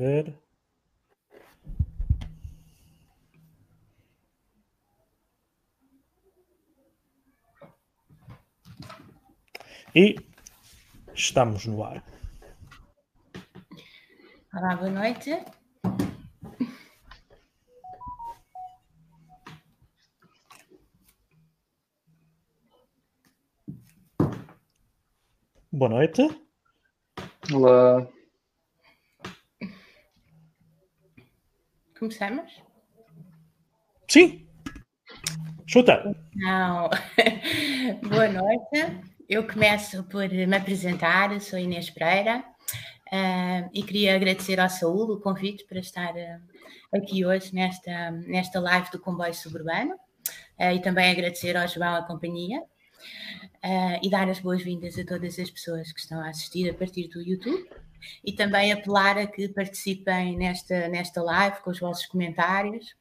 [0.00, 0.34] ver.
[9.94, 10.16] E
[11.14, 12.02] estamos no ar.
[14.54, 15.44] Olá, boa noite.
[25.72, 26.22] Boa noite.
[27.52, 28.19] Olá.
[32.00, 32.50] Começamos?
[34.08, 34.48] Sim.
[35.66, 36.16] Chuta.
[36.34, 36.88] Não.
[38.08, 39.02] Boa noite.
[39.28, 41.38] Eu começo por me apresentar.
[41.42, 42.38] Sou Inês Pereira
[43.12, 48.58] uh, e queria agradecer ao Saúl o convite para estar uh, aqui hoje nesta, nesta
[48.60, 52.62] live do Comboio Suburbano uh, e também agradecer ao João a companhia.
[54.02, 57.20] e dar as boas-vindas a todas as pessoas que estão a assistir a partir do
[57.20, 57.68] YouTube
[58.24, 62.94] e também apelar a que participem nesta, nesta live com os vossos comentários,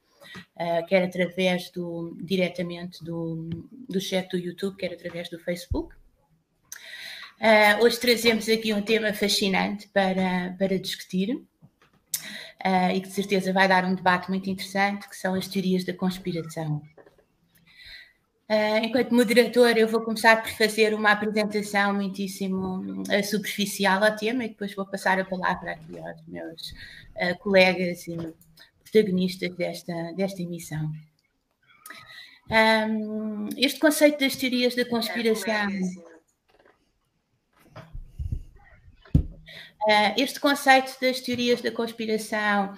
[0.56, 3.50] uh, quer através do diretamente do,
[3.88, 5.96] do chat do YouTube, quer através do Facebook.
[7.40, 11.36] Uh, hoje trazemos aqui um tema fascinante para, para discutir
[12.66, 15.86] uh, e que de certeza vai dar um debate muito interessante, que são as teorias
[15.86, 16.82] da conspiração.
[18.50, 24.44] Uh, enquanto moderador, eu vou começar por fazer uma apresentação muitíssimo uh, superficial ao tema
[24.44, 28.18] e depois vou passar a palavra aqui aos meus uh, colegas e
[28.84, 30.92] protagonistas desta, desta emissão.
[32.50, 35.70] Um, este conceito das teorias da conspiração.
[40.18, 42.74] este conceito das teorias da conspiração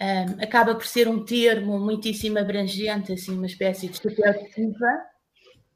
[0.00, 5.11] um, acaba por ser um termo muitíssimo abrangente, assim, uma espécie de superlativa,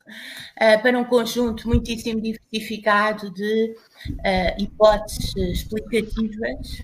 [0.07, 3.77] uh, para um conjunto muitíssimo diversificado de
[4.11, 6.81] uh, hipóteses explicativas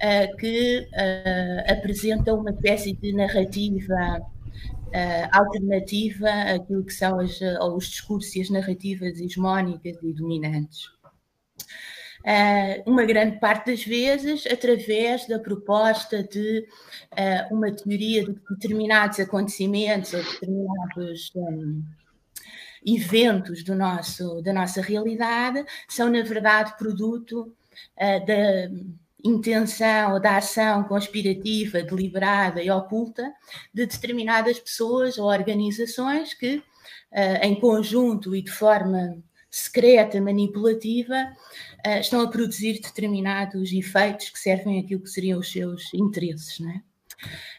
[0.00, 0.88] uh, que
[1.68, 4.20] apresentam uma espécie de narrativa
[5.32, 7.38] alternativa àquilo que são as,
[7.74, 10.96] os discursos e as narrativas hegemónicas e dominantes.
[12.26, 16.66] Uh, uma grande parte das vezes através da proposta de
[17.12, 21.84] uh, uma teoria de determinados acontecimentos ou determinados um,
[22.86, 27.52] eventos do nosso, da nossa realidade são, na verdade, produto
[27.96, 28.70] uh, da
[29.24, 33.32] intenção ou da ação conspirativa, deliberada e oculta
[33.74, 36.62] de determinadas pessoas ou organizações que,
[37.42, 39.20] em conjunto e de forma
[39.56, 41.32] secreta, manipulativa,
[41.86, 46.58] uh, estão a produzir determinados efeitos que servem àquilo que seriam os seus interesses.
[46.60, 46.82] Não é?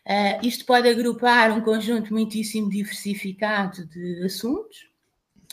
[0.05, 4.86] Uh, isto pode agrupar um conjunto muitíssimo diversificado de assuntos.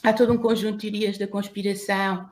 [0.05, 2.29] Há todo um conjunto de teorias da conspiração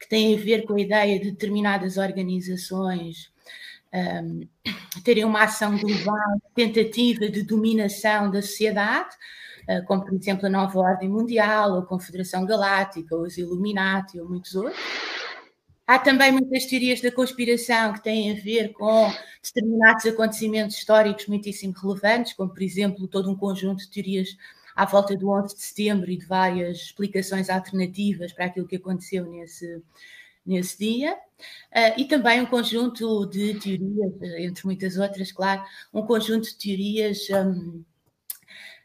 [0.00, 3.32] que têm a ver com a ideia de determinadas organizações
[3.94, 4.48] um,
[5.04, 9.14] terem uma ação global, tentativa de dominação da sociedade,
[9.68, 14.56] eh, como por exemplo a Nova Ordem Mundial, a Confederação Galáctica, os Illuminati ou muitos
[14.56, 14.82] outros.
[15.86, 19.12] Há também muitas teorias da conspiração que têm a ver com
[19.42, 24.36] determinados acontecimentos históricos muitíssimo relevantes, como por exemplo todo um conjunto de teorias
[24.74, 29.24] à volta do 11 de setembro e de várias explicações alternativas para aquilo que aconteceu
[29.30, 29.82] nesse,
[30.44, 35.62] nesse dia, uh, e também um conjunto de teorias, entre muitas outras, claro,
[35.92, 37.84] um conjunto de teorias um,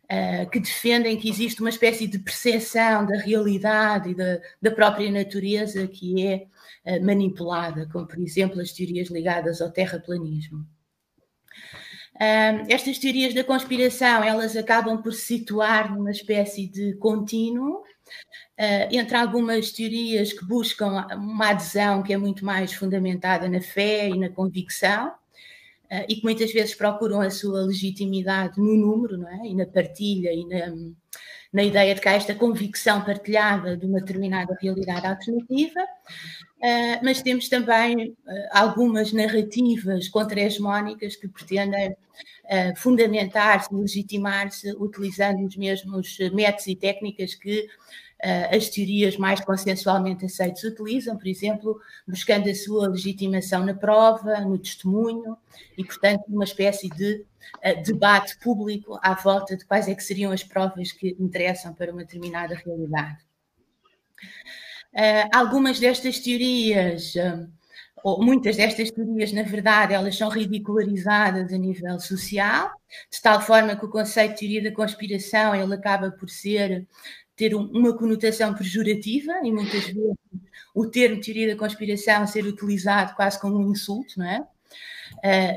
[0.05, 5.11] uh, que defendem que existe uma espécie de percepção da realidade e da, da própria
[5.11, 6.47] natureza que é
[6.85, 10.65] uh, manipulada, como por exemplo as teorias ligadas ao terraplanismo.
[12.67, 17.83] Estas teorias da conspiração elas acabam por se situar numa espécie de contínuo
[18.59, 24.09] Uh, entre algumas teorias que buscam uma adesão que é muito mais fundamentada na fé
[24.09, 29.29] e na convicção, uh, e que muitas vezes procuram a sua legitimidade no número, não
[29.29, 29.47] é?
[29.47, 30.73] E na partilha e na,
[31.51, 37.21] na ideia de que há esta convicção partilhada de uma determinada realidade alternativa, uh, mas
[37.21, 38.15] temos também uh,
[38.51, 47.67] algumas narrativas contra-hegemónicas que pretendem uh, fundamentar-se, legitimar-se, utilizando os mesmos métodos e técnicas que
[48.51, 54.57] as teorias mais consensualmente aceitas utilizam, por exemplo, buscando a sua legitimação na prova, no
[54.57, 55.37] testemunho
[55.77, 57.23] e, portanto, uma espécie de
[57.55, 61.91] uh, debate público à volta de quais é que seriam as provas que interessam para
[61.91, 63.17] uma determinada realidade.
[64.93, 67.13] Uh, algumas destas teorias
[68.03, 72.71] ou muitas destas teorias, na verdade, elas são ridicularizadas a nível social,
[73.11, 76.87] de tal forma que o conceito de teoria da conspiração ele acaba por ser
[77.35, 80.15] ter um, uma conotação pejorativa e muitas vezes
[80.73, 84.47] o termo teoria da conspiração ser utilizado quase como um insulto, não é?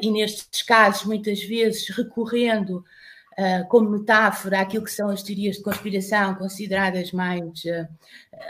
[0.03, 2.85] E nestes casos, muitas vezes recorrendo
[3.39, 7.89] Uh, como metáfora aquilo que são as teorias de conspiração consideradas mais uh,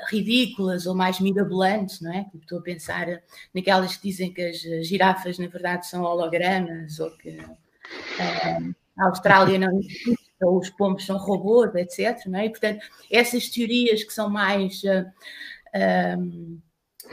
[0.09, 2.25] ridículas ou mais mirabolantes, não é?
[2.25, 3.07] Tipo, estou a pensar
[3.55, 4.59] naquelas que dizem que as
[4.89, 7.39] girafas na verdade são hologramas ou que
[8.99, 12.27] a Austrália não existe ou os pombos são robôs, etc.
[12.27, 12.47] Não é?
[12.47, 14.83] E, portanto, essas teorias que são mais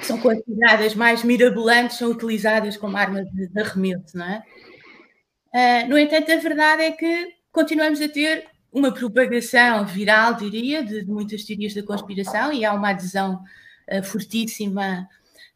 [0.01, 4.43] são consideradas mais mirabolantes são utilizadas como arma de, arremesso, não é?
[5.87, 11.11] no entanto, a verdade é que continuamos a ter uma propagação viral, diria, de, de
[11.11, 13.41] muitas teorias da conspiração e há uma adesão
[13.91, 15.07] uh, fortíssima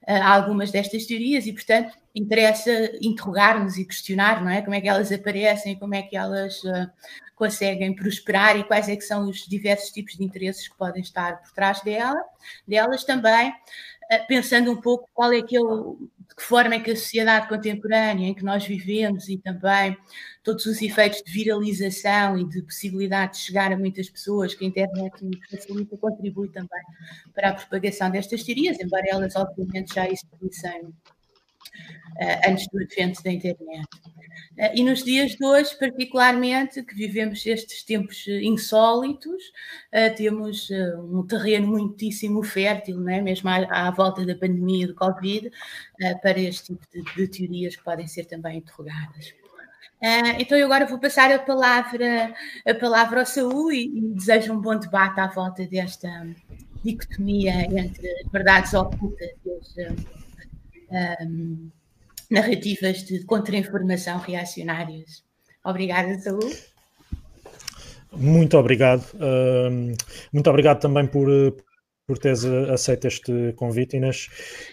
[0.07, 2.71] uh, a algumas destas teorias e, portanto, interessa
[3.01, 4.61] interrogar-nos e questionar, não é?
[4.61, 6.89] Como é que elas aparecem, como é que elas uh,
[7.35, 11.41] conseguem prosperar e quais é que são os diversos tipos de interesses que podem estar
[11.41, 12.21] por trás dela,
[12.67, 13.53] delas também,
[14.19, 18.27] pensando um pouco qual é que o, de que forma é que a sociedade contemporânea
[18.27, 19.97] em que nós vivemos e também
[20.43, 24.67] todos os efeitos de viralização e de possibilidade de chegar a muitas pessoas que a
[24.67, 25.13] internet
[25.49, 26.81] facilita, contribui também
[27.33, 30.93] para a propagação destas teorias, embora elas obviamente já existissem
[32.47, 33.87] antes do advento da internet.
[34.57, 39.43] Uh, e nos dias de hoje, particularmente, que vivemos estes tempos insólitos,
[39.93, 40.69] uh, temos
[41.09, 43.21] um terreno muitíssimo fértil, né?
[43.21, 45.51] mesmo à, à, volta da pandemia do Covid,
[46.21, 49.33] para este tipo de, de teorias que podem ser também interrogadas.
[50.01, 52.33] Uh, então eu agora vou passar a palavra,
[52.67, 56.09] a palavra ao Saúl e, e, desejo um bom debate à volta desta
[56.83, 60.20] dicotomia entre verdades ocultas e as
[60.91, 61.69] um,
[62.29, 65.23] narrativas de contra-informação reacionárias.
[65.63, 66.51] Obrigada, Saúl.
[68.13, 69.03] Muito obrigado.
[69.15, 69.95] Uh,
[70.33, 71.27] muito obrigado também por,
[72.05, 74.27] por teres aceito este convite, Inês.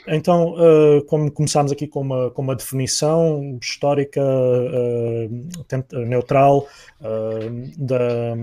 [0.09, 6.67] Então, uh, como começámos aqui com uma, com uma definição histórica uh, neutral
[7.01, 8.35] uh, da,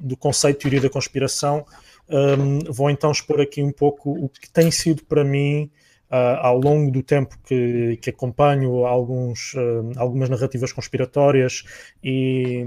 [0.00, 1.64] do conceito de teoria da conspiração,
[2.08, 5.70] um, vou então expor aqui um pouco o que tem sido para mim
[6.10, 11.62] Uh, ao longo do tempo que, que acompanho alguns, uh, algumas narrativas conspiratórias
[12.02, 12.66] e,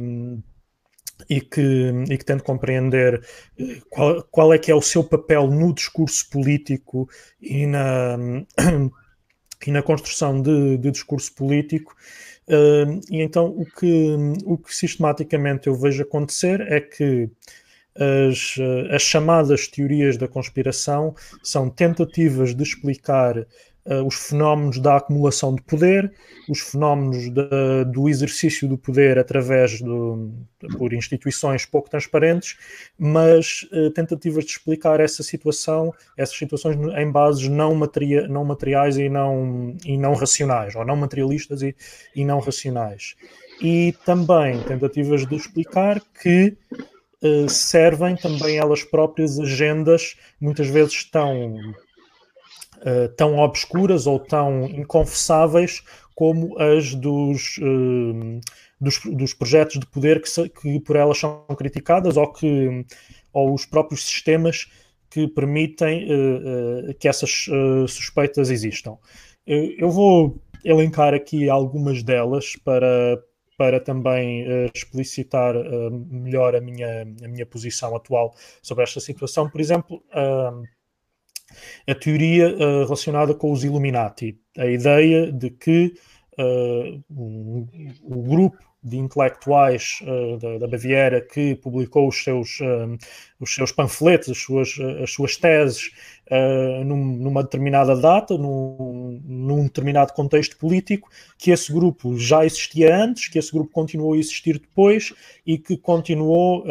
[1.30, 3.22] e que, e que tento compreender
[3.60, 7.10] eh, qual, qual é que é o seu papel no discurso político
[7.42, 8.18] e na,
[9.68, 11.94] e na construção de, de discurso político.
[12.48, 17.30] Uh, e então o que, o que sistematicamente eu vejo acontecer é que
[17.96, 18.56] as,
[18.92, 23.38] as chamadas teorias da conspiração são tentativas de explicar
[23.86, 26.12] uh, os fenómenos da acumulação de poder,
[26.50, 30.32] os fenómenos de, do exercício do poder através do,
[30.78, 32.58] por instituições pouco transparentes,
[32.98, 38.98] mas uh, tentativas de explicar essa situação, essas situações em bases não, materia, não materiais
[38.98, 41.76] e não, e não racionais, ou não materialistas e,
[42.16, 43.16] e não racionais.
[43.62, 46.58] E também tentativas de explicar que
[47.48, 55.84] servem também elas próprias agendas, muitas vezes tão uh, tão obscuras ou tão inconfessáveis
[56.16, 58.40] como as dos, uh,
[58.80, 62.86] dos, dos, projetos de poder que, que, por elas são criticadas ou, que,
[63.32, 64.70] ou os próprios sistemas
[65.10, 66.08] que permitem
[67.00, 67.46] que essas
[67.88, 68.98] suspeitas existam.
[69.46, 73.22] eu vou elencar aqui algumas delas para,
[73.64, 79.50] para também uh, explicitar uh, melhor a minha, a minha posição atual sobre esta situação.
[79.50, 80.64] Por exemplo, uh,
[81.88, 85.94] a teoria uh, relacionada com os Illuminati, a ideia de que
[86.38, 87.66] uh, um,
[88.04, 92.60] o grupo de intelectuais uh, da, da, Baviera que publicou os seus,
[93.40, 95.92] os seus panfletos, as suas, as suas teses
[96.86, 103.28] num, numa determinada data, num, num, determinado contexto político, que esse grupo já existia antes,
[103.28, 105.14] que esse grupo continuou a existir depois
[105.46, 106.64] e que continuou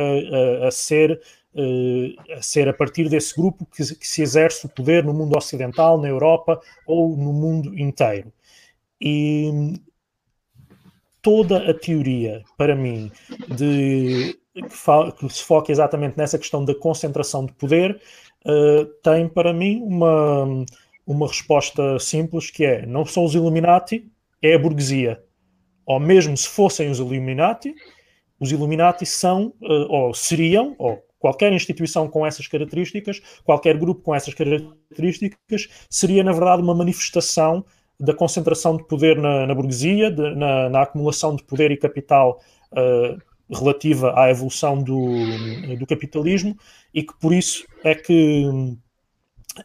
[0.66, 1.20] a ser
[1.54, 5.36] uh, a ser a partir desse grupo que, que, se exerce o poder no mundo
[5.36, 8.32] ocidental, na Europa ou no mundo inteiro.
[9.00, 9.80] E
[11.22, 13.10] toda a teoria, para mim,
[13.48, 18.00] de, que, que se foca exatamente nessa questão da concentração de poder,
[18.44, 20.64] uh, tem para mim uma,
[21.06, 24.10] uma resposta simples que é não são os Illuminati,
[24.42, 25.22] é a burguesia.
[25.86, 27.74] Ou mesmo se fossem os Illuminati,
[28.38, 34.12] os Illuminati são, uh, ou seriam, ou Qualquer instituição com essas características, qualquer grupo com
[34.12, 37.64] essas características, seria, na verdade, uma manifestação
[38.02, 42.40] da concentração de poder na, na burguesia, de, na, na, acumulação de poder e capital
[42.72, 43.16] uh,
[43.54, 46.56] relativa à evolução do, do capitalismo,
[46.92, 48.76] e que por isso é que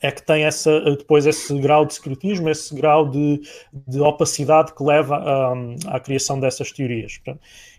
[0.02, 3.42] é que tem essa, depois esse grau de secretismo, esse grau de,
[3.72, 7.20] de opacidade que leva à, à criação dessas teorias.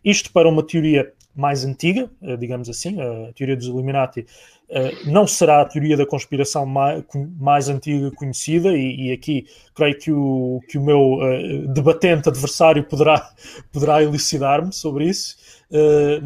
[0.02, 4.26] Isto para uma teoria mais antiga, eh, digamos assim, a teoria dos Illuminati,
[4.68, 10.10] eh, não será a teoria da conspiração mais, antiga conhecida, e, e, aqui creio que
[10.10, 13.30] o, que o meu uh, debatente adversário poderá,
[13.72, 15.36] poderá elucidar-me sobre isso,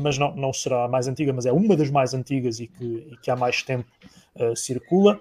[0.00, 2.84] mas não, não será a mais antiga, mas é uma das mais antigas e que,
[2.84, 3.84] e que há mais tempo
[4.54, 5.20] circula,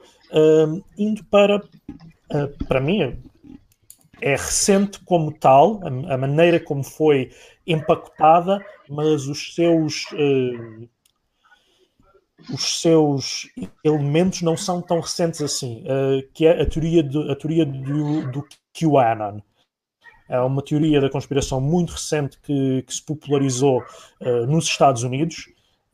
[0.95, 1.59] indo para,
[2.67, 3.17] para mim,
[4.21, 7.31] é recente como tal, a, maneira como foi
[7.65, 10.05] empacotada, mas os seus
[12.49, 13.49] os seus
[13.83, 18.31] elementos não são tão recentes assim, uh, que é a teoria, de, a teoria do,
[18.31, 19.39] do QAnon.
[20.27, 23.83] É uma teoria da conspiração muito recente que, que se popularizou
[24.21, 25.49] uh, nos Estados Unidos,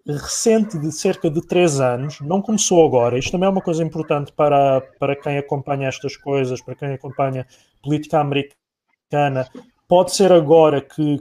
[0.06, 3.18] recente de cerca de três anos, não começou agora.
[3.18, 7.46] Isto também é uma coisa importante para, para quem acompanha estas coisas, para quem acompanha
[7.84, 9.50] política americana
[9.88, 11.18] pode ser agora que,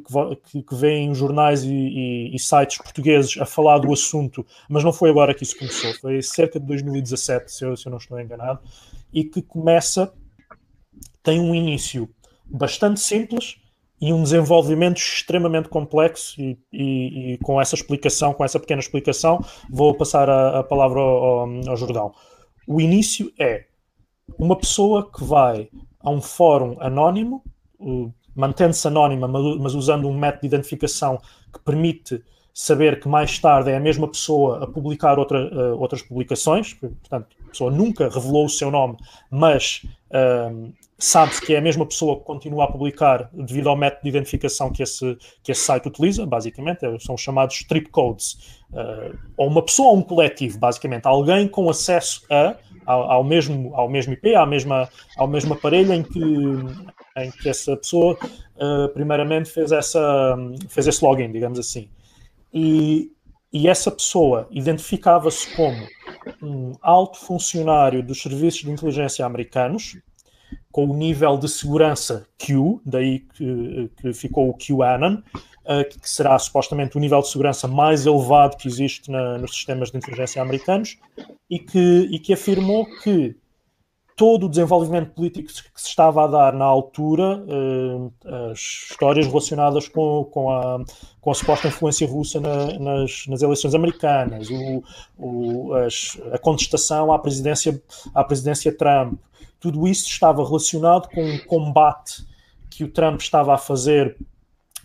[0.50, 4.92] que, que vêm jornais e, e, e, sites portugueses a falar do assunto, mas não
[4.92, 8.20] foi agora que isso começou, foi cerca de 2017, se eu, se eu não estou
[8.20, 8.60] enganado,
[9.12, 10.12] e que começa,
[11.22, 12.08] tem um início
[12.44, 13.56] bastante simples
[14.00, 19.42] e um desenvolvimento extremamente complexo e, e, e, com essa explicação, com essa pequena explicação,
[19.70, 22.12] vou passar a, a palavra ao, ao, ao, Jordão.
[22.66, 23.64] O início é
[24.38, 25.68] uma pessoa que vai
[26.00, 27.42] a um fórum anónimo,
[28.36, 31.18] mantendo-se anónima, mas usando um método de identificação
[31.52, 32.22] que permite
[32.58, 37.36] saber que mais tarde é a mesma pessoa a publicar outra, uh, outras publicações, portanto,
[37.44, 38.96] a pessoa nunca revelou o seu nome,
[39.30, 44.04] mas uh, sabe-se que é a mesma pessoa que continua a publicar devido ao método
[44.04, 48.58] de identificação que esse, que esse site utiliza, basicamente, é, são os chamados strip codes,
[48.72, 53.74] uh, ou uma pessoa ou um coletivo, basicamente, alguém com acesso a, ao, ao, mesmo,
[53.74, 54.88] ao mesmo IP, à mesma,
[55.18, 56.20] ao mesmo aparelho em que,
[57.16, 60.36] em que essa pessoa uh, primeiramente fez, essa,
[60.68, 61.88] fez esse login, digamos assim.
[62.52, 63.10] E,
[63.52, 65.86] e essa pessoa identificava-se como
[66.42, 69.96] um alto funcionário dos serviços de inteligência americanos,
[70.70, 75.16] com o nível de segurança Q, daí que, que ficou o QAnon,
[75.64, 79.90] uh, que será supostamente o nível de segurança mais elevado que existe na, nos sistemas
[79.90, 80.98] de inteligência americanos,
[81.48, 83.36] e que, e que afirmou que
[84.16, 88.12] todo o desenvolvimento político que se estava a dar na altura, uh,
[88.50, 88.58] as
[88.90, 90.82] histórias relacionadas com, com, a,
[91.20, 94.82] com a suposta influência russa na, nas, nas, eleições americanas, o,
[95.18, 97.80] o, as, a contestação à presidência,
[98.14, 99.20] à presidência Trump,
[99.60, 102.26] tudo isso estava relacionado com um combate
[102.70, 104.16] que o Trump estava a fazer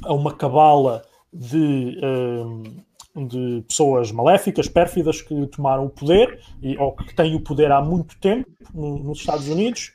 [0.04, 1.98] a uma cabala de.
[2.04, 7.72] Uh, de pessoas maléficas, pérfidas, que tomaram o poder, e, ou que têm o poder
[7.72, 9.94] há muito tempo no, nos Estados Unidos,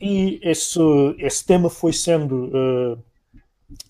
[0.00, 0.80] e esse,
[1.18, 2.98] esse tema foi sendo uh,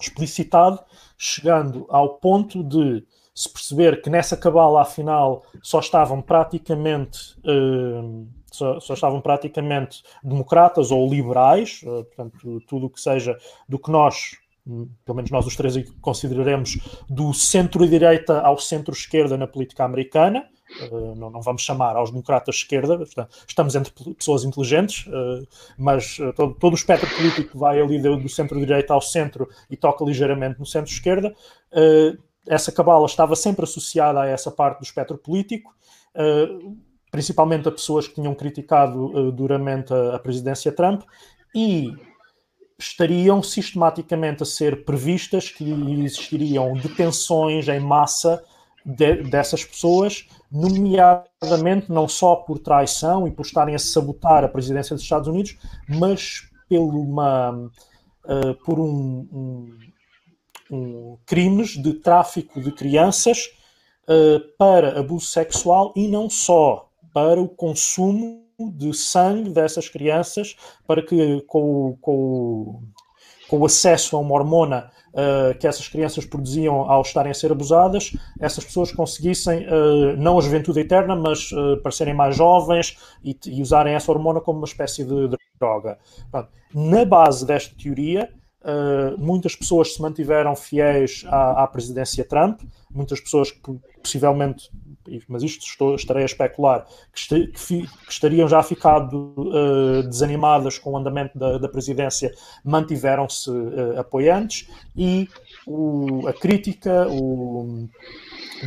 [0.00, 0.78] explicitado,
[1.18, 3.04] chegando ao ponto de
[3.34, 7.36] se perceber que nessa cabala, afinal, só estavam praticamente.
[7.40, 13.36] Uh, só, só, estavam praticamente democratas ou liberais, uh, portanto, tudo o que seja
[13.68, 14.38] do que nós
[15.04, 20.44] pelo menos nós os três consideraremos, do centro-direita ao centro-esquerda na política americana.
[20.90, 22.98] Uh, não, não, vamos chamar aos democratas de esquerda,
[23.46, 25.46] estamos entre pessoas inteligentes, uh,
[25.78, 29.76] mas uh, todo, todo, o espectro político vai ali do, do centro-direita ao centro e
[29.76, 31.32] toca ligeiramente no centro-esquerda.
[32.48, 35.72] essa cabala estava sempre associada a essa parte do espectro político,
[37.12, 41.02] principalmente a pessoas que tinham criticado duramente a, a presidência Trump,
[41.54, 41.92] e
[42.78, 45.64] estariam sistematicamente a ser previstas que
[46.02, 48.42] existiriam detenções em massa
[48.84, 54.94] de, dessas pessoas, nomeadamente não só por traição e por estarem a sabotar a presidência
[54.94, 55.56] dos Estados Unidos,
[55.88, 59.78] mas pelo uma, uh, por um, um,
[60.70, 63.50] um, crimes de tráfico de crianças
[64.04, 71.02] uh, para abuso sexual e não só para o consumo de sangue dessas crianças para
[71.02, 72.82] que, com, com,
[73.48, 77.52] com o acesso a uma hormona uh, que essas crianças produziam ao estarem a ser
[77.52, 83.36] abusadas, essas pessoas conseguissem, uh, não a juventude eterna, mas uh, parecerem mais jovens e,
[83.46, 85.98] e, usarem essa hormona como uma espécie de, droga.
[86.74, 88.30] Na base desta teoria,
[88.66, 94.68] Uh, muitas pessoas se mantiveram fiéis à, à, presidência Trump, muitas pessoas que possivelmente
[95.28, 100.02] mas isto estou, estarei a especular, que, este, que, fi, que estariam já ficado uh,
[100.04, 102.32] desanimadas com o andamento da, da presidência,
[102.64, 105.28] mantiveram-se uh, apoiantes e
[105.66, 107.88] o, a crítica, o,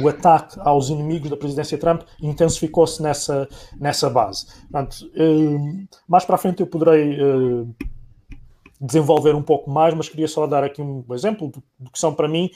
[0.01, 3.48] o ataque aos inimigos da presidência Trump intensificou-se nessa,
[3.79, 4.48] nessa base.
[4.72, 7.17] Portanto, uh, mais para a frente eu poderei
[8.79, 12.13] desenvolver um pouco mais, mas queria só dar aqui um exemplo do, do que são
[12.13, 12.50] para mim.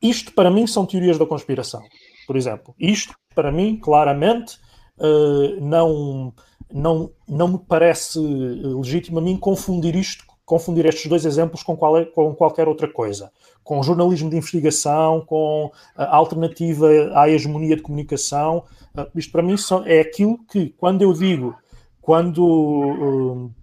[0.00, 1.82] Isto para mim são teorias da conspiração
[2.28, 2.74] por exemplo.
[2.78, 4.58] Isto, para mim, claramente,
[4.98, 6.34] uh, não,
[6.70, 11.96] não, não me parece legítimo a mim confundir isto, confundir estes dois exemplos com, qual
[11.96, 13.32] é, com qualquer outra coisa.
[13.64, 18.64] Com jornalismo de investigação, com a alternativa à hegemonia de comunicação.
[18.94, 19.56] Uh, isto, para mim,
[19.86, 21.56] é aquilo que, quando eu digo,
[22.02, 22.44] quando.
[22.44, 23.57] Uh,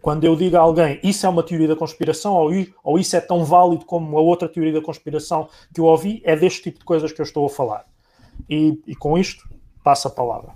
[0.00, 2.50] quando eu digo a alguém isso é uma teoria da conspiração ou,
[2.82, 6.36] ou isso é tão válido como a outra teoria da conspiração que eu ouvi, é
[6.36, 7.84] deste tipo de coisas que eu estou a falar.
[8.48, 9.48] E, e com isto,
[9.82, 10.52] passo a palavra.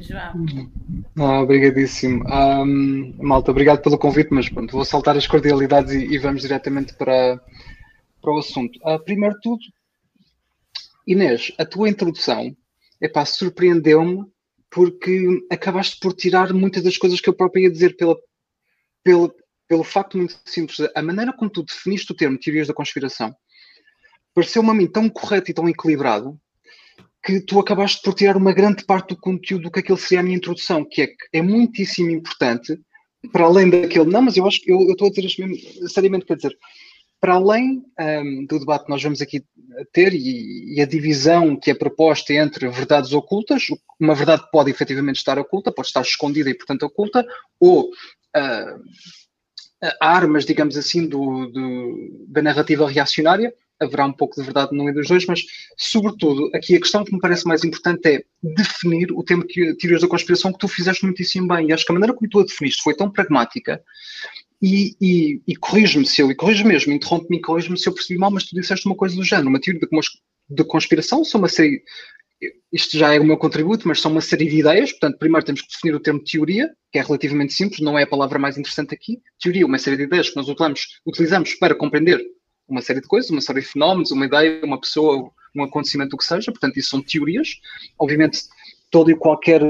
[0.00, 0.46] João.
[1.18, 2.24] Ah, obrigadíssimo.
[2.28, 6.94] Um, malta, obrigado pelo convite, mas pronto, vou saltar as cordialidades e, e vamos diretamente
[6.94, 7.40] para,
[8.20, 8.78] para o assunto.
[8.84, 9.62] Uh, primeiro de tudo,
[11.06, 12.54] Inês, a tua introdução
[13.00, 14.24] epá, surpreendeu-me
[14.70, 18.16] porque acabaste por tirar muitas das coisas que eu próprio ia dizer pela,
[19.02, 19.32] pela,
[19.68, 20.78] pelo facto muito simples.
[20.94, 23.34] A maneira como tu definiste o termo teorias da conspiração
[24.34, 26.38] pareceu-me a mim tão correto e tão equilibrado
[27.22, 30.22] que tu acabaste por tirar uma grande parte do conteúdo do que aquilo seria a
[30.22, 32.80] minha introdução, que é é muitíssimo importante,
[33.32, 35.88] para além daquele, não, mas eu acho que eu, eu estou a dizer isto mesmo,
[35.88, 36.56] seriamente, quer dizer,
[37.20, 39.44] para além um, do debate que nós vamos aqui
[39.92, 43.66] ter e, e, a divisão que é proposta entre verdades ocultas,
[43.98, 47.26] uma verdade pode efetivamente estar oculta, pode estar escondida e, portanto, oculta,
[47.58, 48.80] ou uh,
[50.00, 54.92] armas, digamos assim, do, do, da narrativa reacionária, haverá um pouco de verdade num e
[54.92, 55.42] dos dois, mas,
[55.76, 60.02] sobretudo, aqui a questão que me parece mais importante é definir o tema que teorias
[60.02, 61.68] da conspiração que tu fizeste muitíssimo bem.
[61.68, 63.82] E acho que a maneira como tu a definiste foi tão pragmática
[64.60, 68.18] e, e, e corrige-me se eu, e corrige mesmo, interrompe-me e corrige-me se eu percebi
[68.18, 69.88] mal, mas tu disseste uma coisa do género, uma teoria de,
[70.50, 71.82] de conspiração, são uma série,
[72.72, 75.62] isto já é o meu contributo, mas são uma série de ideias, portanto, primeiro temos
[75.62, 78.94] que definir o termo teoria, que é relativamente simples, não é a palavra mais interessante
[78.94, 79.20] aqui.
[79.40, 82.20] Teoria, uma série de ideias que nós utilizamos, utilizamos para compreender
[82.68, 86.16] uma série de coisas, uma série de fenómenos, uma ideia, uma pessoa, um acontecimento, o
[86.18, 87.60] que seja, portanto, isso são teorias.
[87.98, 88.42] Obviamente,
[88.90, 89.62] todo e qualquer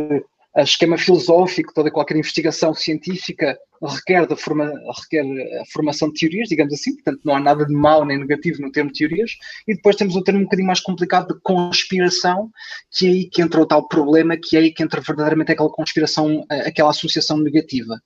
[0.57, 5.25] esquema filosófico, toda qualquer investigação científica requer, da forma, requer
[5.61, 8.71] a formação de teorias, digamos assim, portanto não há nada de mau nem negativo no
[8.71, 9.33] termo teorias,
[9.67, 12.51] e depois temos um termo um bocadinho mais complicado de conspiração,
[12.91, 15.71] que é aí que entra o tal problema, que é aí que entra verdadeiramente aquela
[15.71, 18.01] conspiração, eh, aquela associação negativa.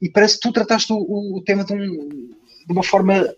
[0.00, 1.88] E parece que tu trataste o, o tema de, um,
[2.66, 3.28] de uma forma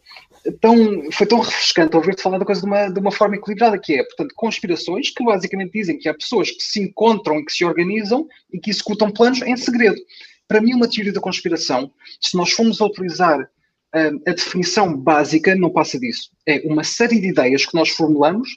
[0.61, 3.95] tão, foi tão refrescante ouvir-te falar da coisa de uma, de uma forma equilibrada, que
[3.95, 7.65] é, portanto, conspirações que basicamente dizem que há pessoas que se encontram e que se
[7.65, 10.01] organizam e que executam planos em segredo.
[10.49, 15.55] Para mim, uma teoria da conspiração, se nós formos a utilizar uh, a definição básica,
[15.55, 16.31] não passa disso.
[16.47, 18.49] É uma série de ideias que nós formulamos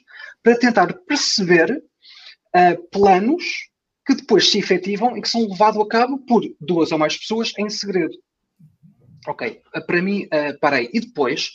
[0.42, 3.44] para tentar perceber uh, planos
[4.06, 7.52] que depois se efetivam e que são levados a cabo por duas ou mais pessoas
[7.58, 8.14] em segredo.
[9.26, 10.90] Ok, para mim, uh, parei.
[10.92, 11.50] E depois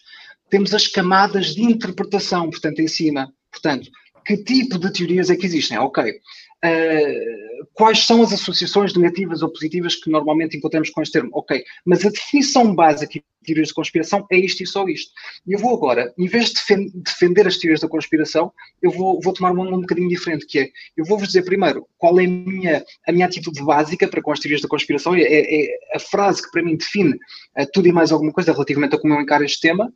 [0.50, 3.32] temos as camadas de interpretação, portanto, em cima.
[3.52, 3.90] Portanto,
[4.26, 5.78] que tipo de teorias é que existem?
[5.78, 6.04] Ok.
[6.04, 7.49] Uh,
[7.80, 11.30] quais são as associações negativas ou positivas que normalmente encontramos com este termo?
[11.32, 11.64] Ok.
[11.86, 15.14] Mas a definição básica de teorias de conspiração é isto e só isto.
[15.48, 19.32] E eu vou agora, em vez de defender as teorias da conspiração, eu vou, vou
[19.32, 23.12] tomar um bocadinho diferente, que é, eu vou-vos dizer primeiro qual é a minha, a
[23.14, 26.52] minha atitude básica para com as teorias da conspiração, é, é, é a frase que
[26.52, 29.62] para mim define uh, tudo e mais alguma coisa relativamente a como eu encaro este
[29.62, 29.90] tema,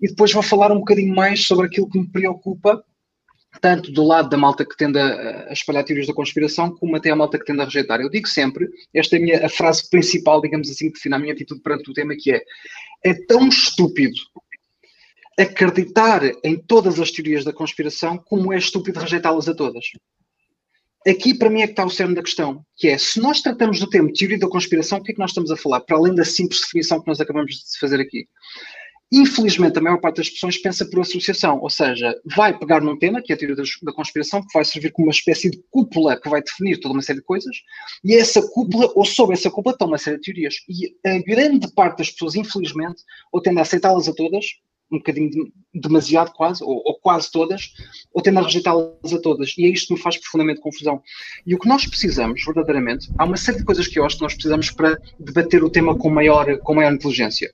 [0.00, 2.82] e depois vou falar um bocadinho mais sobre aquilo que me preocupa,
[3.60, 7.10] tanto do lado da malta que tende a, a espalhar teorias da conspiração, como até
[7.10, 8.00] a malta que tende a rejeitar.
[8.00, 11.18] Eu digo sempre, esta é a, minha, a frase principal, digamos assim, que define a
[11.18, 12.42] minha atitude perante o tema, que é,
[13.04, 14.20] é tão estúpido
[15.38, 19.86] acreditar em todas as teorias da conspiração como é estúpido rejeitá-las a todas.
[21.06, 23.80] Aqui, para mim, é que está o cerne da questão, que é, se nós tratamos
[23.80, 25.80] do termo teoria da conspiração, o que é que nós estamos a falar?
[25.80, 28.28] Para além da simples definição que nós acabamos de fazer aqui.
[29.12, 33.20] Infelizmente, a maior parte das pessoas pensa por associação, ou seja, vai pegar num tema,
[33.20, 36.28] que é a teoria da conspiração, que vai servir como uma espécie de cúpula que
[36.28, 37.56] vai definir toda uma série de coisas,
[38.04, 40.54] e essa cúpula, ou sob essa cúpula, estão uma série de teorias.
[40.68, 44.46] E a grande parte das pessoas, infelizmente, ou tende a aceitá-las a todas,
[44.92, 47.72] um bocadinho de, demasiado quase, ou, ou, quase todas,
[48.12, 49.54] ou tende a rejeitá-las a todas.
[49.56, 51.02] E é isto que me faz profundamente confusão.
[51.46, 54.22] E o que nós precisamos, verdadeiramente, há uma série de coisas que eu acho que
[54.22, 57.52] nós precisamos para debater o tema com maior, com maior inteligência.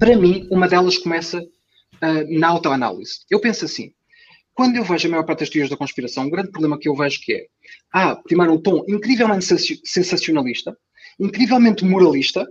[0.00, 3.20] Para mim, uma delas começa uh, na autoanálise.
[3.30, 3.92] Eu penso assim:
[4.54, 6.96] quando eu vejo a maior parte das teorias da conspiração, um grande problema que eu
[6.96, 7.46] vejo que é,
[7.92, 9.44] há, primeiro, um tom incrivelmente
[9.84, 10.74] sensacionalista,
[11.20, 12.48] incrivelmente moralista,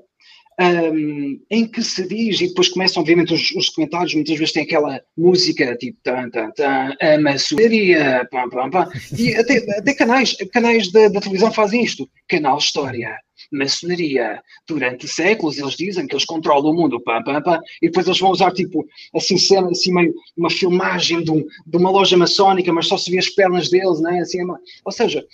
[0.62, 4.64] um, em que se diz, e depois começam, obviamente, os, os comentários, muitas vezes tem
[4.64, 10.38] aquela música tipo tan, tan, tan, a maçonaria, pam, pam, pam, e até, até canais,
[10.54, 13.18] canais da, da televisão fazem isto, canal História,
[13.52, 18.08] maçonaria, durante séculos eles dizem que eles controlam o mundo, pam, pam, pam, e depois
[18.08, 22.16] eles vão usar tipo, assim, cena, assim meio, uma filmagem de, um, de uma loja
[22.16, 24.20] maçónica, mas só se vê as pernas deles, né?
[24.20, 24.40] assim,
[24.86, 25.26] ou seja,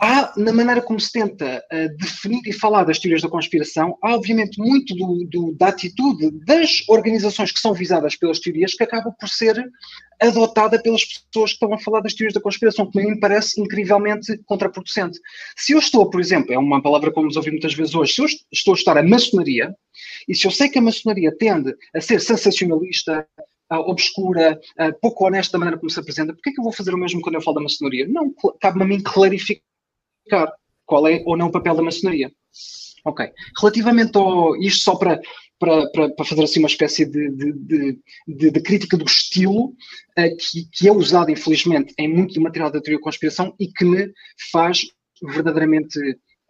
[0.00, 4.14] Há, na maneira como se tenta uh, definir e falar das teorias da conspiração, há
[4.14, 9.10] obviamente muito do, do, da atitude das organizações que são visadas pelas teorias que acaba
[9.10, 9.68] por ser
[10.20, 14.38] adotada pelas pessoas que estão a falar das teorias da conspiração, que me parece incrivelmente
[14.44, 15.18] contraproducente.
[15.56, 18.22] Se eu estou, por exemplo, é uma palavra que vamos ouvir muitas vezes hoje, se
[18.22, 19.74] eu estou a estudar a maçonaria,
[20.28, 23.26] e se eu sei que a maçonaria tende a ser sensacionalista,
[23.70, 26.94] obscura, uh, pouco honesta da maneira como se apresenta, porquê é que eu vou fazer
[26.94, 28.06] o mesmo quando eu falo da maçonaria?
[28.08, 29.62] Não, cabe-me a mim clarificar
[30.84, 32.30] qual é ou não o papel da maçonaria.
[33.04, 33.28] Ok.
[33.60, 34.56] Relativamente ao.
[34.56, 35.20] Isto só para,
[35.58, 40.36] para, para, para fazer assim uma espécie de, de, de, de crítica do estilo uh,
[40.38, 43.84] que, que é usado, infelizmente, em muito do material da teoria da conspiração e que
[43.84, 44.12] me
[44.50, 44.82] faz
[45.22, 45.98] verdadeiramente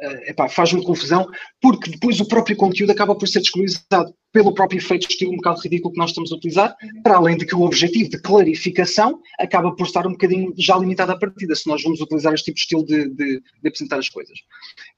[0.03, 1.27] uh, faz-me confusão,
[1.61, 5.37] porque depois o próprio conteúdo acaba por ser descolorizado pelo próprio efeito de estilo um
[5.37, 9.19] bocado ridículo que nós estamos a utilizar, para além de que o objetivo de clarificação
[9.41, 12.57] acaba por estar um bocadinho já limitado à partida, se nós vamos utilizar este tipo
[12.57, 14.39] de estilo de, de, de apresentar as coisas.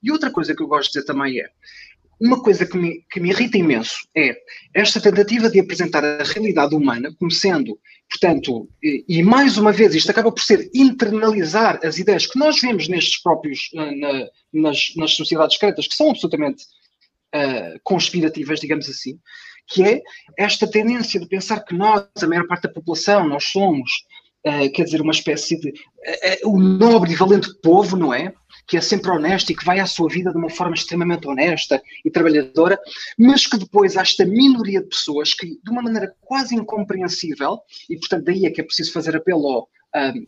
[0.02, 1.48] E outra coisa que eu gosto de dizer também é,
[2.20, 4.36] uma coisa que me, que me irrita imenso é
[4.74, 7.78] esta tentativa de apresentar a realidade humana como sendo,
[8.10, 12.60] portanto, e, e, mais uma vez isto acaba por ser internalizar as ideias que nós
[12.60, 16.64] vemos nestes próprios, eh, na, nas, nas sociedades secretas, que são absolutamente
[17.34, 19.18] uh, conspirativas, digamos assim,
[19.68, 20.02] que é
[20.36, 23.90] esta tendência de pensar que nós, a maior parte da população, nós somos,
[24.46, 25.68] uh, quer dizer, uma espécie de.
[25.68, 28.32] Uh, o nobre e valente povo, não é?
[28.68, 31.82] Que é sempre honesto e que vai à sua vida de uma forma extremamente honesta
[32.04, 32.78] e trabalhadora,
[33.18, 37.98] mas que depois há esta minoria de pessoas que, de uma maneira quase incompreensível, e
[37.98, 39.68] portanto daí é que é preciso fazer apelo ao,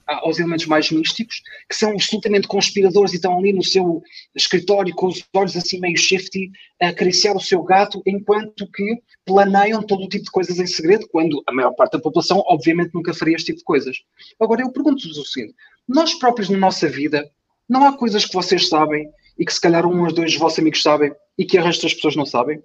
[0.06, 4.02] aos elementos mais místicos, que são absolutamente conspiradores e estão ali no seu
[4.34, 6.50] escritório com os olhos assim meio shifty
[6.80, 11.06] a acariciar o seu gato, enquanto que planeiam todo o tipo de coisas em segredo,
[11.12, 13.98] quando a maior parte da população, obviamente, nunca faria este tipo de coisas.
[14.40, 15.54] Agora, eu pergunto-vos o seguinte:
[15.86, 17.30] nós próprios na nossa vida
[17.70, 20.58] não há coisas que vocês sabem e que se calhar um ou dois dos vossos
[20.58, 22.60] amigos sabem e que o resto das pessoas não sabem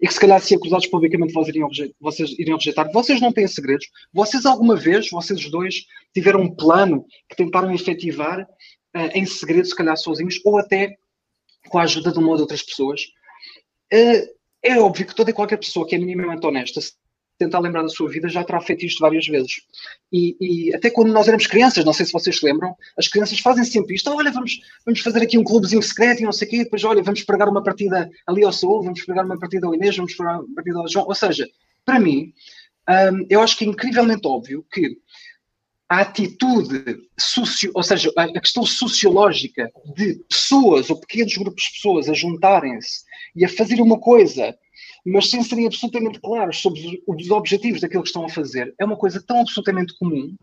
[0.00, 2.90] e que se calhar se acusados publicamente vocês iriam, rejeitar, vocês iriam rejeitar.
[2.92, 3.86] Vocês não têm segredos.
[4.12, 9.66] Vocês alguma vez, vocês os dois, tiveram um plano que tentaram efetivar uh, em segredo,
[9.66, 10.96] se calhar sozinhos, ou até
[11.68, 13.02] com a ajuda de uma ou de outras pessoas.
[13.94, 14.26] Uh,
[14.60, 16.80] é óbvio que toda e qualquer pessoa que é minimamente honesta
[17.38, 19.62] tentar lembrar da sua vida já terá feito isto várias vezes.
[20.12, 23.38] E, e, até quando nós éramos crianças, não sei se vocês se lembram, as crianças
[23.38, 24.10] fazem sempre isto.
[24.10, 27.02] Olha, vamos, vamos fazer aqui um clubezinho secreto e não sei o quê, depois, olha,
[27.02, 30.40] vamos pregar uma partida ali ao Saúl, vamos pregar uma partida ao Inês, vamos pregar
[30.40, 31.06] uma partida ao João.
[31.06, 31.48] Ou seja,
[31.84, 32.32] para mim,
[32.88, 34.98] um, eu acho que é incrivelmente óbvio que
[35.88, 42.08] a atitude, socio, ou seja, a questão sociológica de pessoas ou pequenos grupos de pessoas
[42.10, 44.54] a juntarem-se e a fazer uma coisa
[45.04, 48.96] mas sem serem absolutamente claros sobre os objetivos daquilo que estão a fazer, é uma
[48.96, 50.34] coisa tão absolutamente comum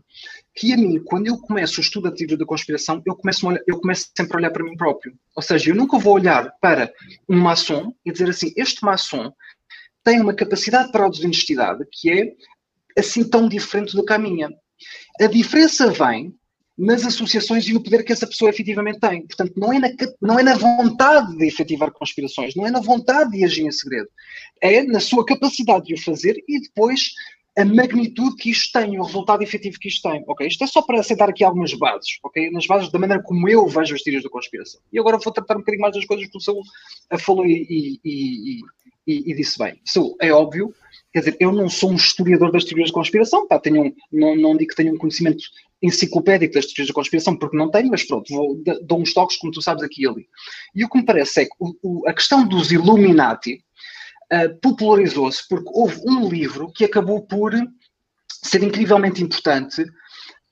[0.54, 3.78] que a mim, quando eu começo o estudo teoria da conspiração, eu começo, olhar, eu
[3.78, 5.14] começo sempre a olhar para mim próprio.
[5.34, 6.92] Ou seja, eu nunca vou olhar para
[7.28, 9.32] um maçom e dizer assim, este maçom
[10.02, 12.32] tem uma capacidade para a desonestidade que é
[12.98, 14.50] assim tão diferente do que a minha.
[15.20, 16.34] A diferença vem
[16.78, 19.26] nas associações e o poder que essa pessoa efetivamente tem.
[19.26, 19.88] Portanto, não é, na,
[20.20, 24.08] não é na vontade de efetivar conspirações, não é na vontade de agir em segredo.
[24.60, 27.12] É na sua capacidade de o fazer e depois
[27.58, 30.22] a magnitude que isto tem, o resultado efetivo que isto tem.
[30.26, 30.46] Ok?
[30.46, 32.50] Isto é só para aceitar aqui algumas bases, ok?
[32.50, 34.80] Nas bases da maneira como eu vejo as teorias da conspiração.
[34.92, 36.62] E agora vou tratar um bocadinho mais das coisas que o Saul
[37.18, 38.60] falou e, e,
[39.06, 39.80] e, e, disse bem.
[39.86, 40.74] Saul, é óbvio
[41.16, 44.36] Quer dizer, eu não sou um historiador das teorias da conspiração, pá, tenho um, não,
[44.36, 45.44] não digo que tenho um conhecimento
[45.82, 49.52] enciclopédico das teorias da conspiração, porque não tenho, mas pronto, vou, dou uns toques, como
[49.52, 50.28] tu sabes, aqui e ali.
[50.74, 53.62] E o que me parece é que o, o, a questão dos Illuminati
[54.32, 57.52] uh, popularizou-se porque houve um livro que acabou por
[58.28, 59.84] ser incrivelmente importante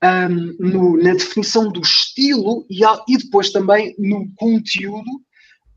[0.02, 5.10] um, no, na definição do estilo e, e, depois também no conteúdo.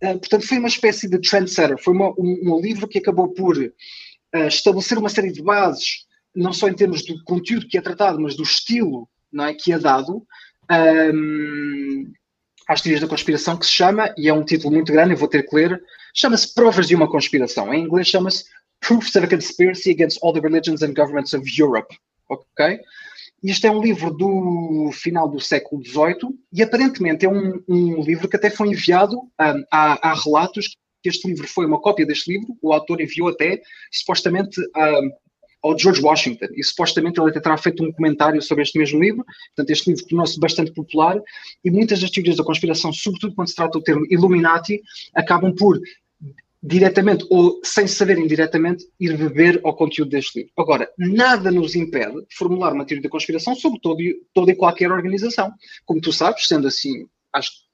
[0.04, 3.58] Uh, portanto, foi uma espécie de trendsetter, foi uma, um, um livro que acabou por
[3.58, 6.06] uh, estabelecer uma série de bases,
[6.36, 9.74] não só em termos do conteúdo que é tratado, mas do estilo não é, que
[9.74, 10.26] é dado
[10.72, 12.12] um,
[12.68, 15.28] às teorias da conspiração, que se chama, e é um título muito grande, eu vou
[15.28, 15.82] ter que ler,
[16.14, 17.74] chama-se Provas de uma Conspiração.
[17.74, 18.46] Em inglês chama-se
[18.82, 21.96] Proofs of a Conspiracy Against All the Religions and Governments of Europe.
[22.30, 22.80] Ok?
[23.44, 28.28] Isto é um livro do final do século XVIII e aparentemente é um, um livro
[28.28, 32.58] que até foi enviado, um, há, relatos que este livro foi uma cópia deste livro,
[32.62, 33.62] o autor enviou até,
[33.92, 35.12] supostamente, um,
[35.64, 39.26] ao George Washington, e supostamente ele até terá feito um comentário sobre este mesmo livro,
[39.56, 41.20] portanto este livro tornou-se bastante popular,
[41.64, 44.82] e muitas das teorias da conspiração, sobretudo quando se trata do termo Illuminati,
[45.16, 45.80] acabam por
[46.62, 50.54] diretamente ou sem saber indiretamente ir beber ao conteúdo deste livro.
[50.58, 54.00] Agora, nada nos impede de formular uma teoria da conspiração sobre todo,
[54.34, 55.52] toda e qualquer organização.
[55.86, 57.67] Como tu sabes, sendo assim, acho que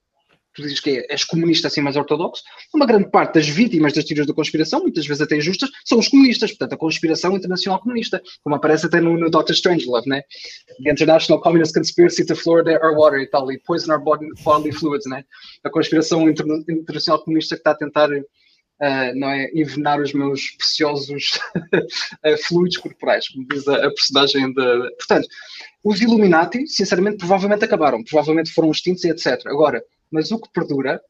[0.53, 4.05] tu dizes que é, és comunista assim mais ortodoxo, uma grande parte das vítimas das
[4.05, 8.21] teorias da conspiração, muitas vezes até injustas, são os comunistas, portanto a conspiração internacional comunista,
[8.43, 9.51] como aparece até no, no Dr.
[9.51, 10.21] Strangelove, né?
[10.83, 14.01] The International Communist Conspiracy to Fluoridate Our Water e tal, e Poison Our
[14.43, 15.23] Bodily Fluids, né?
[15.63, 18.09] A conspiração internacional comunista que está a tentar
[18.81, 24.51] Uh, não é, envenenar os meus preciosos uh, fluidos corporais, como diz a, a personagem
[24.51, 24.95] de.
[24.97, 25.27] Portanto,
[25.83, 29.45] os Illuminati, sinceramente, provavelmente acabaram, provavelmente foram extintos e etc.
[29.45, 29.81] Agora,
[30.13, 31.01] mas o que perdura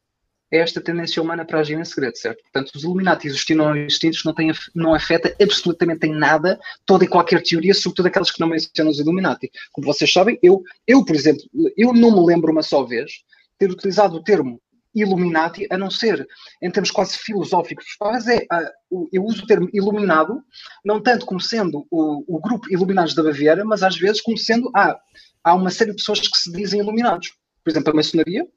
[0.52, 2.42] é esta tendência humana para agir em segredo, certo?
[2.44, 7.08] Portanto, os Illuminati existindo ou extintos não, tem, não afeta absolutamente em nada toda e
[7.08, 9.52] qualquer teoria, sobretudo aquelas que não mencionam os Illuminati.
[9.72, 11.44] Como vocês sabem, eu, eu, por exemplo,
[11.76, 13.12] eu não me lembro uma só vez
[13.58, 14.62] ter utilizado o termo
[14.94, 16.28] Illuminati, a não ser
[16.62, 17.86] em termos quase filosóficos.
[18.00, 18.46] Mas é,
[18.92, 20.40] uh, eu uso o termo iluminado,
[20.86, 24.70] não tanto como sendo o, o grupo Iluminados da Baviera, mas às vezes como sendo,
[24.76, 25.00] ah,
[25.44, 27.34] há uma série de pessoas que se dizem iluminados.
[27.64, 28.48] Por exemplo, a maçonaria,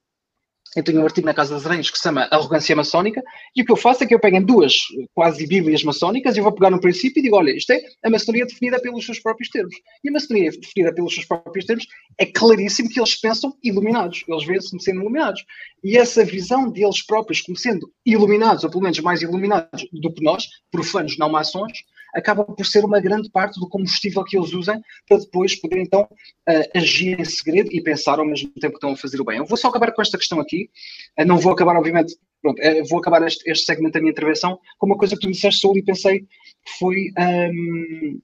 [0.75, 3.23] eu tenho um artigo na Casa das Aranhas que se chama Arrogância Maçónica,
[3.55, 4.75] e o que eu faço é que eu pego em duas
[5.15, 8.47] quase bíblias maçónicas e vou pegar no princípio e digo, olha, isto é a maçonaria
[8.47, 9.75] definida pelos seus próprios termos.
[10.03, 11.87] E a maçonaria definida pelos seus próprios termos
[12.19, 15.45] é claríssimo que eles pensam iluminados, eles veem-se como sendo iluminados.
[15.83, 20.23] E essa visão deles próprios como sendo iluminados, ou pelo menos mais iluminados do que
[20.23, 21.73] nós, profanos não maçons,
[22.15, 26.03] acaba por ser uma grande parte do combustível que eles usam para depois poder então
[26.03, 29.39] uh, agir em segredo e pensar ao mesmo tempo que estão a fazer o bem.
[29.39, 30.71] Eu vou só acabar com esta questão aqui,
[31.19, 34.59] uh, não vou acabar, obviamente, pronto, uh, vou acabar este, este, segmento da minha intervenção
[34.79, 38.21] com uma coisa que tu disseste, Saúl, e pensei que foi um,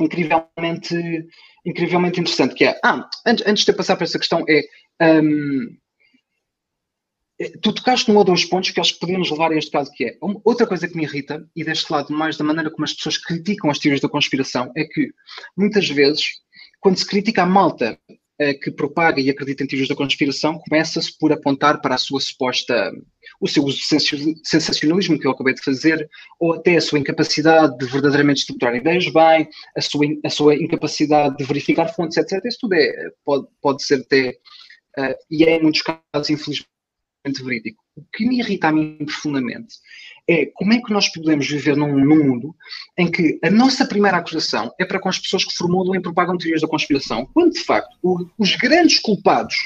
[0.00, 1.26] incrivelmente,
[1.64, 4.62] incrivelmente interessante, que é, ah, antes, antes de eu passar para essa questão, é
[5.22, 5.76] um,
[7.62, 10.04] tu tocaste num ou dois pontos que acho que podemos levar a este caso, que
[10.04, 13.16] é outra coisa que me irrita, e deste lado mais da maneira como as pessoas
[13.16, 15.10] criticam as teorias da conspiração, é que
[15.56, 16.22] muitas vezes,
[16.80, 17.98] quando se critica a malta
[18.38, 22.20] eh, que propaga e acredita em teorias da conspiração, começa-se por apontar para a sua
[22.20, 22.90] suposta,
[23.40, 23.64] o seu
[24.42, 29.10] sensacionalismo que eu acabei de fazer, ou até a sua incapacidade de verdadeiramente estruturar ideias
[29.12, 32.42] bem, a sua, a sua incapacidade de verificar fontes, etc.
[32.44, 34.30] Isso tudo é, pode, pode ser até,
[34.98, 36.70] uh, e é em muitos casos, infelizmente,
[37.24, 37.82] verídico.
[37.96, 39.76] O que me irrita a mim profundamente
[40.28, 42.54] é como é que nós podemos viver num, num, mundo
[42.96, 46.38] em que a nossa primeira acusação é para com as pessoas que formulam e propagam
[46.38, 49.56] teorias da conspiração, quando de facto o, os grandes culpados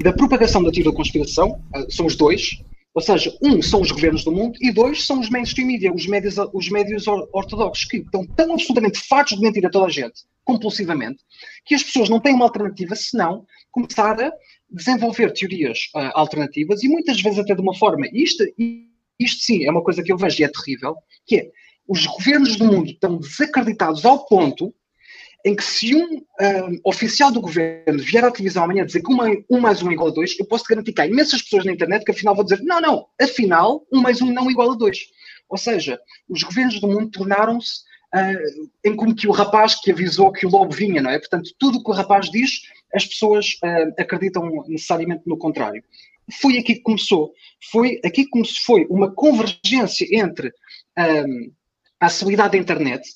[0.00, 2.62] da propagação da teoria da conspiração uh, são os dois,
[2.94, 6.06] ou seja, um são os governos do mundo e dois são os mainstream media, os
[6.06, 10.22] médios, os médios ortodoxos, que estão tão absolutamente fartos de mentir a toda a gente,
[10.44, 11.22] compulsivamente,
[11.64, 14.32] que as pessoas não têm uma alternativa senão começar a
[14.72, 18.44] desenvolver teorias uh, alternativas e muitas vezes até de uma forma, isto,
[19.18, 21.50] isto sim é uma coisa que eu vejo e é terrível, que é
[21.86, 24.74] os governos do mundo estão desacreditados ao ponto
[25.44, 29.44] em que se um, um oficial do governo vier à televisão amanhã dizer que um,
[29.50, 31.72] um mais um é igual a dois, eu posso garantir que há imensas pessoas na
[31.72, 34.76] internet que afinal vão dizer não, não, afinal um mais um não é igual a
[34.76, 34.98] dois.
[35.48, 37.80] Ou seja, os governos do mundo tornaram-se
[38.14, 41.18] uh, em como que o rapaz que avisou que o lobo vinha, não é?
[41.18, 42.60] Portanto, tudo o que o rapaz diz
[42.94, 45.82] as pessoas uh, acreditam necessariamente no contrário.
[46.40, 47.32] Foi aqui que começou.
[47.70, 50.52] Foi aqui como se foi uma convergência entre
[50.98, 51.52] um,
[52.00, 53.08] a acessibilidade da internet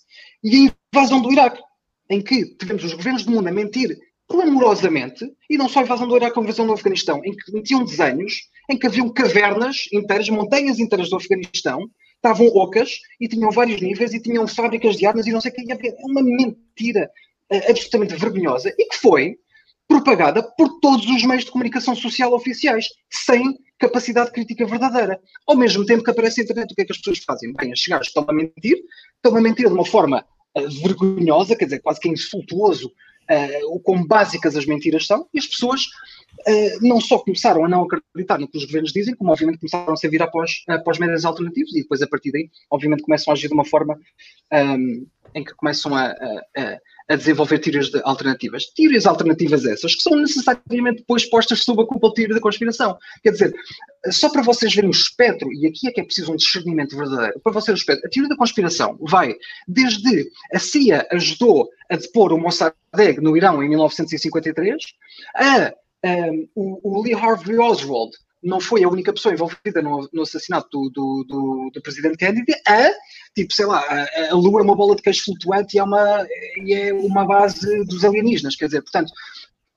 [0.43, 1.61] e a invasão do Iraque,
[2.09, 6.09] em que tivemos os governos do mundo a mentir clamorosamente, e não só a invasão
[6.09, 10.29] do Iraque, a invasão do Afeganistão, em que metiam desenhos, em que haviam cavernas inteiras,
[10.29, 15.27] montanhas inteiras do Afeganistão, estavam ocas e tinham vários níveis e tinham fábricas de armas
[15.27, 15.73] e não sei o que.
[15.73, 17.09] É uma mentira
[17.53, 19.37] uh, absolutamente vergonhosa e que foi
[19.89, 25.21] propagada por todos os meios de comunicação social oficiais, sem capacidade crítica verdadeira.
[25.47, 27.53] Ao mesmo tempo que aparece a internet, o que é que as pessoas fazem?
[27.53, 28.79] Bem, as chegadas estão a mentir,
[29.17, 30.25] estão a mentir de uma forma
[30.57, 35.39] uh, vergonhosa, quer dizer, quase que insultuoso, uh, o quão básicas as mentiras são, e
[35.39, 39.31] as pessoas uh, não só começaram a não acreditar no que os governos dizem, como
[39.31, 43.03] obviamente começaram a se vir após, após médias alternativos, e depois a partir daí, obviamente,
[43.03, 43.99] começam a agir de uma forma
[44.53, 46.79] um, em que começam a, a, a
[47.15, 48.67] desenvolver teorias de alternativas.
[48.75, 52.99] Teorias alternativas essas que são necessariamente depois postas sob a culpa de teoria da conspiração.
[53.23, 53.55] Quer dizer,
[54.11, 57.39] só para vocês verem o espectro, e aqui é que é preciso um discernimento verdadeiro,
[57.41, 59.37] para vocês o espectro, a teoria da conspiração vai
[59.69, 64.83] desde a CIA ajudou a depor o Mossadegh no Irão em 1953,
[65.37, 65.73] a
[66.55, 70.91] o, o Lee Harvey Oswald não foi a única pessoa envolvida no, no assassinato do,
[70.91, 72.91] do, do, do, presidente Kennedy, a,
[73.35, 76.27] tipo, sei lá, a, a, Lua é uma bola de queijo flutuante e é, uma,
[76.65, 79.13] e é uma base dos alienígenas, quer dizer, portanto,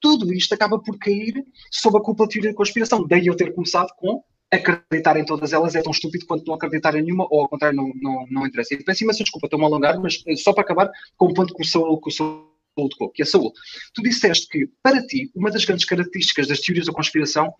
[0.01, 3.05] tudo isto acaba por cair sob a culpa da teoria da conspiração.
[3.05, 6.95] Daí eu ter começado com acreditar em todas elas é tão estúpido quanto não acreditar
[6.95, 8.73] em nenhuma, ou ao contrário, não, não, não interessa.
[8.73, 11.61] E peço imensa desculpa, estou-me a alongar, mas só para acabar com o ponto que
[11.61, 13.53] o Saúl, que o Saúl tocou, que é a saúde.
[13.93, 17.53] Tu disseste que, para ti, uma das grandes características das teorias da conspiração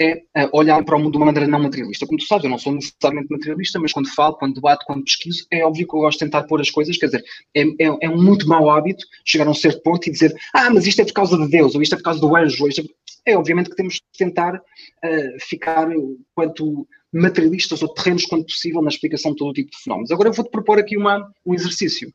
[0.00, 2.06] é uh, olhar para o mundo de uma maneira não materialista.
[2.06, 5.46] Como tu sabes, eu não sou necessariamente materialista, mas quando falo, quando debato, quando pesquiso,
[5.50, 8.08] é óbvio que eu gosto de tentar pôr as coisas, quer dizer, é, é, é
[8.08, 11.04] um muito mau hábito chegar a um certo ponto e dizer, ah, mas isto é
[11.04, 12.82] por causa de Deus, ou isto é por causa do anjo, ou isto
[13.26, 13.32] é...
[13.32, 15.88] é obviamente que temos de tentar uh, ficar
[16.34, 20.10] quanto materialistas ou terrenos quanto possível na explicação de todo o tipo de fenómenos.
[20.10, 22.12] Agora eu vou-te propor aqui uma, um exercício.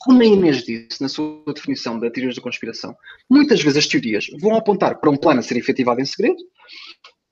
[0.00, 2.96] Como a Inês disse na sua definição da teoria da conspiração,
[3.28, 6.38] muitas vezes as teorias vão apontar para um plano a ser efetivado em segredo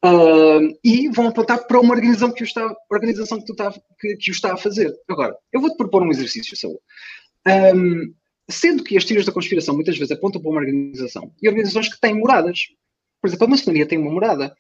[0.05, 4.31] uh, e vão apontar para uma organização que o está, organização que, está, que, que
[4.31, 4.92] o está a fazer.
[5.09, 6.81] Agora, eu vou-te propor um exercício, Saúl.
[7.46, 8.12] Um,
[8.50, 12.00] sendo que as teorias da conspiração muitas vezes apontam para uma organização e organizações que
[12.00, 12.61] têm moradas.
[13.20, 14.55] Por exemplo, a maçonaria tem uma morada.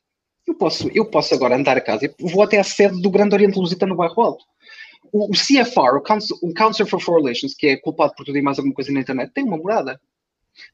[0.46, 3.34] Eu posso, eu posso agora andar a casa e vou até à sede do Grande
[3.34, 4.44] Oriente Lusitano no Bairro Alto
[5.12, 8.42] o, CFR, o Council, o Council for Foreign Relations, que é culpado por tudo e
[8.42, 10.00] mais alguma coisa na internet, tem uma morada.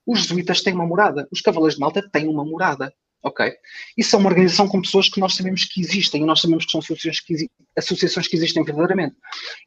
[0.07, 1.29] Os jesuítas têm uma morada.
[1.31, 2.93] Os Cavaleiros de Malta têm uma morada.
[3.25, 3.53] Ok?
[3.97, 6.73] Isso é uma organização com pessoas que nós sabemos que existem e nós sabemos que
[6.73, 9.15] são associações que, associações que existem verdadeiramente.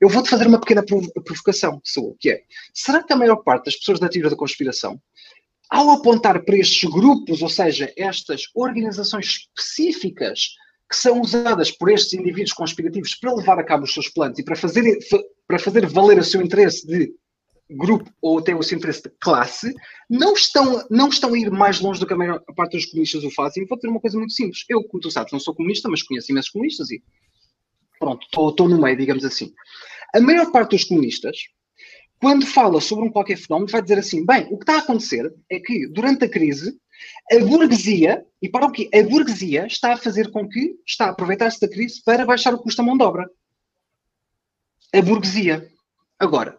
[0.02, 2.42] Eu vou-te fazer uma pequena provocação, Saúl, que é:
[2.74, 5.02] será que a maior parte das pessoas da teoria da conspiração,
[5.70, 10.56] ao apontar para estes grupos, ou seja, estas organizações específicas
[10.90, 14.44] que são usadas por estes indivíduos conspirativos para levar a cabo os seus planos e
[14.44, 14.98] para fazer,
[15.48, 17.12] para fazer valer o seu interesse de
[17.70, 19.74] grupo ou até o seu interesse de classe,
[20.10, 23.24] não estão, não estão a ir mais longe do que a maior parte dos comunistas
[23.24, 23.66] o fazem.
[23.66, 24.64] Vou dizer uma coisa muito simples.
[24.70, 27.02] Eu, como tu sabes, não sou comunista, mas conheço imensos comunistas e
[28.00, 29.52] pronto, estou no meio, digamos assim.
[30.14, 31.38] A maior parte dos comunistas,
[32.22, 35.34] quando fala sobre um qualquer fenómeno, vai dizer assim: bem, o que está a acontecer
[35.50, 36.78] é que durante a crise
[37.32, 38.90] a burguesia, e para o quê?
[38.94, 42.60] A burguesia está a fazer com que, está a aproveitar-se da crise para baixar o
[42.60, 43.30] custo da mão de obra.
[44.94, 45.70] A burguesia.
[46.20, 46.58] Agora,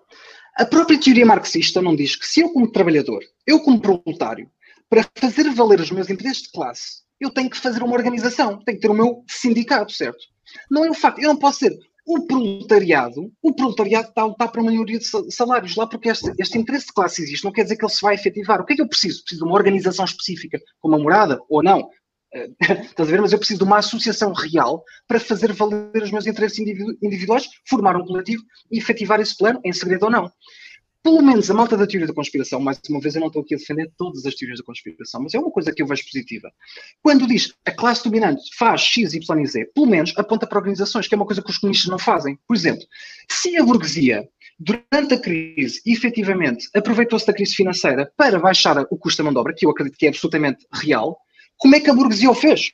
[0.57, 4.51] a própria teoria marxista não diz que se eu, como trabalhador, eu, como proletário,
[4.89, 8.79] para fazer valer os meus interesses de classe, eu tenho que fazer uma organização, tenho
[8.79, 10.25] que ter o meu sindicato, certo?
[10.71, 14.51] Não é o facto, eu não posso ser o proletariado, o proletariado está a lutar
[14.51, 17.65] para uma maioria de salários lá porque este, este, interesse de classe existe, não quer
[17.65, 18.61] dizer que ele se vai efetivar.
[18.61, 19.23] O que é que eu preciso?
[19.23, 21.89] Preciso de uma organização específica, como uma morada, ou não.
[22.33, 22.49] Eh,
[22.85, 23.21] estás a ver?
[23.21, 27.97] Mas eu preciso de uma associação real para fazer valer os meus interesses individuais, formar
[27.97, 30.31] um coletivo e efetivar esse plano, em segredo ou não
[31.07, 33.55] pelo menos a malta da teoria da conspiração, mais uma vez eu não estou aqui
[33.55, 36.51] a defender todas as teorias da conspiração, mas é uma coisa que eu vejo positiva.
[37.01, 41.07] Quando diz a classe dominante faz X, Y e Z, pelo menos aponta para organizações,
[41.07, 42.37] que é uma coisa que os comunistas não fazem.
[42.49, 42.85] Por exemplo,
[43.31, 49.19] se a burguesia, durante a crise, efetivamente aproveitou-se da crise financeira para baixar o custo
[49.19, 51.17] da mão de obra, que eu acredito que é absolutamente real,
[51.57, 52.73] como é que a burguesia o fez?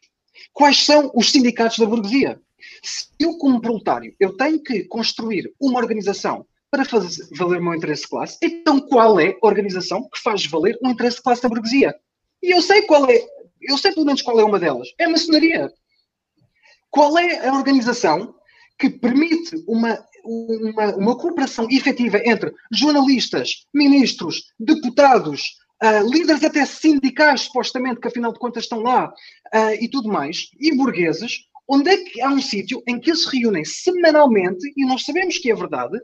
[0.55, 2.41] Quais são os sindicatos da burguesia?
[2.83, 7.75] Se eu, como proletário, eu tenho que construir uma organização para fazer valer o meu
[7.75, 8.39] interesse de classe.
[8.43, 11.95] Então, qual é a organização que faz valer o interesse de classe da burguesia?
[12.43, 13.23] E eu sei qual é,
[13.61, 14.89] eu sei pelo menos qual é uma delas.
[14.99, 15.71] É a maçonaria.
[16.91, 18.35] Qual é a organização
[18.79, 27.43] que permite uma, uma, uma cooperação efetiva entre jornalistas, ministros, deputados, uh, líderes até sindicais,
[27.43, 31.97] supostamente, que afinal de contas estão lá, uh, e tudo mais, e burgueses, onde é
[31.99, 35.55] que há um sítio em que eles se reúnem semanalmente, e nós sabemos que é
[35.55, 35.99] verdade,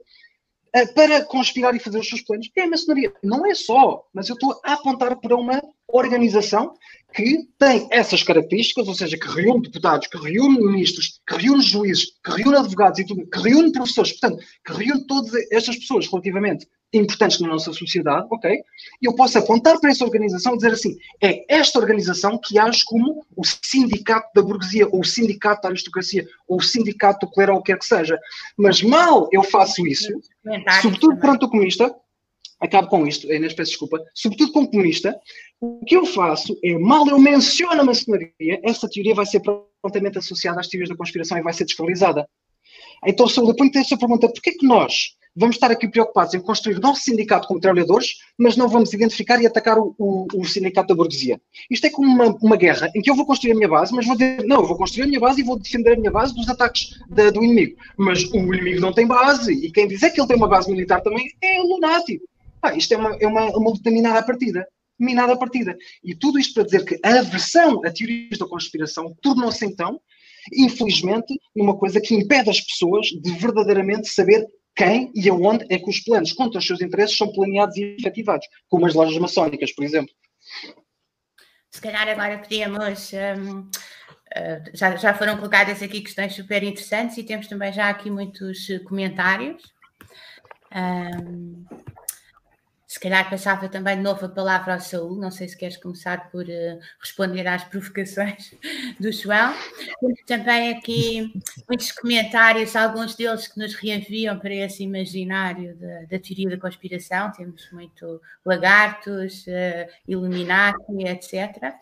[0.86, 2.50] para conspirar e fazer os seus planos.
[2.56, 3.12] É a maçonaria.
[3.22, 6.74] Não é só, mas eu estou a apontar para uma organização
[7.14, 12.12] que tem essas características, ou seja, que reúne deputados, que reúne ministros, que reúne juízes,
[12.22, 16.68] que reúne advogados e tudo, que reúne professores, portanto, que reúne todas estas pessoas relativamente
[16.92, 18.50] importantes na nossa sociedade, ok?
[19.02, 22.82] E eu posso apontar para essa organização e dizer assim: é esta organização que age
[22.84, 27.54] como o sindicato da burguesia, ou o sindicato da aristocracia, ou o sindicato do clero,
[27.54, 28.18] ou o que quer que seja.
[28.56, 30.12] Mas mal eu faço isso,
[30.80, 31.94] sobretudo perante o comunista,
[32.60, 35.16] acabo com isto, Inês, peço desculpa, sobretudo com o comunista,
[35.60, 39.40] o que eu faço é, mal eu menciono a maçonaria, essa teoria vai ser
[39.80, 42.28] prontamente associada às teorias da conspiração e vai ser desvalorizada.
[43.06, 46.40] Então, se eu ponho essa pergunta, porquê é que nós vamos estar aqui preocupados em
[46.40, 50.88] construir nosso sindicato como trabalhadores, mas não vamos identificar e atacar o, o, o sindicato
[50.88, 51.40] da burguesia.
[51.70, 54.04] Isto é como uma, uma, guerra em que eu vou construir a minha base, mas
[54.04, 56.34] vou dizer, não, eu vou construir a minha base e vou defender a minha base
[56.34, 57.76] dos ataques da, do inimigo.
[57.96, 61.00] Mas o inimigo não tem base, e quem dizer que ele tem uma base militar
[61.02, 62.26] também é lunático.
[62.76, 64.66] Isto é uma, é uma, uma luta minada à partida.
[64.98, 65.76] Minada à partida.
[66.02, 70.00] E tudo isto para dizer que a aversão a teorias da conspiração tornou-se então
[70.52, 75.90] infelizmente, numa coisa que impede as pessoas de verdadeiramente saber quem e aonde é que
[75.90, 79.84] os planos contra os seus interesses são planeados e efetivados, como as lojas maçónicas, por
[79.84, 80.12] exemplo.
[81.70, 83.12] Se calhar agora podíamos.
[83.12, 83.68] Um,
[84.34, 88.68] eh, já, já foram colocadas aqui questões super interessantes e temos também já aqui muitos
[88.86, 89.62] comentários.
[90.74, 91.64] Um,
[92.88, 96.30] se calhar passava também de novo a palavra ao Saúl, não sei se queres começar
[96.30, 98.54] por uh, responder às provocações
[98.98, 99.54] do João.
[100.00, 101.30] Temos também aqui
[101.68, 107.30] muitos comentários, alguns deles que nos reenviam para esse imaginário da, da teoria da conspiração.
[107.32, 111.74] Temos muito lagartos, uh, Illuminati, etc.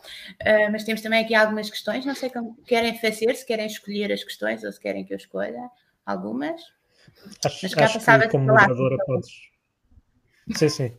[0.42, 4.12] Uh, mas temos também aqui algumas questões, não sei como querem fazer, se querem escolher
[4.12, 5.70] as questões ou se querem que eu escolha
[6.04, 6.60] algumas.
[7.44, 9.55] Acho, acho que como moderadora podes
[10.54, 10.92] Sim, sim.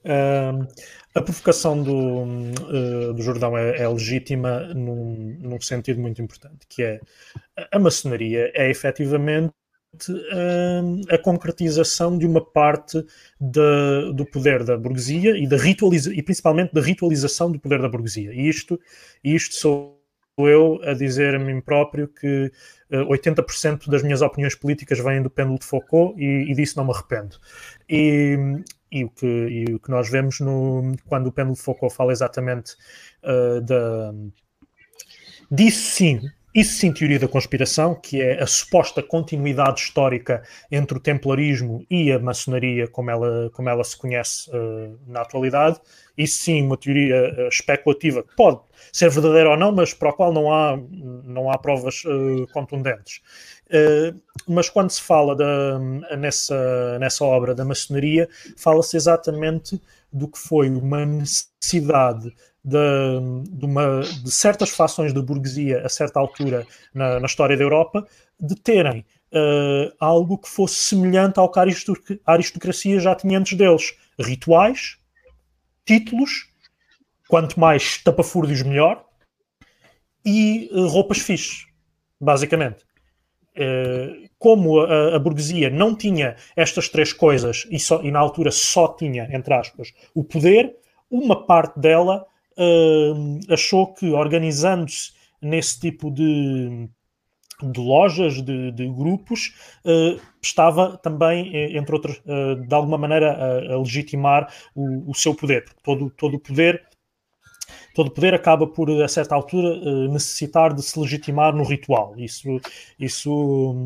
[1.15, 6.83] A provocação do, uh, do Jordão é, é legítima num, num, sentido muito importante, que
[6.83, 6.99] é
[7.71, 9.53] a maçonaria é efetivamente
[11.09, 13.03] a concretização de uma parte
[13.39, 18.33] do poder da burguesia e, da e principalmente da ritualização do poder da burguesia.
[18.33, 18.79] E isto,
[19.23, 19.97] isto sou
[20.37, 22.51] eu a dizer a mim próprio que
[22.91, 26.91] 80% das minhas opiniões políticas vêm do pêndulo de Foucault e, e disso não me
[26.91, 27.37] arrependo.
[27.89, 28.37] E,
[28.91, 32.75] e o que, e o que nós vemos no, quando o pêndulo Foucault fala exatamente
[33.23, 34.13] uh, da,
[35.51, 36.21] disso sim,
[36.57, 40.41] isso sim teoria da conspiração, que é a suposta continuidade histórica
[40.71, 45.79] entre o templarismo e a maçonaria como ela, como ela se conhece uh, na atualidade,
[46.17, 48.59] isso sim uma teoria uh, especulativa que pode
[48.91, 50.75] ser verdadeira ou não, mas para a qual não há,
[51.25, 53.21] não há provas uh, contundentes.
[54.47, 55.77] Mas quando se fala da,
[56.17, 59.79] nessa, nessa obra da maçonaria, fala-se exatamente
[60.11, 62.33] do que foi uma necessidade
[62.67, 67.63] de, de, uma, de certas fações da burguesia a certa altura na, na história da
[67.63, 68.05] Europa
[68.37, 73.95] de terem uh, algo que fosse semelhante ao que a aristocracia já tinha antes deles:
[74.19, 74.97] rituais,
[75.85, 76.49] títulos,
[77.29, 79.05] quanto mais tapafúrdios melhor,
[80.25, 81.67] e uh, roupas fixes,
[82.19, 82.85] basicamente.
[83.55, 88.51] Uh, como a, a, burguesia não tinha estas três coisas e, só, e, na altura
[88.51, 90.75] só tinha, entre aspas, o poder,
[91.09, 92.27] uma parte dela
[92.57, 96.89] uh, achou que organizando-se nesse tipo de,
[97.61, 99.53] de lojas, de, de grupos,
[99.85, 102.21] uh, estava também, entre outras,
[102.67, 105.65] de alguma maneira, a, a legitimar o, o, seu poder.
[105.83, 106.87] Todo, todo o poder
[107.97, 112.13] todo poder acaba por, a certa altura, eh, necessitar de se legitimar no ritual.
[112.15, 112.61] Isso,
[112.99, 113.85] isso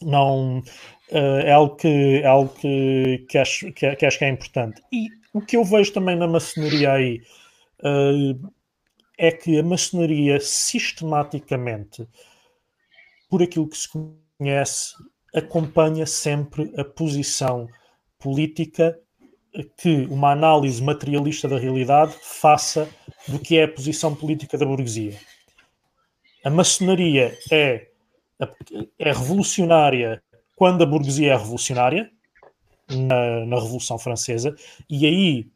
[0.00, 0.62] não
[1.10, 4.80] eh, é algo que, é algo que, que, acho, que, que acho que é importante.
[4.92, 7.20] E o que eu vejo também na maçonaria aí
[7.82, 8.36] eh,
[9.18, 12.08] é que a maçonaria sistematicamente,
[13.28, 14.94] por aquilo que se conhece,
[15.34, 17.68] acompanha sempre a posição
[18.18, 18.98] política
[19.76, 22.88] que uma análise materialista da realidade faça
[23.26, 25.18] do que é a posição política da burguesia.
[26.44, 27.88] A maçonaria é,
[28.98, 30.22] é revolucionária
[30.54, 32.10] quando a burguesia é revolucionária,
[32.90, 34.54] na, na Revolução Francesa,
[34.88, 35.46] e aí,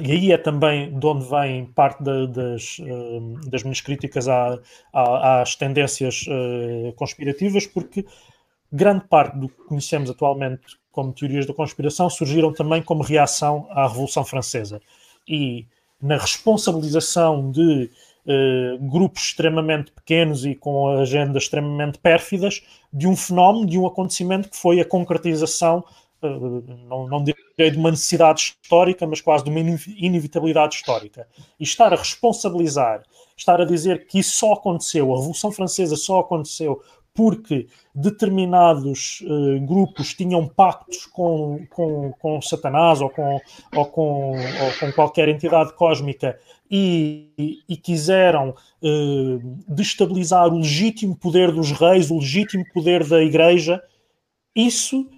[0.00, 4.58] e aí é também de onde vem parte da, das, eh, das minhas críticas à,
[4.92, 8.04] à, às tendências uh, conspirativas, porque
[8.70, 13.86] grande parte do que conhecemos atualmente como teorias da conspiração, surgiram também como reação à
[13.86, 14.80] Revolução Francesa.
[15.28, 15.66] E
[16.00, 17.90] na responsabilização de
[18.26, 24.48] uh, grupos extremamente pequenos e com agendas extremamente pérfidas de um fenómeno, de um acontecimento
[24.48, 25.84] que foi a concretização,
[26.22, 31.28] não, não direi de uma necessidade histórica, mas quase de uma inevitabilidade histórica.
[31.58, 33.02] E estar a responsabilizar,
[33.36, 36.82] estar a dizer que isso só aconteceu, a Revolução Francesa só aconteceu
[37.16, 43.40] porque determinados uh, grupos tinham pactos com, com, com Satanás ou com,
[43.74, 46.38] ou, com, ou com qualquer entidade cósmica
[46.70, 53.82] e, e, quiseram uh, destabilizar o legítimo poder dos reis, o legítimo poder da igreja,
[54.54, 55.08] isso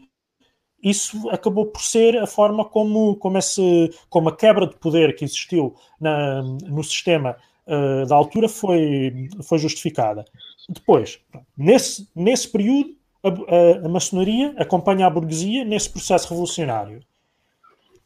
[0.83, 5.25] isso acabou por ser a forma como, como, esse, como a quebra de poder que
[5.25, 10.25] existiu na, no sistema uh, da altura foi, foi justificada.
[10.69, 11.19] Depois,
[11.57, 12.91] nesse, nesse período,
[13.23, 17.01] a, a, a maçonaria acompanha a burguesia nesse processo revolucionário.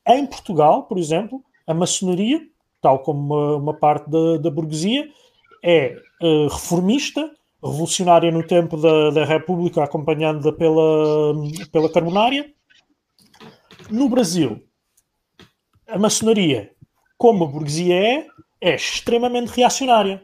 [0.07, 2.41] Em Portugal, por exemplo, a maçonaria,
[2.81, 5.09] tal como uma, uma parte da, da, burguesia,
[5.63, 7.31] é uh, reformista,
[7.63, 11.35] revolucionária no tempo da, da República, acompanhada pela,
[11.71, 12.51] pela Carbonária.
[13.93, 14.67] No Brasil,
[15.87, 16.73] a maçonaria,
[17.19, 18.27] como a burguesia é,
[18.59, 20.23] é extremamente reacionária.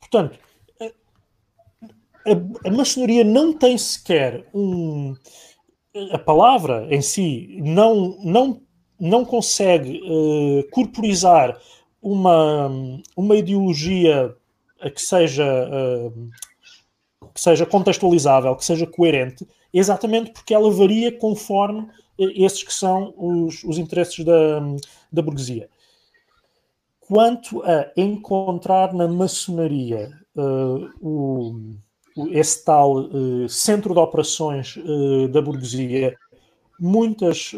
[0.00, 0.36] Portanto,
[2.26, 5.14] a, a maçonaria não tem sequer um.
[6.10, 8.60] A palavra em si não, não,
[8.98, 11.56] não consegue uh, corporizar
[12.02, 12.68] uma,
[13.16, 14.34] uma ideologia
[14.92, 16.30] que seja, uh,
[17.32, 21.86] que seja contextualizável, que seja coerente, exatamente porque ela varia conforme
[22.20, 24.60] esses que são os, os interesses da,
[25.12, 25.68] da burguesia.
[27.00, 31.76] Quanto a encontrar na maçonaria uh, o
[32.30, 36.16] esse tal uh, centro de operações uh, da burguesia,
[36.78, 37.52] muitas,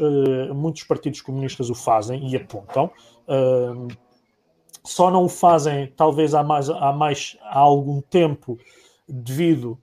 [0.54, 2.90] muitos partidos comunistas o fazem e apontam.
[4.84, 8.58] só não o fazem, talvez, há mais, há mais há algum tempo,
[9.08, 9.78] devido.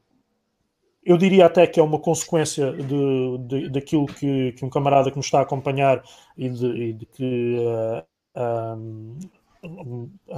[1.10, 5.18] Eu diria até que é uma consequência de, de, daquilo que, que um camarada que
[5.18, 6.04] nos está a acompanhar
[6.38, 7.58] e de, e de que
[8.36, 8.78] a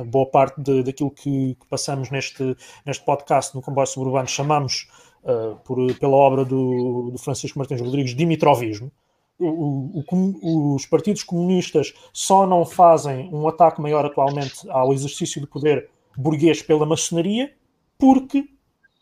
[0.06, 2.56] boa parte de, daquilo que, que, passamos neste,
[2.86, 4.90] neste podcast no Comboio Suburbano chamamos
[5.26, 8.90] uh, por, pela obra do, do, Francisco Martins Rodrigues Dimitrovismo.
[9.38, 15.48] O, o, os partidos comunistas só não fazem um ataque maior atualmente ao exercício do
[15.48, 17.54] poder burguês pela maçonaria
[18.00, 18.46] porque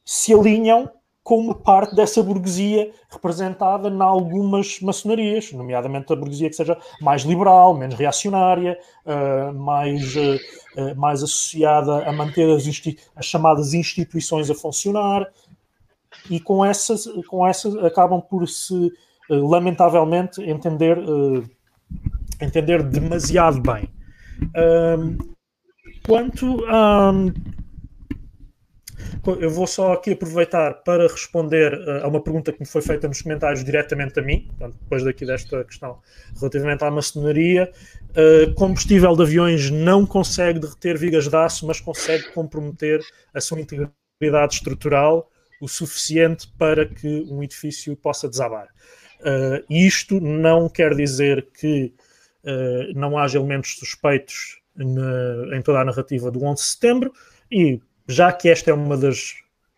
[0.04, 0.90] se alinham
[1.30, 7.78] como parte dessa burguesia representada em algumas maçonarias, nomeadamente a burguesia que seja mais liberal,
[7.78, 12.66] menos reacionária, uh, mais, uh, mais associada a manter as,
[13.16, 15.28] as, chamadas instituições a funcionar,
[16.32, 18.92] e com essas, com essas acabam por se,
[19.30, 20.98] lamentavelmente, entender,
[22.42, 23.88] entender demasiado bem.
[26.04, 27.14] quanto a
[29.36, 33.08] eu vou só aqui aproveitar para responder uh, a uma pergunta que me foi feita
[33.08, 36.00] nos comentários diretamente a mim, portanto, depois daqui desta questão
[36.38, 37.72] relativamente à maçonaria.
[38.12, 43.02] Uh, combustível de aviões não consegue derreter vigas de aço, mas consegue comprometer
[43.34, 45.30] a sua integridade estrutural
[45.62, 48.68] o suficiente para que um edifício possa desabar.
[49.20, 51.94] Uh, isto não quer dizer que
[52.96, 57.14] não haja elementos suspeitos na, em toda a narrativa do 11 de setembro,
[57.52, 59.36] e já que esta é uma das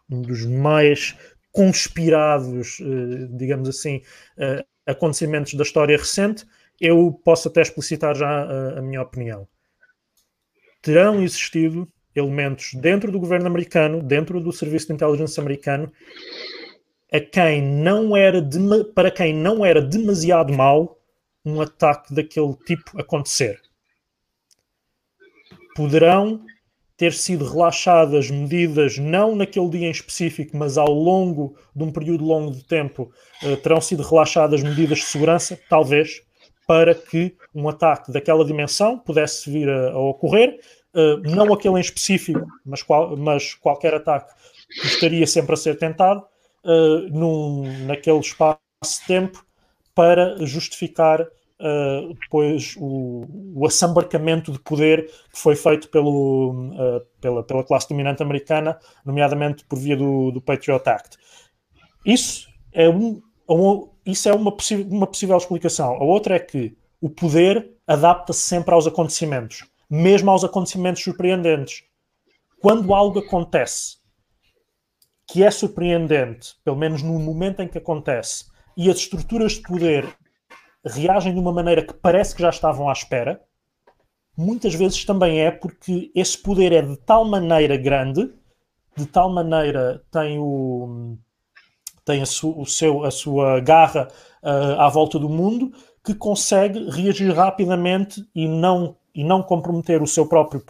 [0.10, 1.16] um dos mais
[1.52, 4.02] conspirados, eh, digamos assim,
[4.38, 6.46] eh, acontecimentos da história recente,
[6.80, 9.48] eu posso até explicitar já a, a minha opinião.
[10.82, 15.92] Terão existido elementos dentro do governo americano, dentro do serviço de inteligência americano,
[17.12, 18.42] a quem não era
[18.96, 21.00] para quem não era demasiado mal
[21.46, 23.62] um ataque daquele tipo acontecer.
[25.76, 26.46] Poderão
[27.02, 32.24] ter sido relaxadas medidas, não naquele dia em específico, mas ao longo de um período
[32.24, 36.22] longo de tempo, uh, terão sido relaxadas medidas de segurança, talvez,
[36.68, 40.60] para que um ataque daquela dimensão pudesse vir a, a ocorrer.
[40.94, 44.32] Uh, não aquele em específico, mas, qual, mas, qualquer ataque
[44.80, 46.24] que estaria sempre a ser tentado,
[46.64, 49.44] uh, num, naquele espaço de tempo,
[49.96, 51.26] para justificar
[51.62, 57.88] uh, depois o, o assambarcamento de poder que foi feito pelo, uh, pela, pela classe
[57.88, 61.18] dominante americana, nomeadamente por via do, do Patriot Act.
[62.06, 64.56] Isso é, um, um isso é uma,
[64.90, 65.94] uma possível explicação.
[65.94, 71.84] A outra é que o poder adapta-se sempre aos acontecimentos, mesmo aos acontecimentos surpreendentes.
[72.60, 73.98] Quando algo acontece
[75.28, 78.46] que é surpreendente, pelo menos no momento em que acontece,
[78.76, 80.06] e as estruturas de poder
[80.86, 83.42] reagem de uma maneira que parece que já estavam à espera,
[84.38, 88.34] muitas vezes também é porque esse poder é de tal maneira grande,
[88.96, 91.18] de tal maneira tem o
[92.04, 94.08] tem a, su, o seu, a sua garra
[94.44, 95.72] uh, à volta do mundo
[96.04, 100.64] que consegue reagir rapidamente e não, e não comprometer o seu próprio,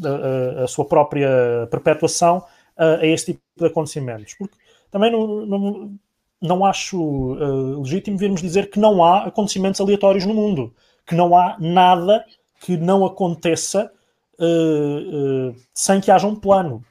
[0.00, 2.44] uh, a sua própria perpetuação
[2.76, 4.34] a este tipo de acontecimentos.
[4.34, 4.56] Porque
[4.90, 5.98] também não, não,
[6.40, 10.74] não acho uh, legítimo virmos dizer que não há acontecimentos aleatórios no mundo,
[11.06, 12.24] que não há nada
[12.60, 13.90] que não aconteça
[14.38, 16.84] uh, uh, sem que haja um plano.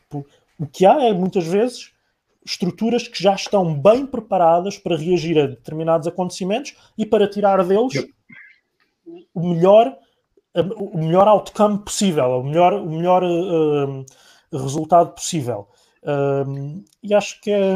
[0.60, 1.92] O que há é muitas vezes
[2.46, 7.94] estruturas que já estão bem preparadas para reagir a determinados acontecimentos e para tirar deles
[9.34, 9.98] o melhor
[10.56, 13.22] o melhor outcome possível, o melhor, o melhor
[14.52, 15.68] resultado possível.
[17.04, 17.76] E acho que, é,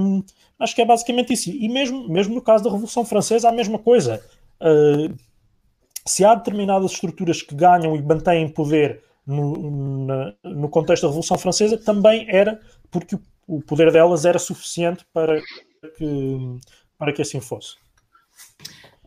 [0.62, 1.49] acho que é basicamente isso.
[1.49, 4.24] E mesmo, mesmo no caso da Revolução Francesa, a mesma coisa.
[4.62, 5.14] Uh,
[6.05, 11.78] se há determinadas estruturas que ganham e mantêm poder no, no contexto da Revolução Francesa,
[11.78, 12.59] também era
[12.89, 15.41] porque o, o poder delas era suficiente para
[15.97, 16.59] que,
[16.97, 17.76] para que assim fosse.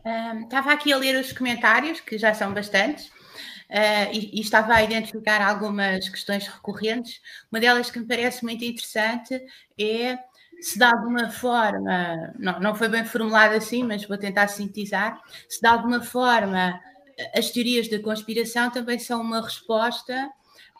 [0.05, 4.73] Um, estava aqui a ler os comentários, que já são bastantes, uh, e, e, estava
[4.73, 7.19] a identificar algumas questões recorrentes.
[7.51, 9.41] Uma delas que me parece muito interessante
[9.79, 10.17] é
[10.61, 15.61] se de alguma forma, não, não foi bem formulado assim, mas vou tentar sintetizar, se
[15.61, 16.79] de alguma forma
[17.35, 20.29] as teorias da conspiração também são uma resposta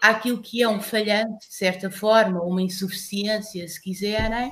[0.02, 4.52] àquilo que é um falhante, de certa forma, uma insuficiência, se quiserem,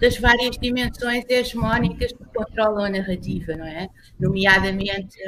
[0.00, 3.88] das várias dimensões hegemónicas que controlam a narrativa, não é?
[4.18, 5.18] Nomeadamente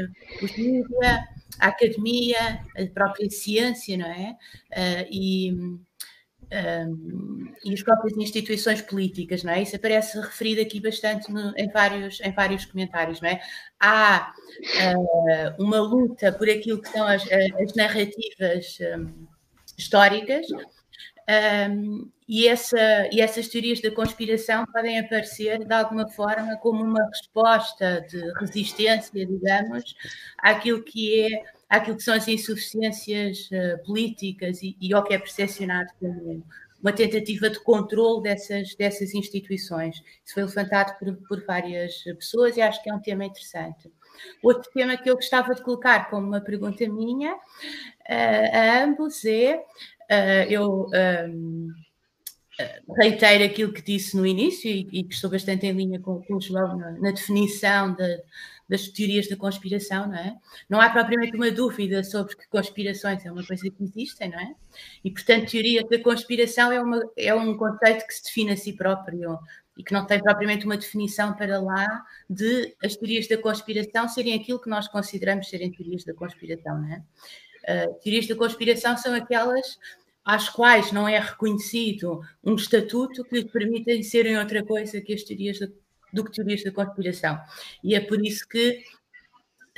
[0.43, 1.29] os mídia,
[1.59, 4.37] a academia, a própria ciência, não é?
[4.71, 5.79] Uh, e,
[6.51, 9.63] um, e as próprias instituições políticas, não é?
[9.63, 13.41] Isso aparece referido aqui bastante no, em, vários, em vários comentários, não é?
[13.79, 14.33] Há
[14.97, 19.27] uh, uma luta por aquilo que são as, as narrativas um,
[19.77, 20.47] históricas
[21.71, 27.07] um, e, essa, e essas teorias da conspiração podem aparecer de alguma forma como uma
[27.09, 29.95] resposta de resistência, digamos,
[30.39, 35.19] àquilo que é àquilo que são as insuficiências uh, políticas e, e ao que é
[35.19, 36.45] percepcionado como
[36.81, 39.97] uma tentativa de controle dessas, dessas instituições.
[40.25, 43.91] Isso foi levantado por, por várias pessoas e acho que é um tema interessante.
[44.43, 49.57] Outro tema que eu gostava de colocar como uma pergunta minha uh, a ambos é:
[49.57, 50.87] uh, eu
[51.29, 51.69] um,
[52.97, 56.37] reitero aquilo que disse no início e, e que estou bastante em linha com, com
[56.37, 58.23] o João na, na definição de,
[58.69, 60.37] das teorias da conspiração, não é?
[60.69, 64.55] Não há propriamente uma dúvida sobre que conspirações é uma coisa que existem, não é?
[65.03, 68.75] E, portanto, teoria da conspiração é, uma, é um conceito que se define a si
[68.75, 69.39] próprio
[69.77, 74.35] e que não tem propriamente uma definição para lá de as teorias da conspiração serem
[74.35, 77.03] aquilo que nós consideramos serem teorias da conspiração, não é?
[77.69, 79.79] Uh, teorias da conspiração são aquelas
[80.25, 85.23] às quais não é reconhecido um estatuto que lhes permitem serem outra coisa que as
[85.23, 85.69] teorias da
[86.13, 87.39] do que teorias da conspiração.
[87.83, 88.83] E é por isso que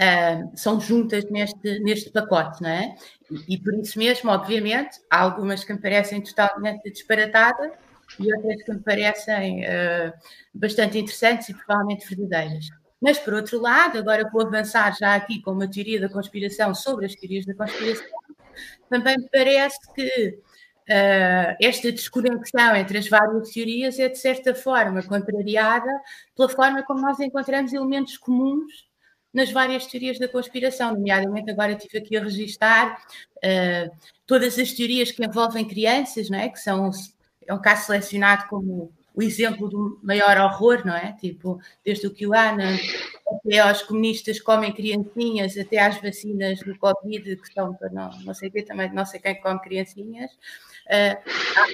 [0.00, 2.94] uh, são juntas neste, neste pacote, não é?
[3.30, 7.72] E, e, por isso mesmo, obviamente, há algumas que me parecem totalmente disparatadas
[8.18, 10.12] e outras que me parecem uh,
[10.54, 12.66] bastante interessantes e provavelmente verdadeiras.
[13.00, 17.06] Mas, por outro lado, agora vou avançar já aqui com uma teoria da conspiração sobre
[17.06, 18.06] as teorias da conspiração,
[18.90, 20.38] também me parece que
[20.90, 25.90] uh, esta desconexão entre as várias teorias é, de certa forma, contrariada
[26.36, 28.88] pela forma como nós encontramos elementos comuns
[29.32, 33.00] nas várias teorias da conspiração, nomeadamente agora estive aqui a registar
[33.36, 36.48] uh, todas as teorias que envolvem crianças, não é?
[36.48, 36.90] que são,
[37.46, 41.12] é um caso selecionado como o exemplo do maior horror, não é?
[41.12, 42.76] Tipo, desde o QAnon
[43.26, 48.34] até aos comunistas comem criancinhas, até às vacinas do Covid, que estão para não, não
[48.34, 50.30] sei quem também, não sei quem come criancinhas.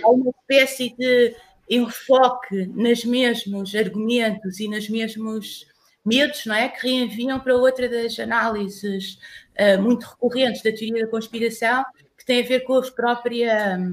[0.03, 1.35] Há uma espécie de
[1.69, 5.67] enfoque nos mesmos argumentos e nos mesmos
[6.05, 6.69] medos, não é?
[6.69, 9.19] Que reenviam para outra das análises
[9.59, 11.85] uh, muito recorrentes da teoria da conspiração,
[12.17, 13.93] que tem a ver com, própria,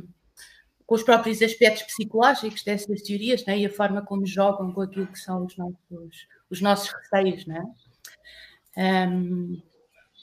[0.85, 3.57] com os próprios aspectos psicológicos dessas teorias é?
[3.57, 7.47] e a forma como jogam com aquilo que são os nossos, os nossos receios.
[7.47, 7.55] Não
[8.77, 9.07] é?
[9.07, 9.61] Um,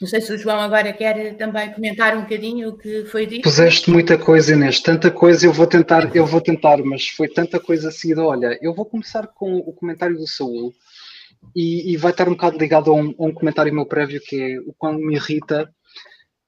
[0.01, 3.43] não sei se o João agora quer também comentar um bocadinho o que foi dito.
[3.43, 7.61] Puseste muita coisa, Inês, tanta coisa, eu vou tentar, eu vou tentar, mas foi tanta
[7.61, 8.25] coisa seguida.
[8.25, 10.73] Olha, eu vou começar com o comentário do Saúl
[11.55, 14.41] e, e vai estar um bocado ligado a um, a um, comentário meu prévio que
[14.41, 15.71] é o quão me irrita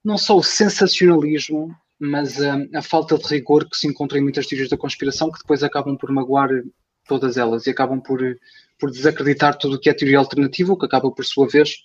[0.03, 4.47] não só o sensacionalismo, mas a, a falta de rigor que se encontra em muitas
[4.47, 6.49] teorias da conspiração que depois acabam por magoar
[7.07, 8.21] todas elas e acabam por,
[8.79, 11.77] por desacreditar tudo o que é teoria alternativa, o que acaba por sua vez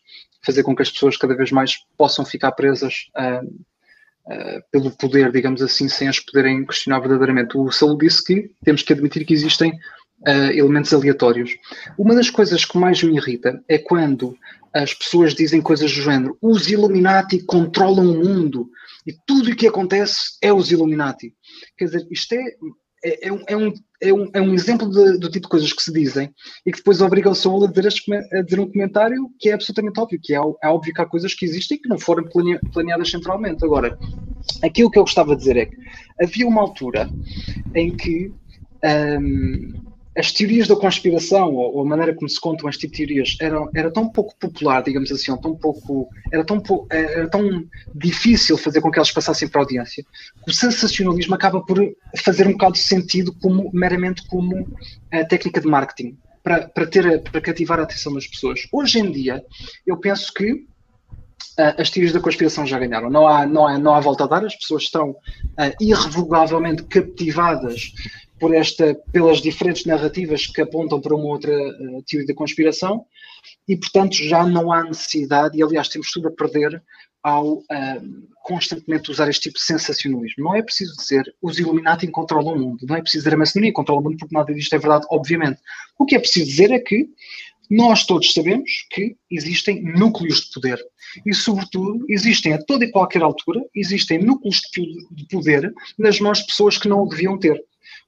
[0.45, 5.31] fazer com que as pessoas cada vez mais possam ficar presas uh, uh, pelo poder,
[5.31, 7.57] digamos assim, sem as poderem questionar verdadeiramente.
[7.57, 11.51] O Saúl disse que temos que admitir que existem uh, elementos aleatórios.
[11.97, 14.37] Uma das coisas que mais me irrita é quando
[14.73, 18.69] as pessoas dizem coisas do género: os Illuminati controlam o mundo
[19.05, 21.33] e tudo o que acontece é os Illuminati.
[21.77, 22.43] Quer dizer, isto é
[23.07, 25.71] é, é, um, é, um, é, um, é um exemplo de, do tipo de coisas
[25.71, 26.29] que se dizem
[26.65, 27.87] e que depois obriga o Saúl a dizer,
[28.33, 31.33] a dizer um comentário que é absolutamente óbvio, que é, é óbvio que há coisas
[31.33, 32.25] que existem que não foram
[32.73, 33.63] planeadas centralmente.
[33.63, 33.97] Agora,
[34.61, 35.77] aquilo que eu gostava de dizer é que
[36.21, 37.09] havia uma altura
[37.73, 38.31] em que
[38.83, 39.86] um,
[40.17, 44.09] as teorias da conspiração, ou, a maneira como se contam de teorias, eram, era tão
[44.09, 47.63] pouco popular, digamos assim, tão pouco, era, tão era tão
[47.93, 50.03] difícil fazer com que elas passassem para a audiência,
[50.47, 51.77] o sensacionalismo acaba por
[52.17, 54.67] fazer um bocado de sentido como, meramente como
[55.11, 58.67] a técnica de marketing, para, para, ter, para cativar a atenção das pessoas.
[58.71, 59.43] Hoje em dia,
[59.85, 60.65] eu penso que
[61.57, 63.09] as teorias da conspiração já ganharam.
[63.09, 67.93] Não há, não, há, não há volta a dar, as pessoas estão uh, irrevogavelmente captivadas
[68.39, 73.05] por esta, pelas diferentes narrativas que apontam para uma outra uh, teoria da conspiração
[73.67, 76.81] e, portanto, já não há necessidade, e aliás, temos tudo a perder
[77.23, 77.63] ao uh,
[78.43, 80.43] constantemente usar este tipo de sensacionalismo.
[80.43, 83.73] Não é preciso dizer os Illuminati controlam o mundo, não é preciso dizer a maçonaria
[83.73, 85.59] controla o mundo, porque nada disto é verdade, obviamente.
[85.99, 87.09] O que é preciso dizer é que
[87.69, 90.79] nós todos sabemos que existem núcleos de poder
[91.25, 94.61] e, sobretudo, existem a toda e qualquer altura, existem núcleos
[95.11, 97.61] de poder nas mãos de pessoas que não o deviam ter.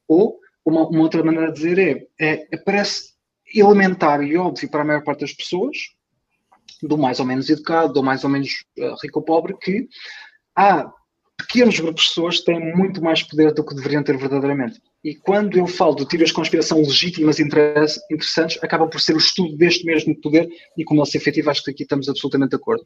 [0.10, 3.14] Ou, uma, uma outra maneira de dizer é, é, parece
[3.54, 5.78] elementar e óbvio para a maior parte das pessoas,
[6.82, 9.88] do mais ou menos educado, do mais ou menos uh, rico ou pobre, que
[10.56, 10.92] há
[11.38, 14.82] pequenos grupos de pessoas que têm muito mais poder do que deveriam ter verdadeiramente.
[15.02, 19.18] E quando eu falo de teorias de conspiração legítimas e interessantes, acaba por ser o
[19.18, 22.58] estudo deste mesmo poder e como ele se efetiva, acho que aqui estamos absolutamente de
[22.58, 22.86] acordo.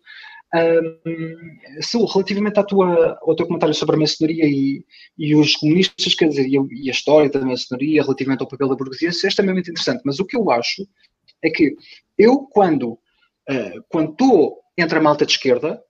[0.53, 4.86] Um, Saúl, relativamente à tua, ao teu comentário sobre a maçonaria e,
[5.18, 9.09] e os comunistas, quer dizer, e, a história da maçonaria relativamente ao papel da burguesia,
[9.09, 10.88] isso é extremamente interessante, mas o que eu acho
[11.43, 11.76] é que
[12.16, 12.91] eu, quando,
[13.49, 15.82] uh, estou entre a malta de esquerda,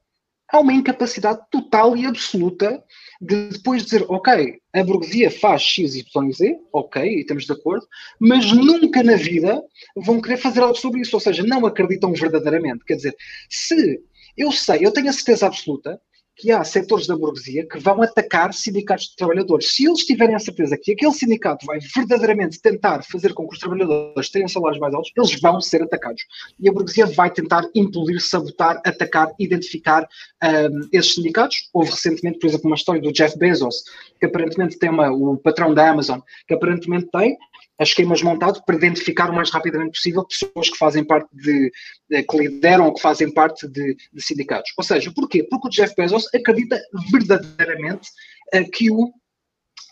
[0.53, 2.81] há uma incapacidade total e absoluta
[3.19, 7.53] de depois dizer, ok, a burguesia faz X, Y e Z, ok, e estamos de
[7.53, 7.87] acordo,
[8.19, 9.61] mas nunca na vida
[9.95, 12.85] vão querer fazer algo sobre isso, ou seja, não acreditam verdadeiramente.
[12.85, 13.15] Quer dizer,
[13.49, 13.99] se
[14.37, 15.99] eu sei, eu tenho a certeza absoluta
[16.35, 19.73] que há setores da burguesia que vão atacar sindicatos de trabalhadores.
[19.75, 23.59] Se eles tiverem a certeza que aquele sindicato vai verdadeiramente tentar fazer com que os
[23.59, 26.23] trabalhadores tenham salários mais altos, eles vão ser atacados.
[26.59, 30.07] E a burguesia vai tentar implodir, sabotar, atacar, identificar
[30.43, 31.69] um, esses sindicatos.
[31.73, 33.83] Houve recentemente, por exemplo, uma história do Jeff Bezos,
[34.19, 37.37] que aparentemente tem uma, o patrão da Amazon, que aparentemente tem
[37.79, 41.71] a esquemas montados para identificar o mais rapidamente possível pessoas que fazem parte de,
[42.09, 44.71] de que lideram ou que fazem parte de, de, sindicatos.
[44.77, 45.43] Ou seja, porquê?
[45.43, 46.79] Porque o Jeff Bezos acredita
[47.11, 48.09] verdadeiramente
[48.53, 49.11] uh, que o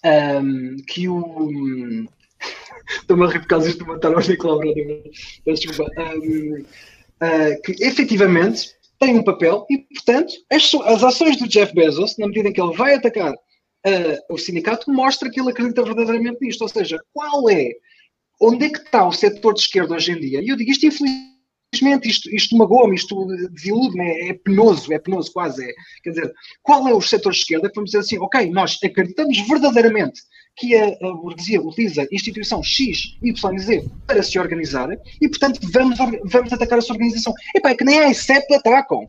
[0.04, 2.08] um, que o
[3.02, 4.60] estou-me a rir por causa de matar o Nicolau
[7.64, 12.50] que efetivamente tem um papel e, portanto, as, as ações do Jeff Bezos, na medida
[12.50, 13.34] em que ele vai atacar
[13.86, 16.62] uh, o sindicato mostra que ele acredita verdadeiramente nisto.
[16.62, 17.72] Ou seja, qual é,
[18.42, 20.42] onde é que está o setor de esquerda hoje em dia?
[20.42, 25.32] E eu digo isto infelizmente, isto, isto magoa-me, isto desilude-me, é, é, penoso, é penoso
[25.32, 25.64] quase.
[25.64, 25.74] É.
[26.04, 29.40] Quer dizer, qual é o setor de esquerda que vamos dizer assim, ok, nós acreditamos
[29.48, 30.22] verdadeiramente
[30.58, 34.90] que a, a burguesia utiliza instituição X, Y Z para se organizar
[35.22, 37.34] e, portanto, vamos, vamos atacar essa organização.
[37.56, 39.06] Epá, é que nem a ICEP atacam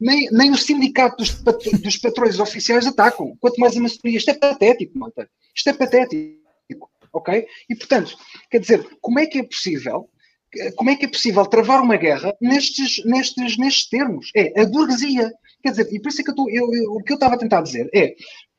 [0.00, 1.30] nem, nem o sindicato dos,
[1.80, 4.18] dos patrões oficiais atacam, quanto mais a maçonaria.
[4.18, 5.28] Isto é patético, malta.
[5.54, 6.40] Isto é patético.
[7.12, 7.46] Ok?
[7.68, 8.16] E, portanto,
[8.48, 10.08] quer dizer, como é que é possível
[10.74, 14.30] como é que é possível travar uma guerra nestes, nestes, nestes termos?
[14.34, 15.30] É a burguesia.
[15.62, 17.88] Quer dizer, e por isso é que eu o que eu estava a tentar dizer
[17.94, 18.14] é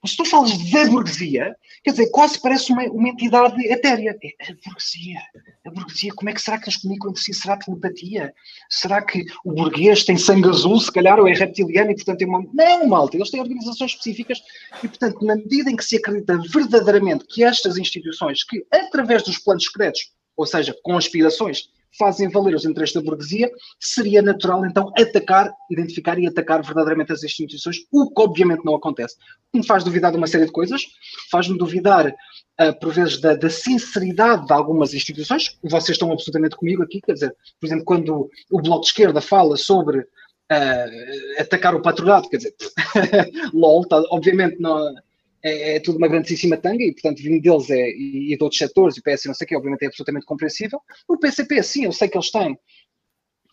[0.08, 4.18] se tu falas da burguesia, quer dizer, quase parece uma, uma entidade etérea.
[4.40, 5.20] É a burguesia.
[5.66, 7.34] A burguesia, como é que será que eles comunicam entre si?
[7.34, 8.34] Será telepatia?
[8.70, 12.28] Será que o burguês tem sangue azul, se calhar, ou é reptiliano e, portanto, tem
[12.28, 12.44] uma.
[12.52, 14.42] Não, malta, eles têm organizações específicas
[14.84, 19.38] e, portanto, na medida em que se acredita verdadeiramente que estas instituições, que através dos
[19.38, 25.54] planos secretos, ou seja, conspirações, fazem valer os interesses da burguesia, seria natural então atacar,
[25.70, 29.16] identificar e atacar verdadeiramente as instituições, o que obviamente não acontece.
[29.54, 30.84] Me faz duvidar de uma série de coisas,
[31.30, 36.84] faz-me duvidar, uh, por vezes, da, da, sinceridade de algumas instituições, vocês estão absolutamente comigo
[36.84, 41.82] aqui, quer dizer, por exemplo, quando o Bloco de Esquerda fala sobre uh, atacar o
[41.82, 42.56] patronato, quer dizer,
[43.54, 44.96] LOL, tá, obviamente não
[45.44, 48.60] é, é, tudo uma grandíssima tanga e, portanto, vindo deles é, e, e de outros
[48.60, 50.80] setores, e o PS não sei o que, obviamente é absolutamente compreensível.
[51.08, 52.58] O PCP, sim, eu sei que eles têm,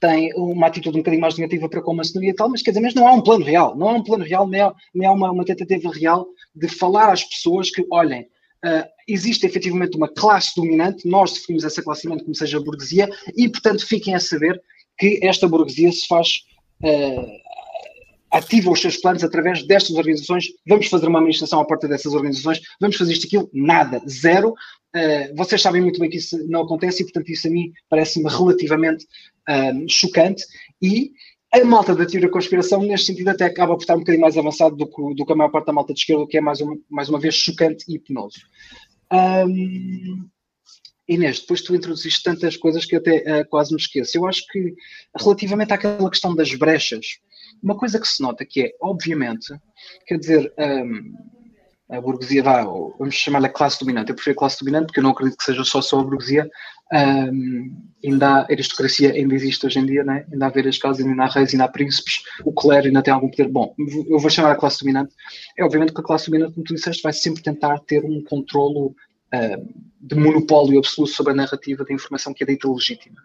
[0.00, 2.70] têm uma atitude um bocadinho mais negativa para com a maçonaria e tal, mas quer
[2.70, 5.08] dizer, mas não há um plano real, não há um plano real, nem há, nem
[5.08, 8.22] há uma, uma tentativa real de falar às pessoas que, olhem,
[8.64, 13.08] uh, existe efetivamente uma classe dominante, nós definimos essa classe dominante como seja a burguesia,
[13.36, 14.60] e, portanto, fiquem a saber
[14.98, 16.28] que esta burguesia se faz
[16.82, 17.47] uh,
[18.30, 22.60] ativa os seus planos através destas organizações, vamos fazer uma administração à porta dessas organizações,
[22.80, 24.50] vamos fazer isto aquilo, nada, zero.
[24.94, 28.28] Uh, vocês sabem muito bem que isso não acontece e, portanto, isso a mim parece-me
[28.30, 30.44] relativamente uh, chocante
[30.80, 31.12] e
[31.50, 34.36] a malta da teoria da conspiração, neste sentido, até acaba por estar um bocadinho mais
[34.36, 36.40] avançado do que, do que a maior parte da malta de esquerda, o que é
[36.40, 38.38] mais uma, mais uma vez chocante e penoso.
[39.10, 40.28] Um,
[41.08, 44.18] Inês, depois tu introduziste tantas coisas que até uh, quase me esqueço.
[44.18, 44.74] Eu acho que,
[45.18, 47.06] relativamente àquela questão das brechas,
[47.62, 49.54] uma coisa que se nota que é, obviamente,
[50.06, 51.14] quer dizer, um,
[51.90, 54.10] a burguesia, vá, vamos chamar a classe dominante.
[54.10, 56.48] Eu prefiro a classe dominante porque eu não acredito que seja só só a burguesia.
[56.92, 60.26] Um, ainda há aristocracia, ainda existe hoje em dia, né?
[60.30, 63.28] ainda há várias casas, ainda há reis, ainda há príncipes, o clero ainda tem algum
[63.28, 63.48] poder.
[63.48, 63.74] Bom,
[64.08, 65.14] eu vou chamar a classe dominante.
[65.56, 68.94] É obviamente que a classe dominante, como tu disseste, vai sempre tentar ter um controlo
[70.00, 73.20] de monopólio absoluto sobre a narrativa da informação que é dita legítima.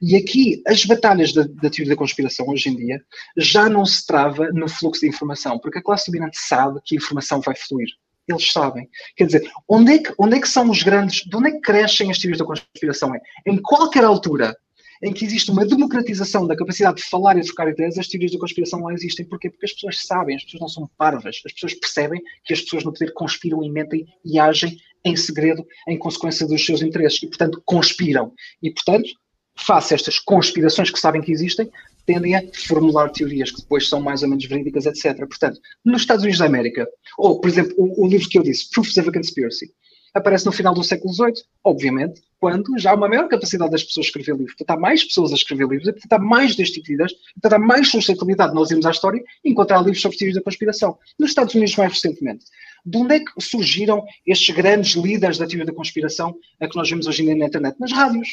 [0.00, 3.00] E aqui, as batalhas da, da, teoria da conspiração hoje em dia
[3.36, 6.98] já não se trava no fluxo de informação, porque a classe dominante sabe que a
[6.98, 7.88] informação vai fluir.
[8.26, 8.88] Eles sabem.
[9.16, 11.60] Quer dizer, onde é que, onde é que são os grandes, de onde é que
[11.60, 13.14] crescem as teorias da conspiração?
[13.14, 14.56] É, em qualquer altura
[15.02, 18.38] em que existe uma democratização da capacidade de falar e trocar ideias, as teorias da
[18.38, 19.26] conspiração não existem.
[19.26, 19.50] Porquê?
[19.50, 22.82] Porque as pessoas sabem, as pessoas não são parvas, as pessoas percebem que as pessoas
[22.82, 24.76] no poder conspiram e mentem e agem
[25.06, 28.32] em segredo em consequência dos seus interesses e, portanto, conspiram.
[28.62, 29.08] E, portanto,
[29.56, 31.70] face a estas conspirações que sabem que existem,
[32.04, 35.16] tendem a formular teorias que depois são mais ou menos verídicas, etc.
[35.18, 36.86] Portanto, nos Estados Unidos da América,
[37.16, 39.72] ou, por exemplo, o, o livro que eu disse, Proofs of a Conspiracy,
[40.16, 44.06] aparece no final do século XVIII, obviamente, quando já há uma maior capacidade das pessoas
[44.06, 44.56] a escrever livros.
[44.56, 47.88] Portanto, há mais pessoas a escrever livros, portanto, há mais destas ideas, portanto, há mais
[47.88, 48.54] sustentabilidade.
[48.54, 50.98] Nós irmos à história e encontrar livros sobre teorias da conspiração.
[51.18, 52.46] Nos Estados Unidos, mais recentemente.
[52.86, 56.88] De onde é que surgiram estes grandes líderes da teoria da conspiração a que nós
[56.88, 57.76] vemos hoje em dia na internet?
[57.80, 58.28] Nas rádios.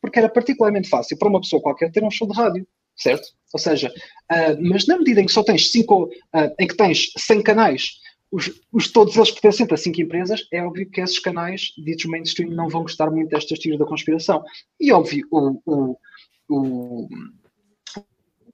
[0.00, 3.26] Porque era particularmente fácil para uma pessoa qualquer ter um show de rádio, certo?
[3.52, 3.92] Ou seja,
[4.30, 8.00] uh, mas na medida em que só tens cinco, uh, em que tens 100 canais
[8.30, 12.50] os, os, todos eles pertencem a cinco empresas, é óbvio que esses canais ditos mainstream
[12.50, 14.44] não vão gostar muito destas teorias da conspiração.
[14.80, 15.98] E óbvio, o, o,
[16.48, 17.08] o,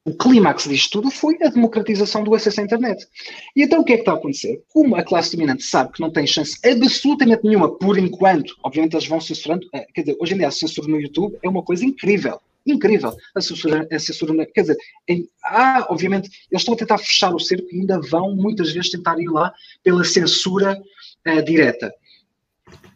[0.05, 3.07] o clímax disto tudo foi a democratização do acesso à internet.
[3.55, 4.63] E então o que é que está a acontecer?
[4.73, 9.07] Como a classe dominante sabe que não tem chance absolutamente nenhuma, por enquanto, obviamente eles
[9.07, 11.85] vão censurando, eh, quer dizer, hoje em dia a censura no YouTube é uma coisa
[11.85, 13.13] incrível incrível.
[13.35, 14.77] A censura, a censura quer dizer,
[15.09, 18.91] em, ah, obviamente, eles estão a tentar fechar o cerco e ainda vão muitas vezes
[18.91, 20.81] tentar ir lá pela censura
[21.27, 21.93] uh, direta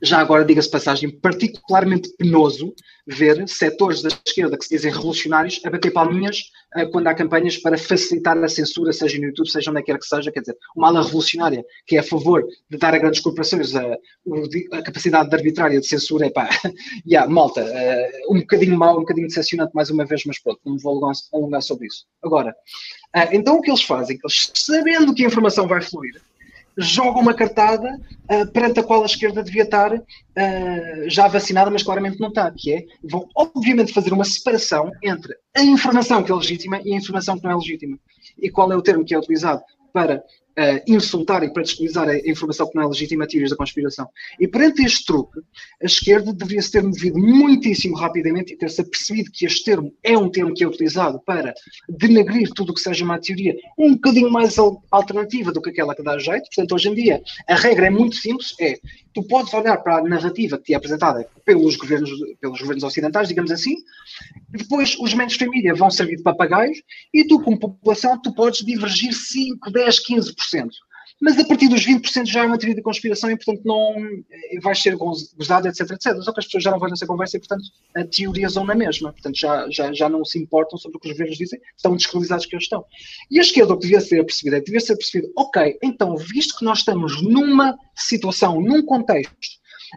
[0.03, 2.75] já agora, diga-se passagem, particularmente penoso
[3.07, 7.57] ver setores da esquerda que se dizem revolucionários a bater palminhas uh, quando há campanhas
[7.57, 10.33] para facilitar a censura, seja no YouTube, seja onde quer que seja.
[10.33, 13.97] Quer dizer, uma ala revolucionária que é a favor de dar a grandes corporações a,
[14.73, 16.49] a capacidade de arbitrária de censura, é pá,
[17.07, 20.75] yeah, malta, uh, um bocadinho mau, um bocadinho decepcionante mais uma vez, mas pronto, não
[20.75, 22.05] me vou alongar, alongar sobre isso.
[22.23, 26.21] Agora, uh, então o que eles fazem, eles sabendo que a informação vai fluir,
[26.77, 27.99] joga uma cartada
[28.31, 30.03] uh, perante a qual a esquerda devia estar uh,
[31.07, 35.63] já vacinada, mas claramente não está, que é, vão obviamente fazer uma separação entre a
[35.63, 37.99] informação que é legítima e a informação que não é legítima.
[38.39, 39.63] E qual é o termo que é utilizado
[39.93, 40.23] para
[40.59, 44.09] uh, insultar e para descobrir a informação que não é legítima a teorias da conspiração.
[44.41, 45.41] E perante este truque,
[45.83, 50.17] a esquerda deveria se ter movido muitíssimo rapidamente e ter-se apercebido que este termo é
[50.17, 51.55] um termo que é utilizado para
[51.89, 54.57] denegrir tudo o que seja uma teoria um bocadinho mais
[54.91, 56.45] alternativa do que aquela que dá jeito.
[56.55, 58.79] Portanto, hoje em dia, a regra é muito simples, é
[59.17, 63.29] tu podes olhar para a narrativa que te é apresentada pelos governos, pelos governos ocidentais,
[63.29, 63.77] digamos assim,
[64.51, 66.83] depois os mainstream media vão servir de papagaios
[67.15, 70.35] e tu, como população, tu podes divergir 5, 10, 15%
[71.21, 73.95] mas a partir dos 20% já é uma teoria de conspiração e, portanto, não
[74.31, 76.21] eh, vai ser gozado, etc, etc.
[76.21, 77.65] Só que as pessoas já não vão nessa conversa e, portanto,
[77.97, 79.13] a teoria na mesma.
[79.13, 82.45] Portanto, já, já, já não se importam sobre o que os governos dizem, estão descredibilizados
[82.45, 82.85] que eles estão.
[83.31, 86.59] E a esquerda o que devia ser percebido é, devia ser percebido, ok, então, visto
[86.59, 89.35] que nós estamos numa situação, num contexto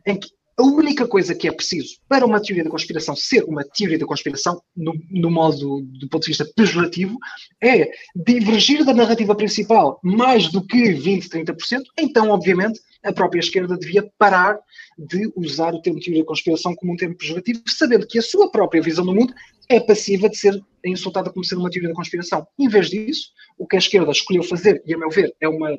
[0.05, 0.29] em que
[0.59, 4.05] a única coisa que é preciso para uma teoria da conspiração ser uma teoria da
[4.05, 7.17] conspiração, no, no modo do ponto de vista pejorativo,
[7.63, 13.77] é divergir da narrativa principal mais do que 20, 30%, então, obviamente, a própria esquerda
[13.77, 14.59] devia parar
[14.97, 18.51] de usar o termo teoria da conspiração como um termo pejorativo, sabendo que a sua
[18.51, 19.33] própria visão do mundo
[19.69, 22.45] é passiva de ser insultada como ser uma teoria da conspiração.
[22.59, 25.71] Em vez disso, o que a esquerda escolheu fazer, e a meu ver, é uma,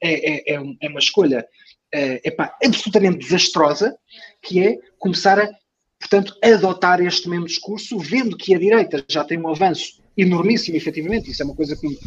[0.00, 1.46] é, é, é uma escolha
[1.94, 3.96] uh, epá, absolutamente desastrosa,
[4.40, 5.48] que é começar a,
[5.98, 11.30] portanto, adotar este mesmo discurso, vendo que a direita já tem um avanço enormíssimo, efetivamente,
[11.30, 11.98] isso é uma coisa que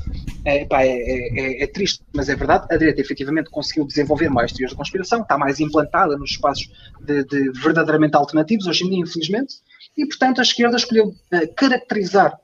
[0.44, 4.52] é, epá, é, é, é, triste, mas é verdade, a direita efetivamente conseguiu desenvolver mais
[4.52, 6.70] teorias de conspiração, está mais implantada nos espaços
[7.02, 9.56] de, de verdadeiramente alternativos, hoje em dia, infelizmente,
[9.98, 12.40] e portanto a esquerda escolheu uh, caracterizar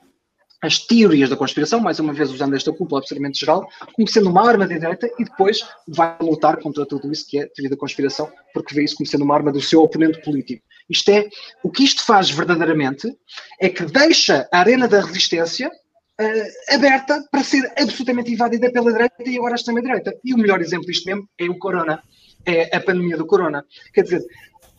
[0.61, 4.47] as teorias da conspiração, mais uma vez usando esta cúpula absolutamente geral, como sendo uma
[4.47, 8.31] arma da direita e depois vai lutar contra tudo isso que é teoria da conspiração,
[8.53, 10.63] porque vê isso como sendo uma arma do seu oponente político.
[10.87, 11.29] Isto é,
[11.63, 13.11] o que isto faz verdadeiramente
[13.59, 19.15] é que deixa a arena da resistência uh, aberta para ser absolutamente invadida pela direita
[19.25, 20.13] e agora a extrema-direita.
[20.23, 22.03] E o melhor exemplo disto mesmo é o corona,
[22.45, 23.65] é a pandemia do corona.
[23.93, 24.23] Quer dizer,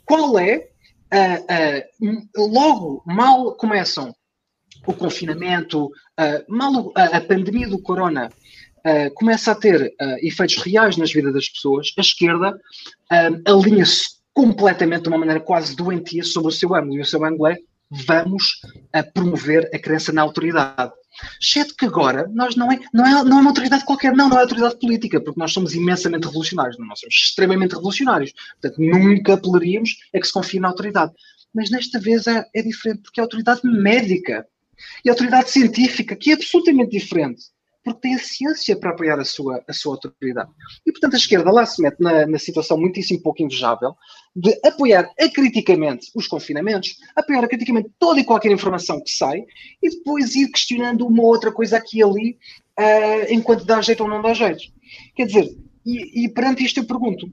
[0.04, 0.68] qual é
[1.12, 4.14] uh, uh, logo mal começam
[4.86, 5.90] o confinamento,
[6.48, 8.30] mal a, a, pandemia do corona
[9.14, 12.58] começa a ter efeitos reais nas vidas das pessoas, a esquerda
[13.46, 16.96] alinha-se completamente de uma maneira quase doentia sobre o seu ângulo.
[16.96, 17.56] E o seu ângulo é
[18.06, 18.60] vamos
[19.14, 20.92] promover a crença na autoridade.
[21.40, 24.38] Exceto que agora nós não é, não, é, não é uma autoridade qualquer, não, não
[24.38, 28.32] é autoridade política, porque nós somos imensamente revolucionários, nós somos extremamente revolucionários.
[28.60, 31.12] Portanto, nunca apelaríamos a que se confie na autoridade.
[31.54, 34.46] Mas nesta vez é, é diferente, porque é a autoridade médica
[35.04, 37.42] e autoridade científica, que é absolutamente diferente
[37.84, 40.50] porque tem a ciência para apoiar a sua, a sua autoridade.
[40.86, 43.96] E, portanto, a esquerda lá se mete na, na situação muitíssimo pouco invejável
[44.34, 49.44] de apoiar acriticamente os confinamentos, apoiar acriticamente toda e qualquer informação que sai
[49.82, 52.38] e depois ir questionando uma outra coisa aqui e ali
[52.78, 54.62] uh, enquanto dá jeito ou não dá jeito.
[55.16, 57.32] Quer dizer, e, e perante isto eu pergunto,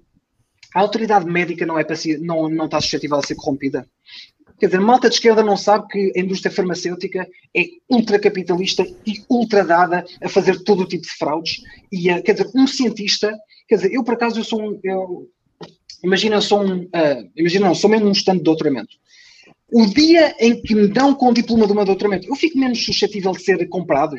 [0.74, 1.86] a autoridade médica não, é
[2.20, 3.88] não, não está suscetível a ser corrompida?
[4.60, 10.06] Quer dizer, malta de esquerda não sabe que a indústria farmacêutica é ultracapitalista e ultradada
[10.22, 11.62] a fazer todo o tipo de fraudes.
[11.92, 13.34] E, uh, quer dizer, um cientista,
[13.68, 14.80] quer dizer, eu por acaso eu sou um.
[14.84, 15.30] Eu,
[16.04, 16.82] imagina, eu sou um.
[16.82, 18.98] Uh, imagina, não, sou mesmo um estande de doutoramento.
[19.72, 22.84] O dia em que me dão com o diploma de uma doutoramento, eu fico menos
[22.84, 24.16] suscetível de ser comprado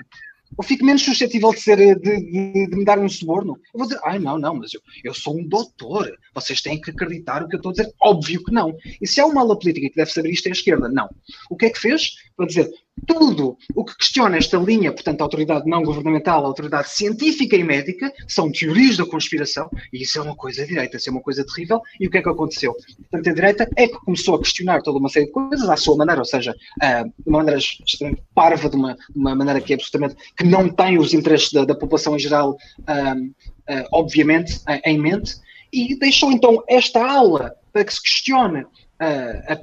[0.58, 3.58] eu fico menos suscetível de, ser, de, de, de me dar um suborno.
[3.72, 6.90] Eu vou dizer, ai não, não, mas eu, eu sou um doutor, vocês têm que
[6.90, 7.92] acreditar o que eu estou a dizer.
[8.00, 8.76] Óbvio que não.
[9.00, 10.88] E se há uma ala política que deve saber isto é a esquerda?
[10.88, 11.08] Não.
[11.50, 12.14] O que é que fez?
[12.36, 12.70] Para dizer,
[13.06, 17.62] tudo o que questiona esta linha, portanto, a autoridade não governamental, a autoridade científica e
[17.62, 21.44] médica, são teorias da conspiração, e isso é uma coisa direita, isso é uma coisa
[21.44, 21.80] terrível.
[21.98, 22.74] E o que é que aconteceu?
[23.10, 25.96] Portanto, a direita é que começou a questionar toda uma série de coisas à sua
[25.96, 29.72] maneira, ou seja, uh, de uma maneira extremamente parva, de uma, de uma maneira que
[29.72, 34.60] é absolutamente que não tem os interesses da, da população em geral, uh, uh, obviamente,
[34.84, 35.36] em mente,
[35.72, 38.64] e deixou então esta aula para que se questione
[38.98, 39.56] a,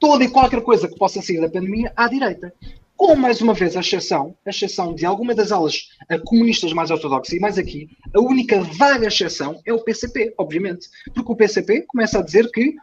[0.00, 2.52] toda e qualquer coisa que possa sair da pandemia à direita.
[2.96, 5.88] Com, mais uma vez, a exceção, a exceção de alguma das alas
[6.26, 10.88] comunistas mais ortodoxas, e mais aqui, a única vaga exceção é o PCP, obviamente.
[11.14, 12.74] Porque o PCP começa a dizer que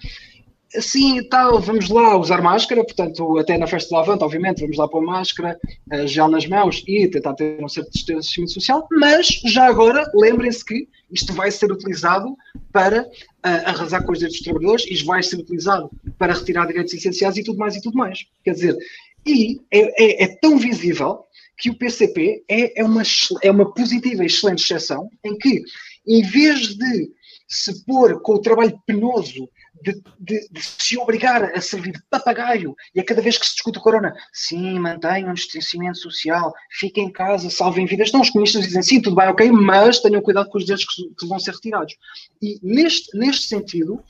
[0.80, 4.88] Sim, tal, vamos lá usar máscara, portanto, até na festa do Avante, obviamente, vamos lá
[4.88, 5.57] pôr máscara,
[5.91, 10.63] uh, gel nas mãos e tentar ter um certo distanciamento social, mas já agora lembrem-se
[10.63, 12.36] que isto vai ser utilizado
[12.71, 13.07] para uh,
[13.43, 17.43] arrasar com os direitos dos trabalhadores, isto vai ser utilizado para retirar direitos essenciais e
[17.43, 18.25] tudo mais e tudo mais.
[18.43, 18.78] Quer dizer,
[19.25, 21.25] e é, é, é tão visível
[21.57, 23.01] que o PCP é, é, uma,
[23.41, 25.63] é uma positiva e excelente exceção em que,
[26.07, 27.11] em vez de
[27.47, 29.49] se pôr com o trabalho penoso
[29.82, 33.53] de, de, de, se obrigar a servir de papagaio e a cada vez que se
[33.53, 38.11] discute o corona, sim, mantenham o distanciamento social, fiquem em casa, salvem vidas.
[38.11, 41.03] Não, os comunistas dizem sim, tudo bem, ok, mas tenham cuidado com os direitos que,
[41.19, 41.95] que vão ser retirados.
[42.41, 44.03] E neste, neste sentido,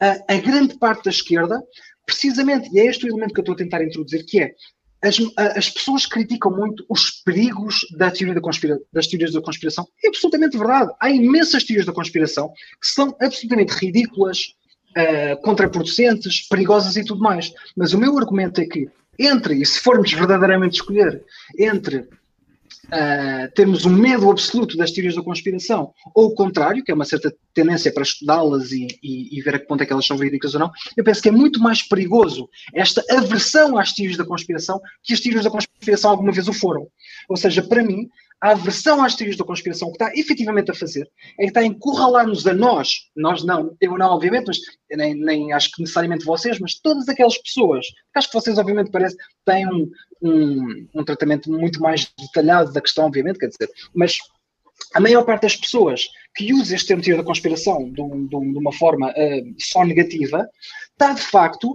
[0.00, 1.62] a, a grande parte da esquerda,
[2.04, 4.54] precisamente, e é este o elemento que eu estou a tentar introduzir, que é
[5.04, 9.86] as, as, pessoas criticam muito os perigos da teoria da conspira, das teorias da conspiração.
[10.02, 10.92] É absolutamente verdade.
[10.98, 12.48] Há imensas teorias da conspiração
[12.80, 14.54] que são absolutamente ridículas,
[14.96, 17.52] uh, contraproducentes, perigosas e tudo mais.
[17.76, 18.88] Mas o meu argumento é que
[19.18, 21.22] entre, e se formos verdadeiramente escolher,
[21.58, 26.94] entre uh, termos um medo absoluto das teorias da conspiração ou o contrário, que é
[26.94, 30.06] uma certa tendência para estudá-las e, e, e, ver a que ponto é que elas
[30.06, 34.16] são verídicas ou não, eu penso que é muito mais perigoso esta aversão às teorias
[34.16, 36.88] da conspiração que as teorias da conspiração alguma vez o foram.
[37.28, 38.08] Ou seja, para mim,
[38.44, 41.60] a aversão às teorias da conspiração, o que está efetivamente a fazer é que está
[41.60, 44.58] a encurralar-nos a nós, nós não, eu não, obviamente, mas
[44.90, 49.16] nem, nem acho que necessariamente vocês, mas todas aquelas pessoas, acho que vocês, obviamente, parece,
[49.46, 49.90] têm um,
[50.20, 54.18] um, um tratamento muito mais detalhado da questão, obviamente, quer dizer, mas
[54.92, 58.58] a maior parte das pessoas que usa este termo teoria da conspiração de, de, de
[58.58, 60.46] uma forma uh, só negativa,
[60.92, 61.70] está de facto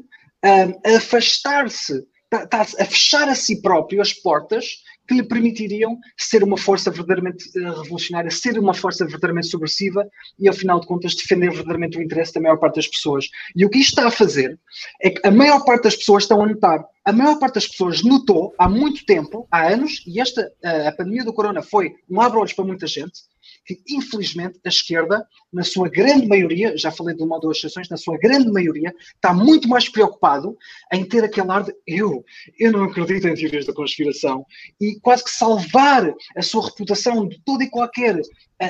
[0.46, 5.98] uh, a afastar-se, está, está a fechar a si próprio as portas que lhe permitiriam
[6.16, 10.08] ser uma força verdadeiramente eh, revolucionária, ser uma força verdadeiramente subversiva
[10.38, 13.28] e, ao final de contas, defender verdadeiramente o interesse da maior parte das pessoas.
[13.56, 14.60] E o que isto está a fazer
[15.02, 16.86] é que a maior parte das pessoas estão a notar.
[17.04, 20.92] A maior parte das pessoas notou há muito tempo, há anos, e esta, eh, a
[20.92, 23.22] pandemia do corona foi um abre-olhos para muita gente,
[23.76, 27.90] que, infelizmente, a esquerda, na sua grande maioria, já falei de uma ou duas exceções,
[27.90, 30.58] na sua grande maioria, está muito mais preocupado
[30.92, 32.24] em ter aquele ar de eu,
[32.58, 34.46] eu não acredito em teorias da conspiração
[34.80, 38.20] e quase que salvar a sua reputação de toda e qualquer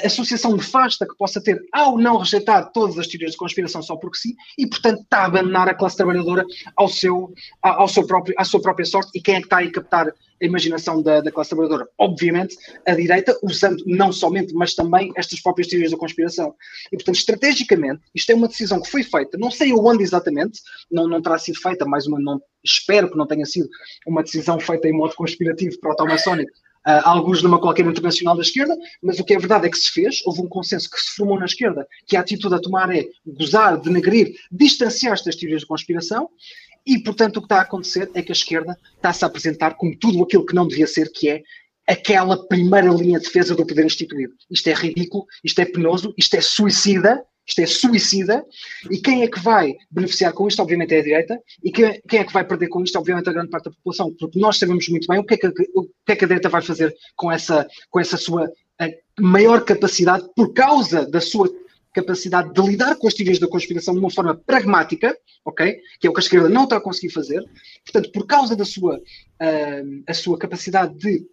[0.05, 4.17] associação nefasta que possa ter ao não rejeitar todas as teorias de conspiração só porque
[4.17, 6.45] sim, e portanto está a abandonar a classe trabalhadora
[6.75, 9.11] ao seu, ao seu próprio, à sua própria sorte.
[9.15, 11.87] E quem é que está a captar a imaginação da, da classe trabalhadora.
[11.97, 16.55] Obviamente, a direita, usando não somente, mas também estas próprias teorias da conspiração.
[16.91, 20.59] E, portanto, estrategicamente, isto é uma decisão que foi feita, não sei onde exatamente,
[20.91, 23.69] não, não terá sido feita, mais uma, não, espero que não tenha sido
[24.07, 26.49] uma decisão feita em modo conspirativo para o Tomasonic,
[26.87, 29.91] uh, alguns numa qualquer internacional da esquerda, mas o que é verdade é que se
[29.91, 33.07] fez, houve um consenso que se formou na esquerda, que a atitude a tomar é
[33.25, 36.29] gozar, denegrir, distanciar-se das teorias de conspiração,
[36.85, 39.97] e portanto o que está a acontecer é que a esquerda está-se a apresentar como
[39.97, 41.43] tudo aquilo que não devia ser, que é
[41.87, 44.33] aquela primeira linha de defesa do poder instituído.
[44.49, 48.45] Isto é ridículo, isto é penoso, isto é suicida, isto é suicida,
[48.91, 52.19] e quem é que vai beneficiar com isto, obviamente, é a direita, e quem, quem
[52.19, 54.87] é que vai perder com isto, obviamente, a grande parte da população, porque nós sabemos
[54.87, 57.31] muito bem o que é que, o que, é que a direita vai fazer com
[57.31, 58.51] essa, com essa sua
[59.19, 61.49] maior capacidade, por causa da sua
[62.01, 65.79] capacidade de lidar com as teorias da conspiração de uma forma pragmática, ok?
[65.99, 67.43] Que é o que a esquerda não está a conseguir fazer.
[67.85, 71.25] Portanto, por causa da sua, uh, a sua capacidade de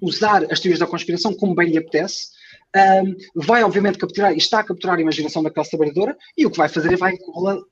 [0.00, 2.28] usar as teorias da conspiração como bem lhe apetece,
[2.74, 6.50] um, vai obviamente capturar, e está a capturar a imaginação da classe trabalhadora, e o
[6.50, 7.14] que vai fazer é vai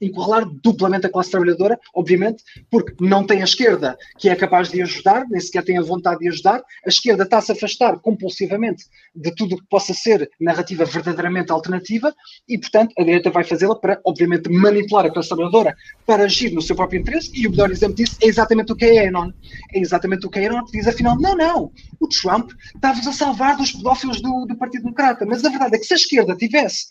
[0.01, 4.81] encurralar, duplamente a classe trabalhadora, obviamente, porque não tem a esquerda que é capaz de
[4.83, 8.85] ajudar, nem sequer tem a vontade de ajudar, a esquerda está-se a afastar compulsivamente
[9.15, 12.15] de tudo o que possa ser narrativa verdadeiramente alternativa,
[12.49, 15.75] e portanto a direita vai fazê-la para, obviamente, manipular a classe trabalhadora
[16.07, 18.85] para agir no seu próprio interesse, e o melhor exemplo disso é exatamente o que
[18.85, 19.31] é a Anon.
[19.75, 23.07] É exatamente o que é a Anon que diz, afinal, não, não, o Trump está-vos
[23.07, 25.97] a salvar dos pedófilos do, do Partido democrata, mas a verdade é que se a
[25.97, 26.87] esquerda tivesse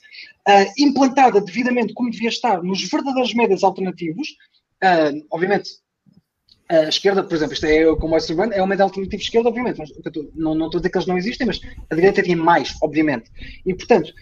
[0.47, 4.30] uh, implantada devidamente como devia estar nos verdadeiros médias alternativos,
[4.84, 5.70] uh, obviamente
[6.70, 9.82] a esquerda, por exemplo, isto é como o Urbano, é um médio alternativo esquerda, obviamente,
[10.34, 13.30] não, não estou a dizer que eles não existem, mas a direita tem mais, obviamente.
[13.66, 14.14] E, portanto,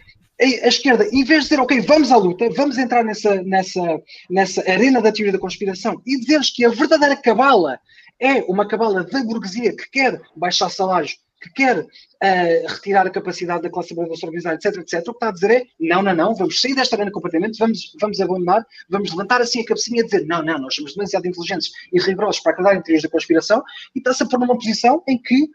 [0.41, 4.61] a esquerda, em vez de dizer, ok, vamos à luta, vamos entrar nessa, nessa, nessa
[4.61, 7.80] arena da teoria da conspiração e dizer-lhes que a verdadeira cabala
[8.19, 11.86] é uma cabala da burguesia que quer baixar salários, que quer
[12.24, 15.51] uh, retirar a capacidade da classe trabalhadora organizada, etc, etc, o que está a dizer
[15.51, 19.61] é, não, não, não, vamos sair desta arena completamente, vamos, vamos abandonar, vamos levantar assim
[19.61, 22.84] a cabecinha e dizer, não, não, nós somos demasiado inteligentes e rigorosos para acreditar em
[22.84, 23.63] teorias da conspiração,
[23.95, 25.49] e está-se a pôr numa posição em que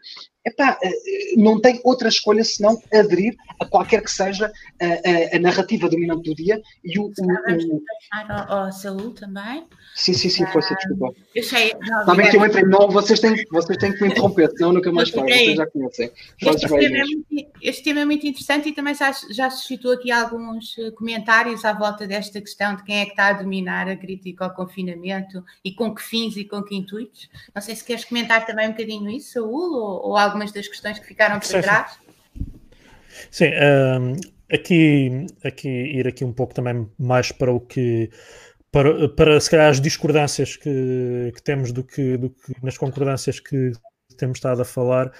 [0.45, 0.91] epá, eh,
[1.37, 6.29] não tem outra escolha senão aderir a qualquer que seja a, a, a narrativa dominante
[6.29, 7.05] do dia e o...
[7.05, 8.71] o, o...
[8.71, 9.65] Saúl também.
[9.95, 11.17] Sim, sim, sim, força, desculpa.
[11.33, 11.73] Eu sei.
[12.05, 15.09] Sabem que eu entrei não, vocês têm, vocês têm que me interromper, senão nunca mais
[15.09, 16.11] falo, vocês já conhecem.
[16.55, 20.11] Este tema, é muito, este tema, é muito, interessante e também já, já suscitou aqui
[20.11, 23.95] alguns eh, comentários à volta desta questão de quem é que está a dominar a
[23.95, 27.29] crítica ao confinamento e com que fins e com que intuitos.
[27.53, 30.99] Não sei se queres comentar também um bocadinho isso, Saúl, ou, ou algumas das questões
[30.99, 31.99] que ficaram por trás.
[33.31, 34.15] Sim, um,
[34.53, 38.09] aqui, aqui ir aqui um pouco também mais para o que
[38.71, 43.39] para, para se calhar as discordâncias que, que temos do que, do que nas concordâncias
[43.39, 43.71] que
[44.15, 45.11] temos estado a falar,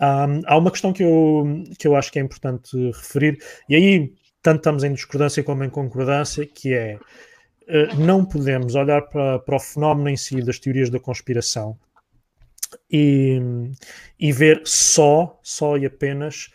[0.00, 3.38] um, há uma questão que eu, que eu acho que é importante referir,
[3.68, 9.02] e aí tanto estamos em discordância como em concordância, que é uh, não podemos olhar
[9.02, 11.78] para, para o fenómeno em si das teorias da conspiração
[12.90, 13.40] e,
[14.18, 16.50] e ver só, só e apenas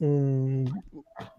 [0.00, 0.64] um,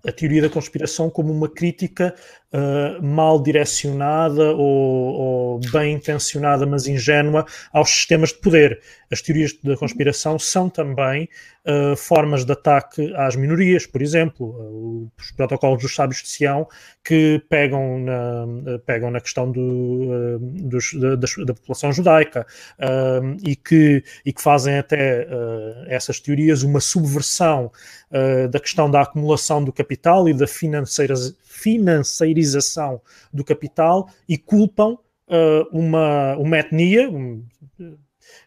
[0.06, 2.16] a teoria da conspiração como uma crítica
[2.56, 8.82] uh, mal direcionada ou, ou, bem intencionada, mas ingênua aos sistemas de poder.
[9.12, 11.30] As teorias da conspiração são também
[11.66, 16.68] uh, formas de ataque às minorias, por exemplo, uh, os protocolos dos sábios de Sião,
[17.04, 22.48] que pegam na, pegam na questão do, dos, da, da, população judaica
[23.44, 25.28] e, que, e que fazem até
[25.88, 27.72] essas teorias uma subversão
[28.50, 31.36] da questão da acumulação do capital e da financeirização
[33.34, 37.44] do capital e culpam uh, uma, uma etnia, um,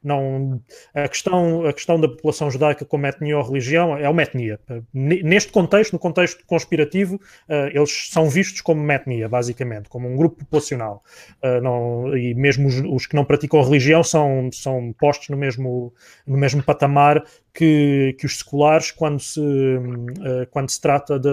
[0.02, 0.60] não,
[0.94, 4.58] a, questão, a questão da população judaica como etnia ou religião é uma etnia.
[4.92, 10.16] Neste contexto, no contexto conspirativo, uh, eles são vistos como uma etnia, basicamente, como um
[10.16, 11.02] grupo populacional.
[11.42, 15.92] Uh, não, e mesmo os, os, que não praticam religião são, são postos no mesmo,
[16.26, 21.28] no mesmo patamar que, que os seculares quando se, uh, quando se trata de,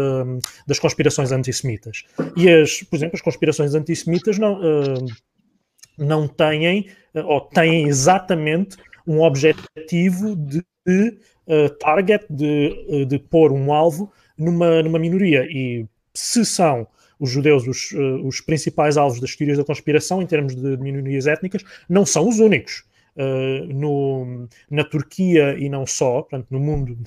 [0.66, 2.04] das conspirações antissemitas.
[2.36, 4.60] E, as, por exemplo, as conspirações antissemitas não
[5.98, 8.78] não têm, eh, ou têm exatamente
[9.08, 11.18] um objetivo de, de
[11.48, 15.46] uh, target, de, eh, de pôr um alvo numa, numa minoria.
[15.50, 16.88] E se são
[17.20, 21.28] os judeus os, uh, os principais alvos das teorias da conspiração em termos de minorias
[21.28, 22.84] étnicas, não são os únicos.
[23.16, 26.98] uh, no, na Turquia e não só, portanto, no mundo,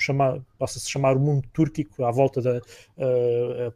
[0.59, 2.61] passa-se chamar o mundo túrquico, à volta da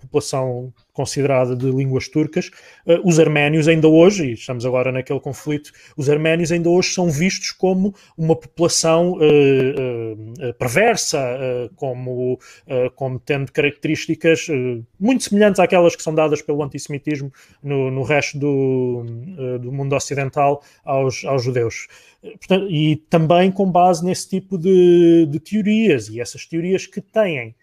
[0.00, 2.50] população considerada de línguas turcas,
[2.86, 7.10] uh, os arménios ainda hoje, e estamos agora naquele conflito, os arménios ainda hoje são
[7.10, 9.18] vistos como uma população
[10.58, 11.18] perversa,
[11.76, 12.38] como,
[12.94, 14.46] como tendo características
[14.98, 17.32] muito semelhantes àquelas que são dadas pelo antissemitismo
[17.62, 19.04] no, no resto do,
[19.60, 21.88] do mundo ocidental aos, aos judeus.
[22.22, 27.54] Portanto, e também com base nesse tipo de, de, teorias, e essas teorias que têm,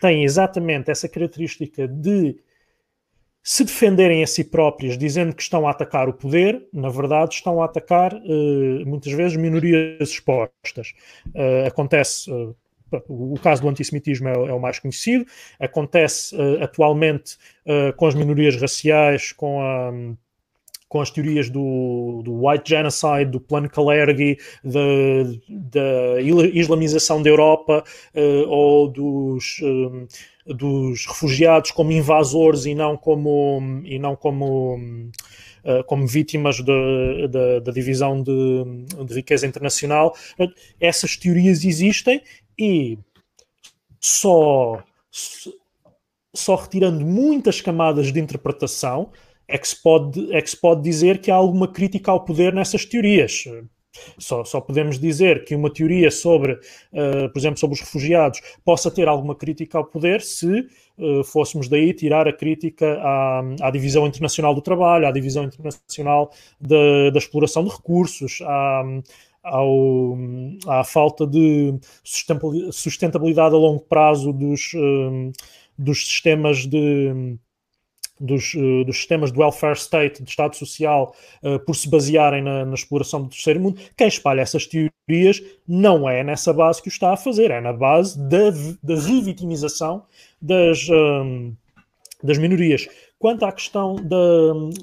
[0.00, 2.36] têm exatamente essa característica de
[3.46, 7.60] se defenderem a si próprias, dizendo que estão a atacar o poder, na verdade estão
[7.60, 10.94] a atacar uh, muitas vezes minorias expostas.
[11.26, 12.30] Uh, acontece.
[12.32, 12.56] Uh,
[13.08, 15.26] o caso do antissemitismo é, é, o mais conhecido.
[15.58, 17.36] Acontece atualmente
[17.96, 19.90] com as minorias raciais, com a
[20.94, 26.20] com as teorias do, do white genocide, do plano Kalergi, da,
[26.52, 27.82] islamização da Europa
[28.14, 30.06] uh, ou dos, uh,
[30.46, 38.22] dos refugiados como invasores e não como, e não como, uh, como vítimas da divisão
[38.22, 38.64] de,
[39.06, 40.14] de riqueza internacional.
[40.78, 42.22] Essas teorias existem
[42.58, 42.98] e
[44.00, 44.82] só,
[46.34, 49.10] só retirando muitas camadas de interpretação
[49.48, 52.52] é que, se pode, é que se pode dizer que há alguma crítica ao poder
[52.52, 53.44] nessas teorias.
[54.18, 58.90] Só, só podemos dizer que uma teoria sobre, uh, por exemplo, sobre os refugiados possa
[58.90, 60.66] ter alguma crítica ao poder se
[60.98, 66.30] uh, fôssemos daí tirar a crítica à, à, divisão internacional do trabalho, à divisão internacional
[66.60, 68.82] de, da exploração de recursos, à,
[69.42, 70.16] ao,
[70.66, 75.32] à falta de sustentabilidade a longo prazo dos, uh,
[75.78, 77.36] dos sistemas de
[78.20, 82.64] dos, uh, dos sistemas de welfare state, de Estado Social, uh, por se basearem na,
[82.64, 86.90] na, exploração do terceiro mundo, quem espalha essas teorias não é nessa base que o
[86.90, 88.50] está a fazer, é na base da,
[88.82, 90.04] da revitimização
[90.40, 91.54] das, um,
[92.22, 92.88] das minorias.
[93.18, 94.16] Quanto à questão da,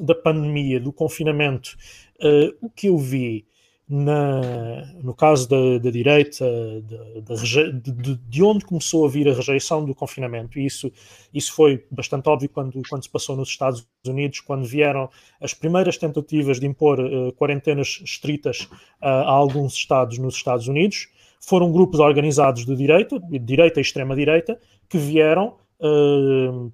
[0.02, 1.78] da pandemia, do confinamento,
[2.20, 3.46] uh, o que eu vi
[3.94, 6.46] na, no caso da, da direita,
[6.82, 10.90] de, de, de, onde começou a vir a rejeição do confinamento, e isso,
[11.34, 15.10] isso foi bastante óbvio quando, quando se passou nos Estados Unidos, quando vieram
[15.42, 18.70] as primeiras tentativas de impor uh, quarentenas estritas uh,
[19.02, 21.10] a alguns estados nos Estados Unidos,
[21.42, 24.58] foram grupos organizados de direita, de direita e extrema-direita,
[24.88, 25.58] que vieram.
[25.82, 26.72] Uh,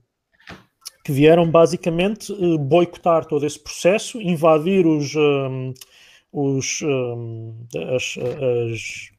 [1.04, 5.16] que vieram basicamente boicotar todo esse processo, invadir os,
[6.38, 7.56] os, um,
[7.96, 9.10] as, as,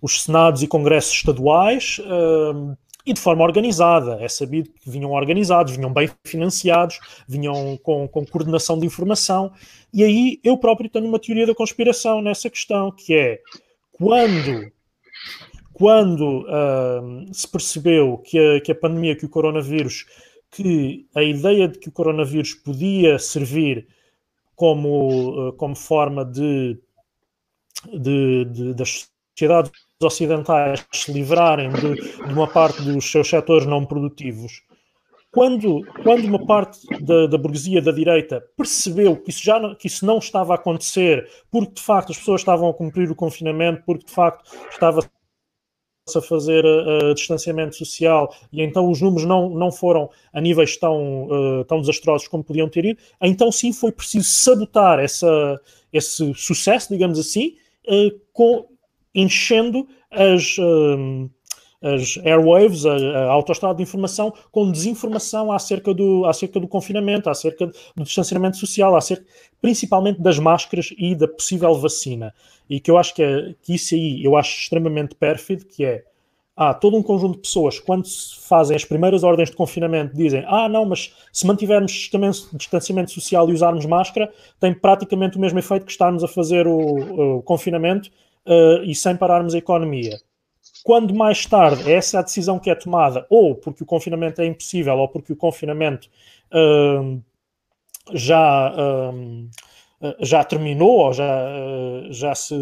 [0.00, 4.16] os senados e congressos estaduais um, e de forma organizada.
[4.20, 6.98] É sabido que vinham organizados, vinham bem financiados,
[7.28, 9.52] vinham com, com coordenação de informação.
[9.92, 13.40] E aí eu próprio tenho uma teoria da conspiração nessa questão, que é
[13.92, 14.72] quando
[15.74, 20.06] quando uh, se percebeu que a, que a pandemia, que o coronavírus,
[20.50, 23.86] que a ideia de que o coronavírus podia servir
[24.58, 26.76] como, eh, como forma de,
[27.94, 29.70] de, de das sociedades
[30.02, 34.64] ocidentais se livrarem de, de, uma parte dos seus setores não produtivos,
[35.30, 40.04] quando, quando uma parte da, da, burguesia da direita percebeu que isso, já que isso
[40.04, 44.06] não estava a acontecer, porque de facto as pessoas estavam a cumprir o confinamento, porque
[44.06, 45.08] de facto estava
[46.16, 51.26] a fazer uh, distanciamento social e então os números não, não foram a níveis tão,
[51.26, 55.60] uh, tão desastrosos como podiam ter ido, então sim foi preciso sabotar essa,
[55.92, 57.56] esse sucesso, digamos assim,
[57.86, 58.66] uh, com,
[59.14, 60.56] enchendo as,
[61.80, 67.66] as airwaves, a, a autoestrada de informação, com desinformação acerca do, acerca do confinamento, acerca
[67.94, 69.24] do distanciamento social, acerca
[69.60, 72.34] principalmente das máscaras e da possível vacina
[72.68, 76.04] e que eu acho que, é, que isso aí eu acho extremamente pérfido, que é
[76.56, 80.44] há todo um conjunto de pessoas quando se fazem as primeiras ordens de confinamento dizem
[80.46, 82.10] ah não, mas se mantivermos
[82.54, 87.38] distanciamento social e usarmos máscara tem praticamente o mesmo efeito que estarmos a fazer o,
[87.38, 88.10] o confinamento
[88.44, 90.18] uh, e sem pararmos a economia.
[90.88, 94.46] Quando mais tarde essa é a decisão que é tomada, ou porque o confinamento é
[94.46, 96.08] impossível, ou porque o confinamento
[96.50, 97.22] uh,
[98.14, 98.74] já...
[100.00, 102.54] Eh, já terminou ou já, eh, já, se,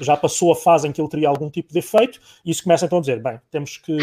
[0.00, 2.98] já passou a fase em que ele teria algum tipo de efeito, isso começa então
[2.98, 3.96] a dizer, bem, temos que,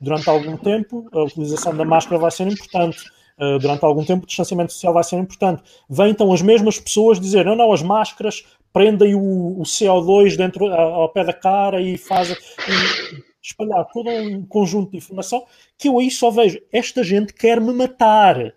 [0.00, 3.04] durante algum tempo, a utilização da máscara vai ser importante,
[3.38, 5.62] eh, durante algum tempo o distanciamento social vai ser importante.
[5.88, 8.42] Vêm então as mesmas pessoas dizer, não, não, as máscaras
[8.72, 12.36] prendem o, o CO2 dentro, ao pé da cara e fazem...
[13.42, 15.44] espalhar todo um conjunto de informação
[15.76, 18.54] que eu aí só vejo, esta gente quer me matar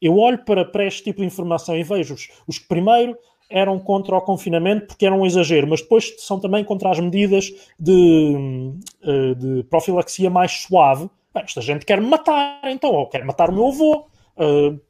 [0.00, 3.16] eu olho para, para este tipo de informação e vejo os, os que primeiro
[3.50, 7.50] eram contra o confinamento porque era um exagero, mas depois são também contra as medidas
[7.78, 8.72] de,
[9.02, 11.08] eh, de profilaxia mais suave.
[11.34, 14.06] Esta gente quer me matar, então, ou quer matar o meu avô,
[14.36, 14.80] uh,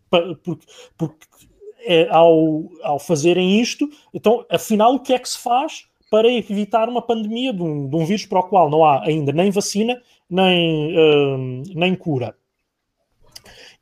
[0.42, 0.66] porque,
[0.96, 1.26] porque
[1.80, 6.88] é, ao, ao fazerem isto, então, afinal, o que é que se faz para evitar
[6.88, 10.00] uma pandemia de um, de um vírus para o qual não há ainda nem vacina,
[10.28, 12.34] nem, uh, nem cura?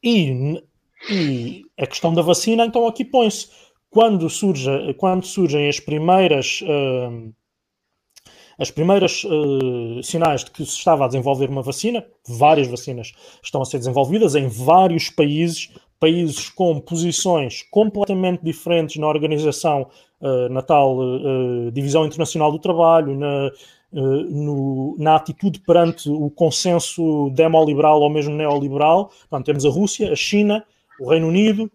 [0.02, 0.62] E,
[1.10, 3.48] e a questão da vacina, então, aqui põe-se
[3.90, 7.32] quando, surge, quando surgem as primeiras uh,
[8.59, 13.12] as primeiras uh, sinais de que se estava a desenvolver uma vacina, várias vacinas
[13.43, 19.89] estão a ser desenvolvidas em vários países, países com posições completamente diferentes na organização,
[20.20, 23.51] uh, na tal uh, Divisão Internacional do Trabalho, na,
[23.93, 29.10] no, na atitude perante o consenso demoliberal ou mesmo neoliberal.
[29.20, 30.64] Portanto, temos a Rússia, a China,
[31.01, 31.70] o Reino Unido,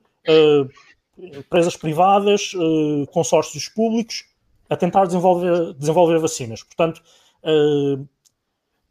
[1.18, 4.26] empresas privadas, uh, consórcios públicos,
[4.70, 6.64] a tentar desenvolver, desenvolver vacinas.
[6.64, 7.02] Portanto,
[7.44, 8.08] uh,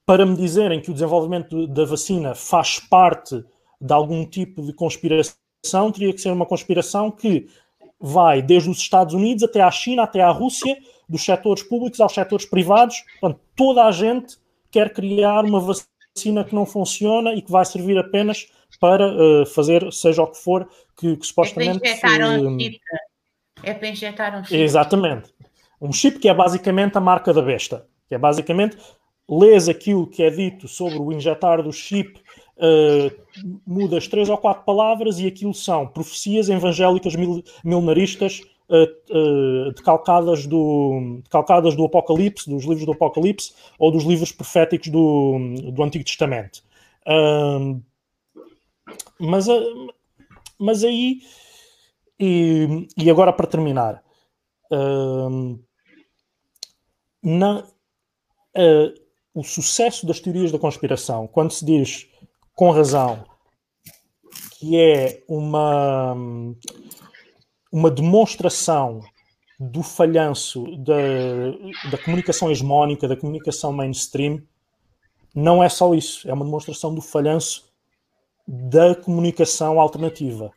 [0.06, 3.44] para me dizerem que o desenvolvimento da vacina faz parte
[3.80, 7.48] de algum tipo de conspiração, teria que ser uma conspiração que
[7.98, 10.76] vai desde os Estados Unidos até à China, até à Rússia,
[11.08, 13.02] dos setores públicos aos setores privados.
[13.20, 14.38] Portanto, toda a gente
[14.70, 18.48] quer criar uma vacina que não funciona e que vai servir apenas
[18.78, 21.86] para uh, fazer seja o que for que, que supostamente.
[21.86, 22.80] É para injetar um chip.
[23.62, 24.56] É para injetar um chip.
[24.56, 25.34] Exatamente.
[25.80, 27.86] Um chip que é basicamente a marca da besta.
[28.08, 28.76] Que é basicamente
[29.28, 32.20] lês aquilo que é dito sobre o injetar do chip,
[32.60, 38.84] uh, mudas três ou quatro palavras e aquilo são profecias evangélicas mil, milenaristas uh,
[39.16, 45.38] uh, decalcadas, do, decalcadas do Apocalipse, dos livros do Apocalipse ou dos livros proféticos do,
[45.72, 46.62] do Antigo Testamento.
[49.18, 49.46] Mas,
[50.58, 51.20] mas aí,
[52.18, 54.02] e, e agora para terminar,
[57.22, 57.64] na,
[59.34, 62.09] o sucesso das teorias da conspiração, quando se diz
[62.60, 63.24] com razão
[64.58, 66.14] que é uma,
[67.72, 69.00] uma demonstração
[69.58, 74.42] do falhanço da, da comunicação hegemónica, da comunicação mainstream,
[75.34, 77.72] não é só isso, é uma demonstração do falhanço
[78.46, 80.52] da comunicação alternativa.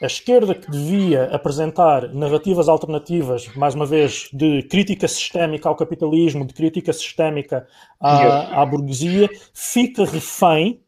[0.00, 6.46] A esquerda que devia apresentar narrativas alternativas, mais uma vez, de crítica sistémica ao capitalismo,
[6.46, 7.66] de crítica sistémica
[8.00, 10.80] à, à burguesia, fica refém,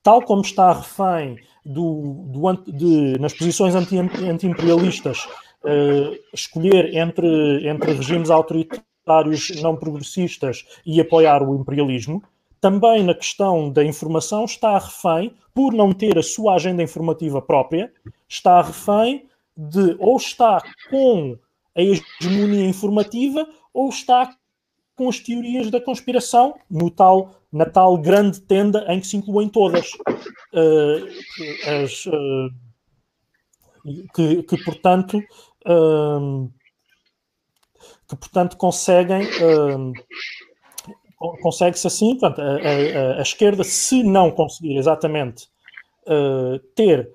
[0.00, 5.26] tal como está refém do, do, de, nas posições anti-imperialistas,
[5.64, 12.22] uh, escolher entre, entre regimes autoritários não progressistas e apoiar o imperialismo,
[12.62, 17.92] também na questão da informação está refém, por não ter a sua agenda informativa própria,
[18.28, 21.36] está refém de ou está com
[21.74, 23.44] a hegemonia informativa
[23.74, 24.32] ou está
[24.94, 29.48] com as teorias da conspiração no tal, na tal grande tenda em que se incluem
[29.48, 29.92] todas.
[30.54, 31.04] Uh,
[31.82, 32.48] as, uh,
[34.14, 35.18] que, que, portanto,
[35.66, 36.48] uh,
[38.08, 39.26] que, portanto, conseguem
[41.40, 45.48] consegue-se assim, portanto, a, a, a, esquerda, se não conseguir exatamente
[46.06, 47.10] uh, ter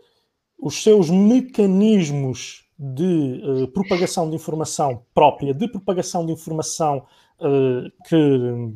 [0.60, 7.06] os seus mecanismos de uh, propagação de informação própria, de propagação de informação
[7.40, 8.76] uh, que,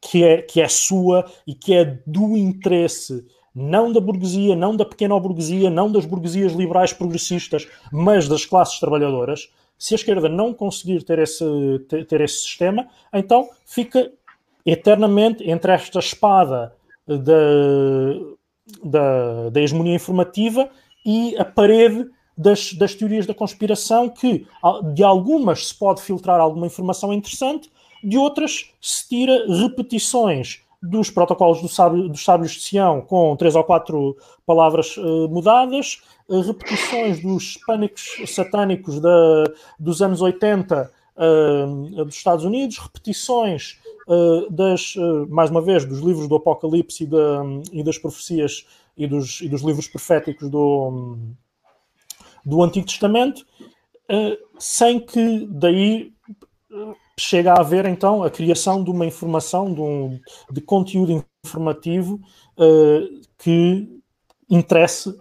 [0.00, 3.24] que, é, que é sua e que é do interesse
[3.54, 8.78] não da burguesia, não da pequena burguesia, não das burguesias liberais progressistas, mas das classes
[8.78, 11.44] trabalhadoras, se a esquerda não conseguir ter esse,
[11.88, 14.12] ter, ter esse sistema, então fica
[14.66, 16.74] eternamente entre esta espada
[17.06, 17.16] da,
[18.84, 20.68] da, da hegemonia informativa
[21.04, 22.04] e a parede
[22.36, 24.46] das, das, teorias da conspiração, que
[24.92, 27.70] de algumas se pode filtrar alguma informação interessante,
[28.02, 33.56] de outras se tira repetições dos protocolos do sábio, dos sábios de Sião com três
[33.56, 39.44] ou quatro palavras uh, mudadas, uh, repetições dos pânicos satânicos da,
[39.78, 46.00] dos anos 80 uh, dos Estados Unidos, repetições uh, das, uh, mais uma vez, dos
[46.00, 48.66] livros do Apocalipse e, da, e das profecias
[48.96, 51.16] e dos, e dos, livros proféticos do,
[52.44, 53.44] do Antigo Testamento,
[54.58, 56.14] sem que daí
[57.18, 60.18] chega a haver então a criação de uma informação, de, um,
[60.50, 62.20] de conteúdo informativo
[63.36, 63.86] que
[64.48, 65.14] interesse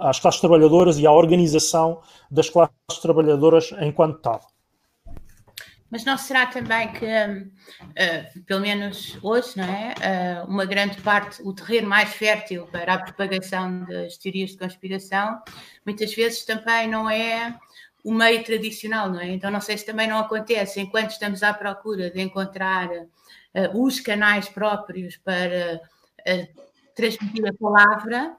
[0.00, 4.51] às classes trabalhadoras e à organização das classes trabalhadoras enquanto tal.
[5.92, 9.92] Mas não será também que, uh, pelo menos hoje, não é?
[9.92, 15.38] Uh, uma grande parte, o terreno mais fértil para a propagação das teorias de conspiração,
[15.84, 17.54] muitas vezes também não é
[18.02, 19.28] o meio tradicional, não é?
[19.28, 24.00] Então não sei se também não acontece, enquanto estamos à procura de encontrar uh, os
[24.00, 25.78] canais próprios para
[26.94, 28.36] transmitir a palavra,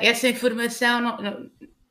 [0.00, 1.50] essa informação não,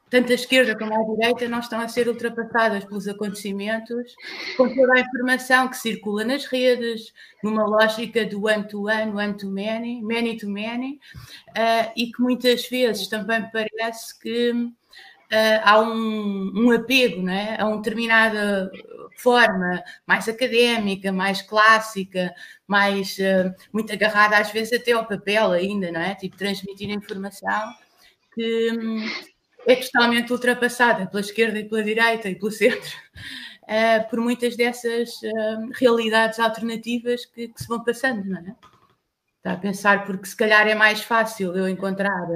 [0.10, 4.15] tanto a esquerda como a direita não estão a ser ultrapassadas pelos acontecimentos,
[4.56, 7.14] com toda a informação que circula nas redes,
[7.44, 10.99] numa lógica do one-to-one, one-to-many, many-to-many,
[11.49, 17.65] uh, e que muitas vezes também parece que uh, há um, um apego né, a
[17.65, 18.72] uma determinada
[19.18, 22.34] forma mais académica, mais clássica,
[22.68, 26.14] mais uh, muito agarrada às vezes até ao papel ainda, não é?
[26.15, 27.73] Tipo, transmitir informação
[28.34, 28.69] que
[29.68, 32.92] é totalmente ultrapassada pela esquerda e pela direita e pelo centro,
[33.64, 38.56] uh, por muitas dessas uh, realidades alternativas que, que, se vão passando, não é?
[39.38, 42.28] Está a pensar, porque se calhar é mais fácil eu encontrar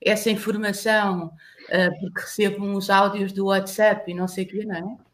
[0.00, 4.76] essa informação uh, porque recebo uns áudios do WhatsApp e não sei o quê, não
[4.76, 5.12] é?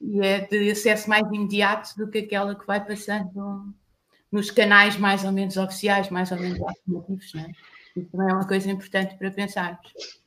[0.00, 3.74] E é de acesso mais imediato do que aquela que vai passando
[4.30, 7.50] nos canais mais ou menos oficiais, mais ou menos alternativos, não é?
[7.96, 10.17] Isso também é uma coisa importante para pensarmos.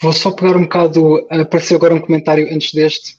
[0.00, 1.26] Vou só pegar um bocado.
[1.30, 3.16] Apareceu agora um comentário antes deste,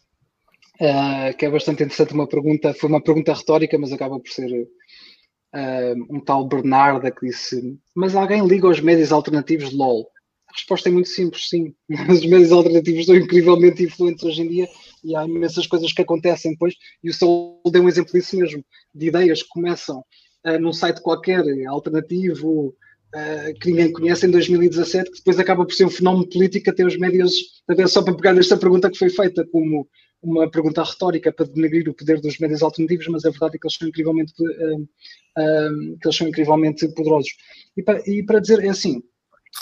[0.82, 2.14] uh, que é bastante interessante.
[2.14, 7.26] Uma pergunta, foi uma pergunta retórica, mas acaba por ser uh, um tal Bernarda que
[7.26, 10.10] disse: Mas alguém liga aos médios alternativos de LOL?
[10.50, 11.74] A resposta é muito simples, sim.
[12.10, 14.68] Os médios alternativos são incrivelmente influentes hoje em dia
[15.04, 16.76] e há imensas coisas que acontecem depois.
[17.02, 20.04] E o Sol deu um exemplo disso mesmo, de ideias que começam
[20.46, 22.76] uh, num site qualquer, alternativo,
[23.14, 26.86] uh, que ninguém conhece em 2017, que depois acaba por ser um fenómeno político até
[26.86, 27.34] os médios,
[27.68, 29.88] até só para pegar nesta pergunta que foi feita como
[30.22, 33.68] uma pergunta retórica para denegrir o poder dos médios alternativos, mas a verdade é que
[33.68, 37.32] eles são incrivelmente, uh, uh, que eles são incrivelmente poderosos.
[37.76, 39.04] E para, e para dizer, é assim,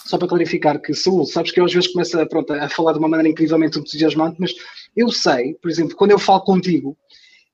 [0.06, 2.94] só para clarificar que Saúl, sabes que eu às vezes começo a, pronto, a falar
[2.94, 4.54] de uma maneira incrivelmente entusiasmante, mas
[4.96, 6.98] eu sei, por exemplo, quando eu falo contigo,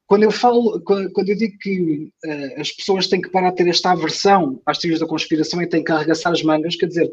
[0.08, 3.68] quando eu falo, quando eu digo que uh, as pessoas têm que parar de ter
[3.68, 7.12] esta aversão às teorias da conspiração e têm que arregaçar as mangas, quer dizer,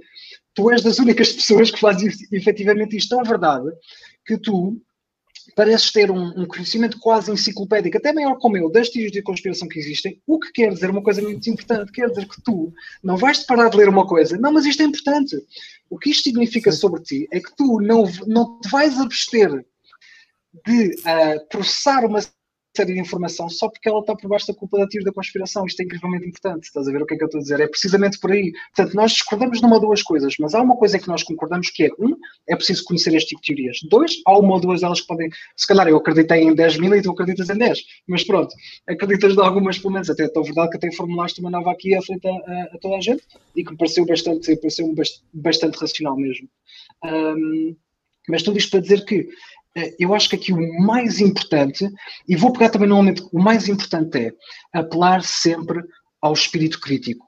[0.55, 3.17] tu és das únicas pessoas que fazem efetivamente isto.
[3.17, 3.69] tão verdade
[4.25, 4.81] que tu
[5.57, 9.69] pareces ter um, um, conhecimento quase enciclopédico, até maior como eu, das teorias de conspiração
[9.69, 12.73] que existem, o que quer dizer uma coisa muito importante, quer dizer que tu
[13.03, 15.37] não vais parar de ler uma coisa, não, mas isto é importante.
[15.91, 16.79] O que isto significa Sim.
[16.79, 19.65] sobre ti é que tu não, não te vais abster
[20.65, 22.21] de uh, processar uma
[22.77, 25.65] série de informação só porque ela está por baixo da culpa da teoria da conspiração.
[25.65, 26.65] Isto é incrivelmente importante.
[26.65, 27.61] Estás a ver o que é que eu estou a dizer?
[27.61, 28.53] É precisamente por aí.
[28.75, 31.85] Portanto, nós discordamos numa ou duas coisas, mas há uma coisa que nós concordamos que
[31.85, 32.17] é, um,
[32.49, 33.79] é preciso conhecer este tipo de teorias.
[33.89, 36.95] Dois, há uma ou duas delas que podem, se calhar eu acreditei em 10 mil
[36.95, 37.79] e tu acreditas em 10.
[38.09, 38.55] Mas pronto,
[38.89, 41.95] acreditas de algumas, pelo menos, até é tão verdade que até formulaste uma nova aqui
[41.95, 43.23] à frente a, a, a, toda a gente
[43.55, 44.93] e que me pareceu bastante, pareceu
[45.33, 46.49] bastante, racional mesmo.
[47.05, 47.77] Um,
[48.29, 49.29] mas tudo isto para dizer que
[49.99, 51.89] eu acho que aqui o mais importante,
[52.29, 54.33] e vou pegar também no momento, o mais importante é
[54.73, 55.83] apelar sempre
[56.21, 57.27] ao espírito crítico.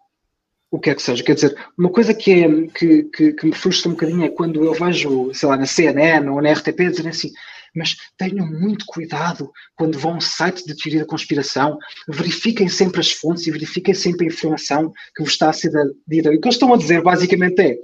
[0.70, 1.22] O que é que seja.
[1.22, 4.64] Quer dizer, uma coisa que, é, que, que, que me frustra um bocadinho é quando
[4.64, 7.30] eu vejo, sei lá, na CNN ou na RTP dizerem assim,
[7.74, 11.78] mas tenham muito cuidado quando vão a um site de teoria da conspiração,
[12.08, 15.70] verifiquem sempre as fontes e verifiquem sempre a informação que vos está a ser
[16.06, 16.32] dita.
[16.32, 17.76] E o que eles estão a dizer basicamente é,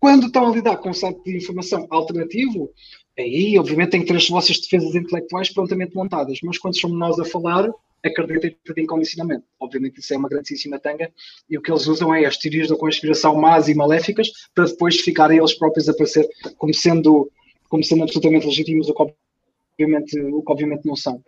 [0.00, 2.70] quando estão a lidar com um site de informação alternativo,
[3.18, 7.18] aí obviamente têm que ter as vossas defesas intelectuais prontamente montadas, mas quando somos nós
[7.18, 7.70] a falar,
[8.04, 9.44] acreditem em condicionamento.
[9.58, 11.10] Obviamente isso é uma grandíssima tanga
[11.48, 15.00] e o que eles usam é as teorias da conspiração más e maléficas para depois
[15.00, 16.28] ficarem eles próprios a aparecer
[16.58, 17.30] como sendo,
[17.68, 19.14] como sendo absolutamente legítimos, o que
[19.78, 21.22] obviamente, o que obviamente não são.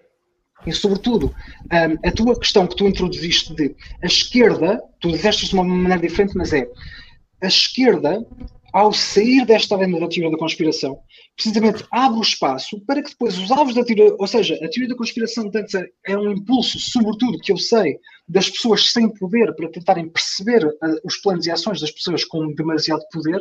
[0.66, 1.34] E, sobretudo,
[1.70, 6.36] a tua questão que tu introduziste de a esquerda, tu disseste de uma maneira diferente,
[6.36, 6.68] mas é
[7.42, 8.26] a esquerda
[8.77, 10.98] ao sair desta lenda da teoria da conspiração,
[11.35, 14.89] precisamente abre o espaço para que depois os alvos da teoria, ou seja, a teoria
[14.89, 17.98] da conspiração tanto é um impulso, sobretudo, que eu sei,
[18.28, 22.53] das pessoas sem poder para tentarem perceber uh, os planos e ações das pessoas com
[22.53, 23.40] demasiado poder,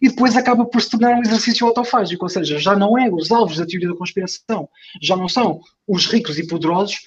[0.00, 3.30] e depois acaba por se tornar um exercício autofágico, ou seja, já não é os
[3.30, 4.68] alvos da teoria da conspiração,
[5.00, 7.00] já não são os ricos e poderosos,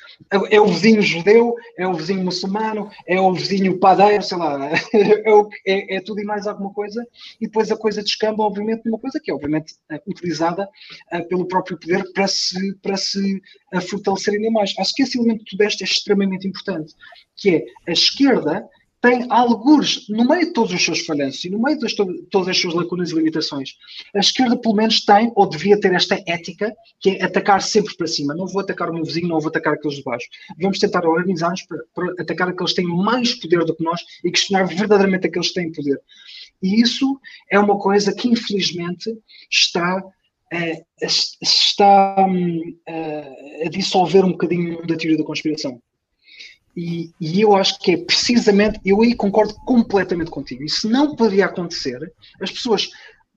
[0.49, 5.31] é, o vizinho judeu, é o vizinho muçulmano, é o vizinho padeiro, sei lá, é,
[5.65, 7.05] é, é, tudo e mais alguma coisa,
[7.39, 10.67] e depois a coisa descamba, obviamente, numa coisa que é, obviamente, uh, utilizada
[11.13, 13.41] uh, pelo próprio poder para se, para se
[13.73, 14.73] uh, fortalecer ainda mais.
[14.77, 16.93] Acho que esse elemento que tu deste é extremamente importante,
[17.37, 18.67] que é a esquerda
[19.03, 21.93] tem algures, no meio de todos os seus falhanços e no meio de
[22.31, 23.71] todas as suas lacunas e limitações,
[24.15, 28.07] a esquerda pelo menos tem ou devia ter esta ética que é atacar sempre para
[28.07, 28.33] cima.
[28.33, 30.25] Não vou atacar o meu vizinho, não vou atacar aqueles de baixo.
[30.57, 34.31] Vamos tentar organizar-nos para, para atacar aqueles que têm mais poder do que nós e
[34.31, 35.99] questionar verdadeiramente aqueles que têm poder.
[36.61, 37.19] E isso
[37.51, 39.13] é uma coisa que infelizmente
[39.51, 40.85] está uh,
[41.41, 45.81] está uh, a dissolver um bocadinho da teoria da conspiração.
[46.75, 50.63] E, e, eu acho que é precisamente, eu aí concordo completamente contigo.
[50.63, 52.11] Isso não poderia acontecer.
[52.41, 52.89] As pessoas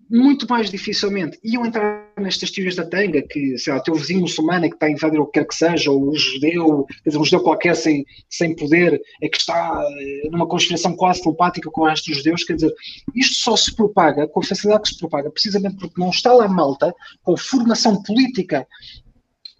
[0.08, 4.20] muito mais dificilmente iam entrar nestas teorias da tanga, que sei lá, o teu vizinho
[4.20, 7.10] muçulmano é que está a invadir o que quer que seja, ou o judeu, quer
[7.10, 11.70] dizer, um judeu qualquer sem, sem poder, é que está eh, numa conspiração quase telepática
[11.70, 12.72] com o resto dos judeus, quer dizer,
[13.14, 16.48] isto só se propaga, com a facilidade que se propaga, precisamente porque não está lá
[16.48, 18.66] malta com formação política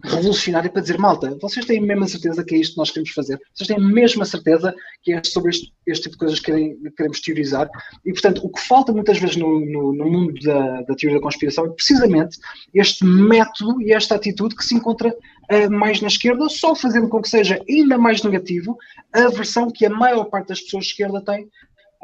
[0.03, 3.11] revolucionária para dizer, malta, vocês têm a mesma certeza que é isto que nós queremos
[3.11, 6.45] fazer, vocês têm a mesma certeza que é sobre este, este tipo de coisas que
[6.45, 7.67] querem, queremos teorizar,
[8.05, 11.23] e portanto o que falta muitas vezes no, no, no mundo da, da, teoria da
[11.23, 12.37] conspiração é precisamente
[12.73, 17.19] este método e esta atitude que se encontra uh, mais na esquerda, só fazendo com
[17.19, 18.77] que seja ainda mais negativo
[19.11, 21.49] a versão que a maior parte das pessoas de esquerda tem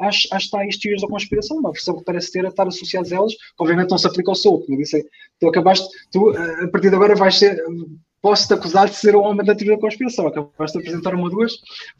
[0.06, 3.16] às, às tais teorias da conspiração, uma versão que parece ter a estar associadas a
[3.16, 5.04] elas, que obviamente não se aplica ao Soul, como eu disse,
[5.40, 7.62] tu acabaste, tu a partir de agora vais ser,
[8.20, 11.30] posso-te acusar de ser o homem da teoria da conspiração, acabaste de apresentar uma ou
[11.30, 11.52] duas,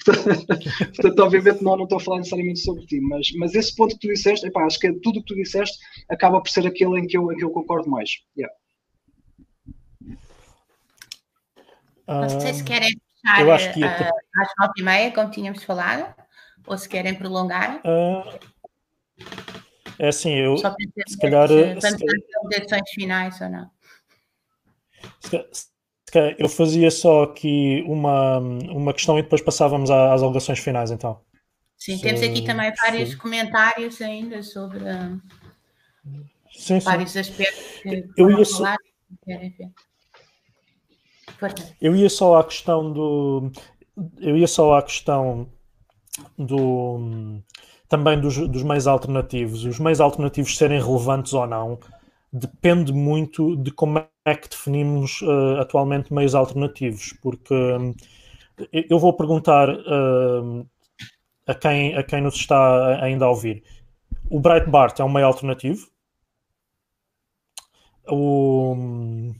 [0.05, 0.47] portanto,
[0.97, 4.07] portanto, obviamente não, não estou a falar necessariamente sobre ti, mas, mas esse ponto que
[4.07, 5.79] tu disseste, epá, acho que tudo o que tu disseste
[6.09, 8.11] acaba por ser aquele em que eu, em que eu concordo mais.
[8.37, 8.55] Yeah.
[12.07, 15.65] Não sei se querem fechar eu acho que uh, às nove e meia, como tínhamos
[15.65, 16.15] falado.
[16.67, 17.81] Ou se querem prolongar?
[17.85, 18.39] Uh,
[19.99, 20.75] é assim, eu Só
[21.07, 21.49] se calhar.
[21.49, 23.71] Se, se finais ou não.
[25.21, 25.67] Se, se,
[26.39, 31.21] eu fazia só aqui uma, uma questão e depois passávamos às alegações finais, então.
[31.77, 33.17] Sim, temos aqui também vários se...
[33.17, 34.85] comentários ainda sobre
[36.51, 37.19] sim, vários sim.
[37.19, 38.79] aspectos que eu ia falar.
[41.81, 43.51] Eu ia só à questão do.
[44.19, 45.49] Eu ia só à questão
[46.39, 47.41] do,
[47.89, 49.65] também dos, dos meios alternativos.
[49.65, 51.79] Os meios alternativos serem relevantes ou não
[52.33, 57.95] depende muito de como é que definimos uh, atualmente meios alternativos, porque uh,
[58.73, 60.67] eu vou perguntar uh,
[61.47, 63.63] a, quem, a quem nos está ainda a ouvir.
[64.29, 65.87] O Breitbart é um meio alternativo?
[68.09, 69.33] O,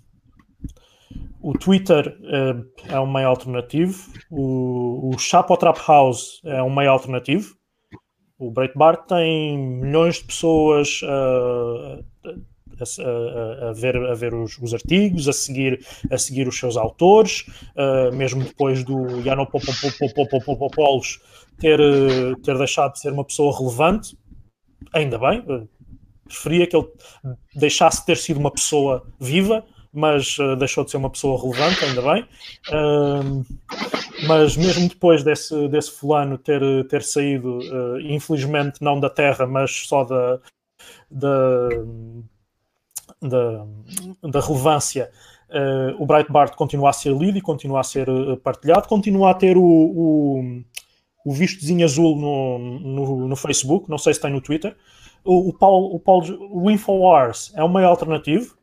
[1.45, 6.91] o Twitter uh, é um meio alternativo, o, o Chapo Trap House é um meio
[6.91, 7.55] alternativo,
[8.39, 14.73] o Breitbart tem milhões de pessoas uh, a, a, a, ver, a ver os, os,
[14.73, 17.45] artigos, a seguir, a seguir os seus autores,
[17.77, 19.67] uh, mesmo depois do Janopoulos
[29.95, 32.27] mas uh, deixou de ser uma pessoa relevante, ainda bem.
[32.69, 33.45] Uh,
[34.27, 39.87] mas mesmo depois desse, desse fulano ter, ter saído, uh, infelizmente não da Terra, mas
[39.87, 40.41] só da,
[41.09, 41.69] da,
[43.23, 43.67] da,
[44.23, 45.11] da relevância,
[45.51, 48.09] uh, o Breitbart continua a ser lido e continua a ser
[48.43, 50.63] partilhado, continua a ter o, o,
[51.25, 54.77] o vistozinho azul no, no, no, Facebook, não sei se tem no Twitter.
[55.25, 58.57] O, o, o, Paulo, o Infowars é um meio alternativo,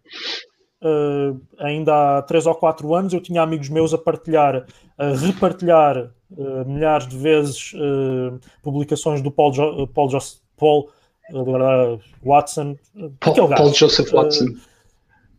[0.83, 4.65] Uh, ainda há três ou quatro anos eu tinha amigos meus a partilhar,
[4.97, 10.19] a repartilhar uh, milhares de vezes uh, publicações do Paul, jo Paul, jo
[10.57, 10.89] Paul
[12.23, 12.75] Watson,
[13.19, 14.45] Paul, Paul Joseph Watson.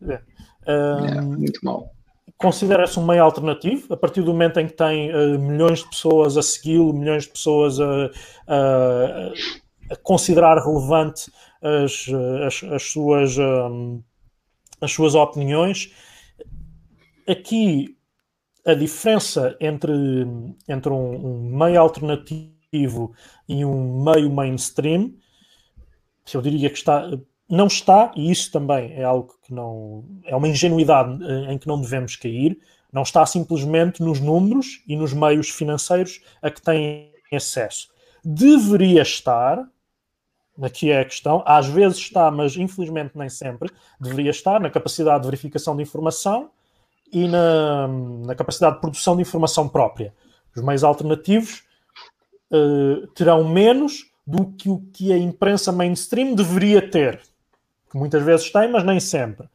[0.07, 0.21] É.
[0.65, 1.91] yeah, muito mal.
[2.37, 6.41] Considera-se um meio alternativo a partir do momento em que tem milhões de pessoas a
[6.41, 8.09] segui-lo, milhões de pessoas a,
[8.47, 9.33] a,
[9.91, 11.29] a considerar relevante
[11.61, 12.05] as,
[12.45, 13.37] as, as suas.
[13.37, 14.01] Um,
[14.83, 15.91] as suas opiniões.
[17.27, 17.97] Aqui
[18.65, 19.93] a diferença entre,
[20.67, 23.13] entre um, um meio alternativo
[23.47, 25.13] e um meio mainstream,
[26.33, 27.09] eu diria que está,
[27.49, 31.67] não está, e isso também é algo que não é uma ingenuidade eh, em que
[31.67, 32.57] não devemos cair,
[32.91, 37.89] não está simplesmente nos números e nos meios financeiros a que têm acesso.
[38.23, 39.67] Deveria estar,
[40.61, 41.43] Aqui é a questão.
[41.45, 43.71] Às vezes está, mas infelizmente nem sempre.
[43.99, 46.51] Deveria estar na capacidade de verificação de informação
[47.11, 50.13] e na, na capacidade de produção de informação própria.
[50.55, 51.63] Os meios alternativos
[52.51, 57.21] uh, terão menos do que o que a imprensa mainstream deveria ter.
[57.89, 59.47] Que muitas vezes tem, mas nem sempre.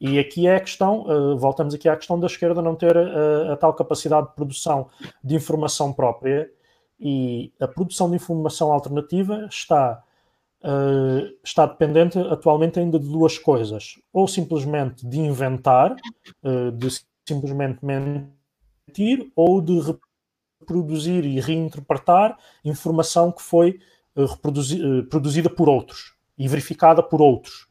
[0.00, 3.52] E aqui é a questão, uh, voltamos aqui à questão da esquerda não ter uh,
[3.52, 4.88] a tal capacidade de produção
[5.22, 6.50] de informação própria
[6.98, 10.02] E a produção de informação alternativa está,
[10.62, 13.98] uh, está dependente atualmente ainda de duas coisas.
[14.12, 15.94] Ou simplesmente de inventar,
[16.42, 16.88] uh, de
[17.26, 19.80] simplesmente mentir, ou de
[20.60, 23.78] reproduzir e reinterpretar informação que foi
[24.16, 27.68] uh, produzida por outros e verificada por outros.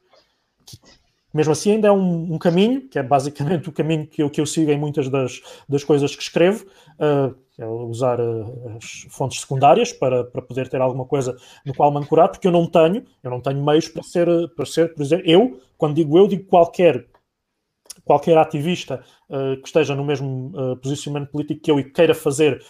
[1.33, 4.41] Mesmo assim, ainda é um, um, caminho, que é basicamente o caminho que eu, que
[4.41, 9.41] eu sigo em muitas das, das coisas que escrevo, uh, é usar uh, as fontes
[9.41, 13.03] secundárias para, para poder ter alguma coisa no qual me ancorar, porque eu não tenho,
[13.21, 16.45] eu não tenho meios para ser, para ser por exemplo, eu, quando digo eu, digo
[16.45, 17.05] qualquer
[18.05, 22.63] qualquer ativista uh, que esteja no mesmo posicionamento político que eu e queira fazer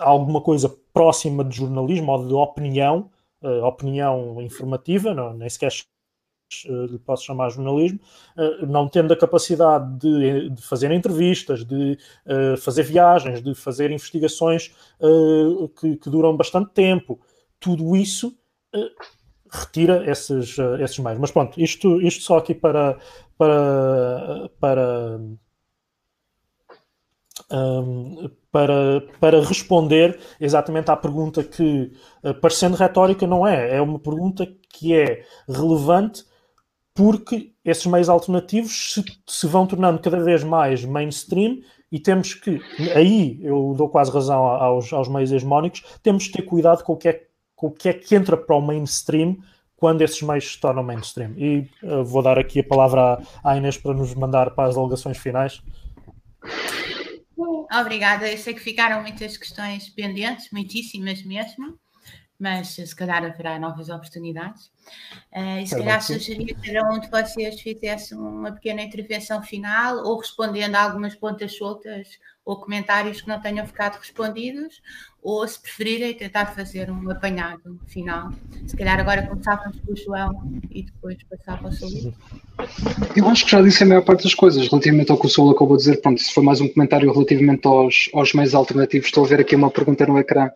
[0.00, 3.10] alguma coisa próxima de jornalismo ou de opinião,
[3.64, 5.91] opinião informativa, não, nem sequer eh,
[6.64, 8.00] lhe posso chamar jornalismo,
[8.36, 13.90] eh, não tendo a capacidade de, de fazer entrevistas, de eh, fazer viagens, de fazer
[13.90, 14.72] investigações
[15.80, 17.20] que, que duram bastante tempo,
[17.58, 18.36] tudo isso
[19.50, 21.18] retira esses, esses meios.
[21.20, 22.96] Mas pronto, isto, isto só aqui para,
[23.36, 25.20] para, para,
[27.50, 31.92] um, para, para responder exatamente à pergunta que,
[32.40, 33.76] parecendo retórica, não é.
[33.76, 36.24] É uma pergunta que é relevante
[36.94, 41.60] porque esses meios alternativos se, se, vão tornando cada vez mais mainstream
[41.90, 42.60] e temos que,
[42.94, 46.96] aí eu dou quase razão aos, aos meios hegemónicos, temos que ter cuidado com o,
[46.96, 49.38] que é, com o que é que entra para o mainstream
[49.76, 51.34] quando esses meios se tornam mainstream.
[51.36, 54.76] E uh, vou dar aqui a palavra à, à Inês para nos mandar para as
[54.76, 55.60] alegações finais.
[57.80, 58.30] Obrigada.
[58.30, 61.78] Eu sei que ficaram muitas questões pendentes, muitíssimas mesmo
[62.42, 64.66] mas se calhar haverá novas oportunidades.
[65.32, 69.98] Uh, e se calhar sugeria que cada um de vocês fizesse uma pequena intervenção final,
[69.98, 72.08] ou respondendo a algumas pontas soltas
[72.44, 74.82] ou comentários que não tenham ficado respondidos,
[75.22, 78.32] ou se preferirem tentar fazer um apanhado final.
[78.66, 82.12] Se calhar agora começávamos com o João e depois passava ao Saúl.
[83.14, 85.52] Eu acho que já disse a maior parte das coisas relativamente ao que o Saúl
[85.52, 86.00] acabou de dizer.
[86.00, 89.54] Pronto, se foi mais um comentário relativamente aos, aos meios alternativos, estou a ver aqui
[89.54, 90.50] uma pergunta no ecrã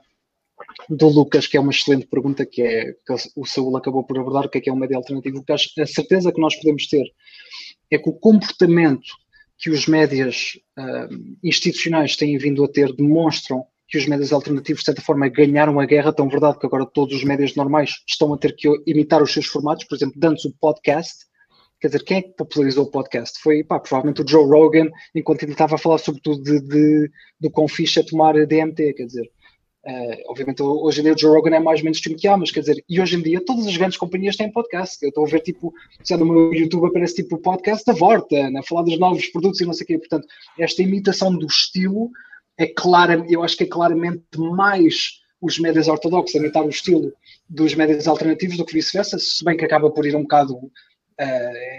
[0.89, 4.47] do Lucas, que é uma excelente pergunta, que é que o Saúl acabou por abordar,
[4.47, 5.45] o que é que é um médio alternativo.
[5.49, 7.05] A certeza que nós podemos ter
[7.91, 9.07] é que o comportamento
[9.59, 14.87] que os médias uh, institucionais têm vindo a ter demonstram que os médias alternativos, de
[14.87, 18.39] certa forma, ganharam a guerra, tão verdade que agora todos os médias normais estão a
[18.39, 21.25] ter que imitar os seus formatos, por exemplo, dando o podcast,
[21.81, 23.39] quer dizer, quem é que popularizou o podcast?
[23.41, 27.51] Foi, pá, provavelmente o Joe Rogan, enquanto ele estava a falar sobretudo de, de, do
[27.51, 29.31] quão fixe é tomar DMT, quer dizer,
[29.87, 32.59] Uh, obviamente, hoje em dia o Joe Rogan é mais mainstream que há, mas quer
[32.59, 34.99] dizer, e hoje em dia todas as grandes companhias têm podcast.
[35.01, 35.73] Eu estou a ver, tipo,
[36.03, 39.65] se no meu YouTube aparece tipo podcast da Vorta, né, falar dos novos produtos e
[39.65, 39.99] não sei o quê.
[39.99, 40.27] Portanto,
[40.59, 42.11] esta imitação do estilo
[42.59, 47.13] é clara, eu acho que é claramente mais os médias ortodoxos a imitar o estilo
[47.49, 50.71] dos médias alternativos do que vice-versa, se bem que acaba por ir um bocado uh,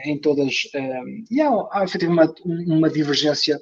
[0.05, 0.69] em todas.
[0.73, 3.59] Uh, e há, há efetivamente uma, uma divergência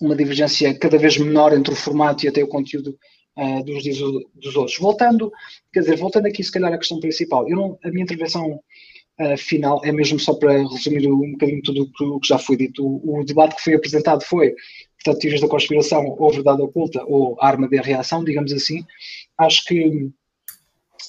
[0.00, 2.98] uma divergência cada vez menor entre o formato e até o conteúdo
[3.36, 3.98] uh, dos dias
[4.34, 4.78] dos outros.
[4.78, 5.32] Voltando,
[5.72, 8.60] quer dizer, voltando aqui se calhar à questão principal, eu não, a minha intervenção
[9.20, 12.84] uh, final é mesmo só para resumir um bocadinho tudo o que já foi dito.
[12.84, 14.54] O, o, debate que foi apresentado foi,
[14.96, 18.84] portanto, teorias da conspiração ou verdade oculta ou arma de reação, digamos assim.
[19.38, 20.10] Acho que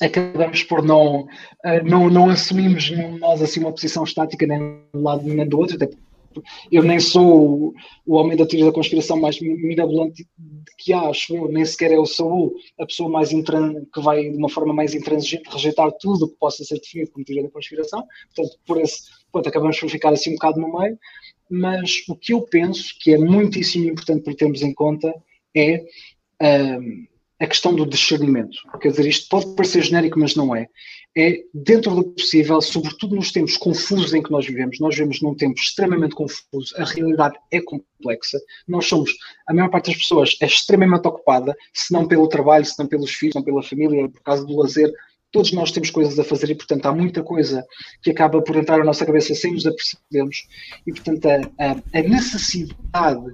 [0.02, 5.04] acabamos por não, uh, não, não assumimos nós assim uma posição estática nem de um
[5.04, 5.88] lado nem do outro, até
[6.72, 7.74] eu nem sou
[8.06, 10.28] o, homem da teoria da conspiração mais mirabolante
[10.78, 11.48] que acho, eu.
[11.48, 15.92] Nem sequer eu sou a pessoa mais que vai de uma forma mais intransigente rejeitar
[16.00, 18.04] tudo o que possa ser definido como teoria da conspiração,
[18.36, 20.98] portanto, por esse ponto acabamos por ficar assim um bocado no meio,
[21.50, 25.14] mas o que eu penso que é muitíssimo importante para termos em conta
[25.56, 25.86] é
[26.80, 27.06] um,
[27.40, 28.58] a questão do discernimento.
[28.82, 30.68] Quer dizer, isto pode parecer genérico, mas não é.
[31.16, 35.36] É, dentro do possível, sobretudo nos tempos confusos em que nós vivemos, nós vivemos num
[35.36, 39.12] tempo extremamente confuso, a realidade é complexa, nós somos,
[39.48, 43.12] a maior parte das pessoas é extremamente ocupada, se não pelo trabalho, se não pelos
[43.12, 44.92] filhos, se não pela família, por causa do lazer,
[45.34, 47.66] todos nós temos coisas a fazer e, portanto, há muita coisa
[48.04, 50.48] que acaba por entrar na nossa cabeça sem nos apercebermos.
[50.86, 53.26] E, portanto, a, a, necessidade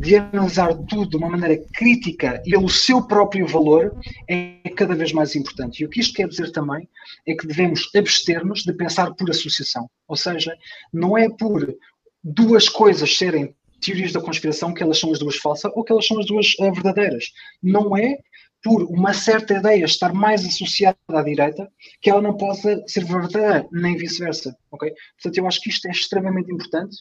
[0.00, 3.94] de analisar tudo de uma maneira crítica e pelo seu próprio valor
[4.26, 5.82] é cada vez mais importante.
[5.82, 6.88] E o que isto quer dizer também
[7.28, 9.88] é que devemos abster-nos de pensar por associação.
[10.08, 10.56] Ou seja,
[10.90, 11.76] não é por
[12.22, 16.06] duas coisas serem teorias da conspiração que elas são as duas falsas ou que elas
[16.06, 17.26] são as duas uh, verdadeiras.
[17.62, 18.16] Não é
[18.64, 21.70] por uma certa ideia estar mais associada à direita,
[22.00, 24.56] que ela não possa ser verdadeira, nem vice-versa.
[24.72, 24.92] Okay?
[25.16, 26.96] Portanto, eu acho que isto é extremamente importante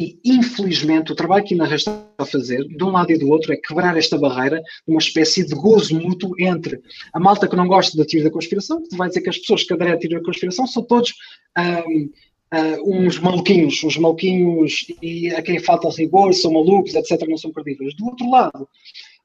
[0.00, 3.28] E, infelizmente, o trabalho que a Inarra está a fazer, de um lado e do
[3.28, 6.80] outro, é quebrar esta barreira, uma espécie de gozo mútuo entre
[7.12, 9.64] a malta que não gosta da teoria da conspiração, que vai dizer que as pessoas
[9.64, 11.12] que aderem à teoria da conspiração são todos
[11.58, 12.10] um,
[12.54, 17.50] uh, uns maluquinhos, uns maluquinhos e a quem falta rigor, são malucos, etc., não são
[17.50, 17.92] credíveis.
[17.96, 18.68] Do outro lado,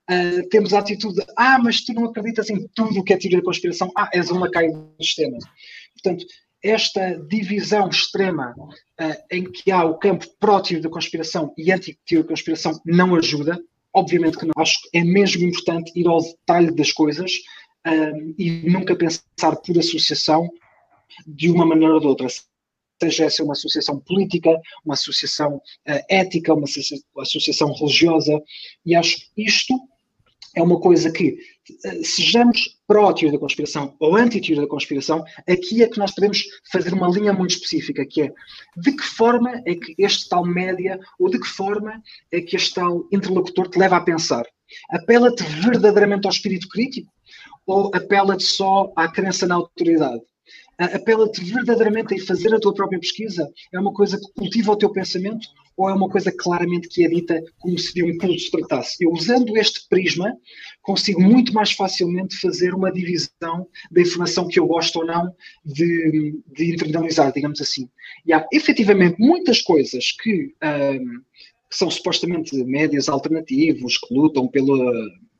[0.09, 3.17] uh, temos a atitude de, ah, mas tu não acreditas em tudo o que é
[3.17, 5.37] teoria da conspiração, ah, és uma caída do sistema.
[5.93, 6.25] Portanto,
[6.63, 12.29] esta divisão extrema uh, em que há o campo pró-teoria da conspiração e anti-teoria da
[12.29, 13.61] conspiração não ajuda.
[13.95, 14.53] Obviamente que não.
[14.57, 17.31] Acho que é mesmo importante ir ao detalhe das coisas
[18.39, 20.49] e nunca pensar por associação
[21.27, 22.27] de uma maneira ou de outra
[23.03, 24.49] seja essa uma associação política,
[24.85, 26.65] uma associação uh, ética, uma
[27.17, 28.41] associação religiosa,
[28.85, 29.75] e acho isto
[30.55, 31.37] é uma coisa que,
[31.85, 36.93] uh, sejamos pró-teoria da conspiração ou anti-teoria da conspiração, aqui é que nós podemos fazer
[36.93, 38.33] uma linha muito específica, que é
[38.77, 42.01] de que forma é que este tal média, ou de que forma
[42.31, 44.45] é que este tal interlocutor te leva a pensar?
[44.89, 47.11] Apela-te verdadeiramente ao espírito crítico?
[47.65, 50.21] Ou apela-te só à crença na autoridade?
[50.77, 53.47] apela-te verdadeiramente a fazer a tua própria pesquisa?
[53.71, 57.07] É uma coisa que cultiva o teu pensamento ou é uma coisa claramente que é
[57.07, 59.03] dita como se de um culto se tratasse?
[59.03, 60.35] Eu, usando este prisma,
[60.81, 65.33] consigo muito mais facilmente fazer uma divisão da informação que eu gosto ou não
[65.65, 67.89] de, de internalizar, digamos assim.
[68.25, 71.21] E há efetivamente muitas coisas que, um,
[71.69, 74.93] que são supostamente médias alternativos, que lutam pela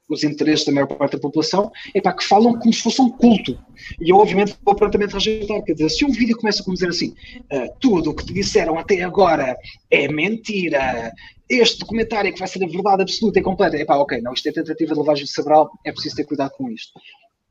[0.10, 3.10] os interesses da maior parte da população, é para que falam como se fosse um
[3.10, 3.58] culto.
[4.00, 5.62] E eu, obviamente, vou prontamente rejeitar.
[5.64, 8.78] Quer dizer, se um vídeo começa a dizer assim, uh, tudo o que te disseram
[8.78, 9.58] até agora
[9.90, 11.12] é mentira,
[11.50, 14.34] este documentário é que vai ser a verdade absoluta e completa, é pá, ok, não,
[14.34, 16.94] isto é tentativa de lavagem cerebral, é preciso ter cuidado com isto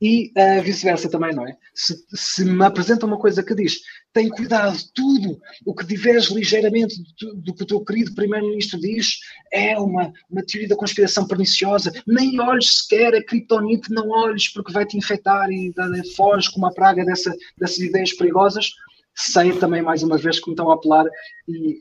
[0.03, 1.57] e uh, vice-versa também, não é?
[1.73, 6.97] Se, se, me apresenta uma coisa que diz tem cuidado, tudo o que diverge ligeiramente
[7.21, 9.21] do, do que o teu querido primeiro-ministro diz
[9.53, 14.73] é uma, uma teoria da conspiração perniciosa, nem olhes sequer a criptonite, não olhes porque
[14.73, 15.73] vai te infectar e
[16.17, 18.73] foge com uma praga dessa, dessas ideias perigosas,
[19.15, 21.07] sei também mais uma vez que me estão a apelar
[21.49, 21.81] e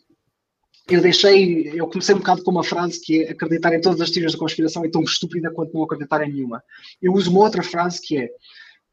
[0.90, 4.10] eu deixei, eu comecei um bocado com uma frase que é acreditar em todas as
[4.10, 6.64] teorias da conspiração é tão estúpida quanto não acreditar em nenhuma.
[7.02, 8.30] Eu uso uma outra frase que é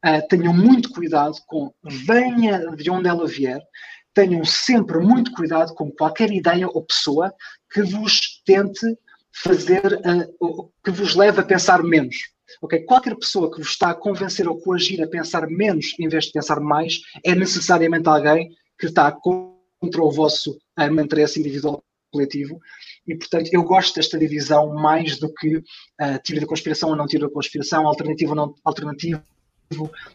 [0.05, 3.61] uh, tenham muito cuidado com venha de onde ela vier,
[4.13, 7.33] tenham sempre muito cuidado com qualquer ideia ou pessoa
[7.71, 8.97] que vos tente
[9.43, 12.15] fazer, uh, que vos leve a pensar menos.
[12.61, 12.79] Okay?
[12.81, 16.31] Qualquer pessoa que vos está a convencer ou coagir a pensar menos em vez de
[16.31, 19.07] pensar mais é necessariamente alguém que está
[19.79, 22.59] contra o vosso um, interesse individual coletivo.
[23.07, 25.63] E, portanto, eu gosto desta divisão mais do que uh,
[26.23, 29.21] teoria da conspiração ou não teoria da conspiração, alternativo ou não alternativo.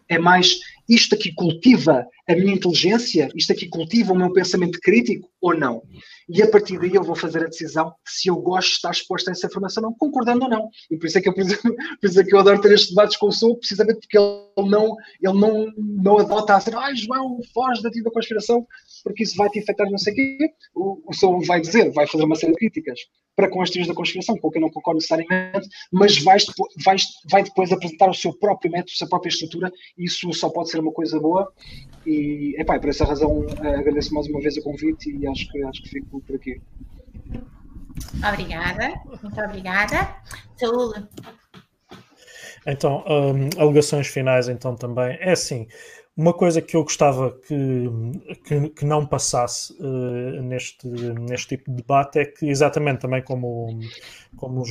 [0.09, 0.59] É mais
[0.89, 5.83] isto aqui cultiva a minha inteligência, isto aqui cultiva o meu pensamento crítico ou não.
[6.29, 9.29] E a partir daí eu vou fazer a decisão se eu gosto de estar exposto
[9.29, 10.69] a essa informação, não, concordando ou não.
[10.91, 11.43] E por isso é que eu, por
[12.03, 14.97] isso é que eu adoro ter estes debates com o Sou, precisamente porque ele não,
[15.23, 18.67] ele não, não adota a dizer, ai João, foge da tua conspiração,
[19.03, 20.39] porque isso vai te infectar não sei o quê.
[20.75, 23.01] O, o Sou vai dizer, vai fazer uma série de críticas
[23.37, 26.47] para com as teorias da conspiração, com quem não concordo necessariamente, mas vais,
[26.85, 30.49] vais, vai depois apresentar o seu próprio método, a sua própria estrutura, e isso só
[30.49, 31.53] pode ser uma coisa boa.
[32.07, 32.14] E,
[32.59, 35.83] epá, por essa razão, eh, agradeço mais uma vez o convite e acho que, acho
[35.83, 36.61] que fico por aqui.
[38.27, 40.17] Obrigada, muito obrigada.
[40.57, 41.07] Saúde.
[42.67, 45.17] Então, um, alegações finais, então também.
[45.21, 45.67] É assim,
[46.17, 47.91] uma coisa que eu gostava que,
[48.45, 53.79] que, que não passasse uh, neste, neste tipo de debate é que, exatamente também como,
[54.37, 54.65] como o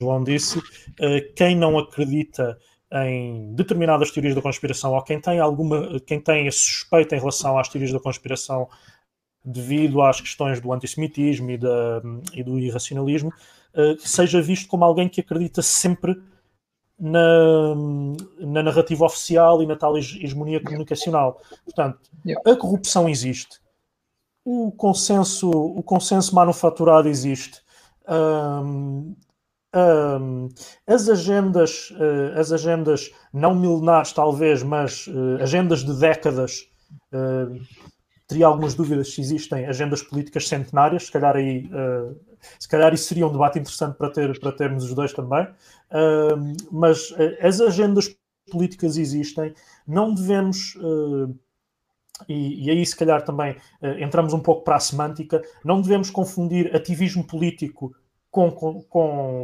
[0.00, 2.58] João disse, uh, quem não acredita
[2.92, 7.68] em determinadas teorias da conspiração ou quem tem alguma quem tem suspeita em relação às
[7.68, 8.68] teorias da conspiração
[9.44, 12.02] devido às questões do antissemitismo e, da,
[12.32, 16.16] e do irracionalismo uh, seja visto como alguém que acredita sempre
[16.98, 17.74] na,
[18.40, 21.40] na narrativa oficial e na tal hegemonia comunicacional.
[21.64, 22.00] Portanto,
[22.44, 23.60] a corrupção existe,
[24.44, 27.62] o consenso, o consenso manufaturado existe.
[28.08, 29.14] Um,
[29.78, 30.48] um,
[30.86, 36.68] as agendas, uh, as agendas não milenares talvez, mas uh, agendas de décadas,
[37.12, 37.60] uh,
[38.26, 41.66] teria algumas dúvidas se existem agendas políticas centenárias, se calhar aí,
[42.60, 45.48] se calhar isso seria um debate interessante para, ter, para termos os dois também,
[46.70, 48.14] mas as agendas
[48.50, 49.54] políticas existem,
[49.86, 50.76] não devemos
[52.28, 56.10] e, e, aí se calhar também uh, entramos um pouco para a semântica, não devemos
[56.10, 57.94] confundir ativismo político
[58.30, 58.82] com, com,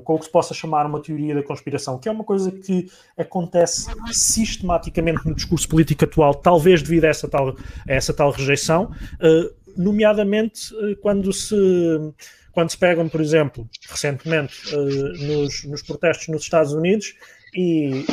[0.04, 2.90] com, o que se possa chamar uma teoria da conspiração, que é uma coisa que
[3.16, 8.90] acontece sistematicamente no discurso político atual, talvez devido a essa tal, a essa tal rejeição,
[9.14, 11.54] uh, nomeadamente uh, quando se
[12.52, 17.14] quando se pegam, por exemplo, recentemente uh, nos, nos protestos nos Estados Unidos
[17.52, 18.04] e,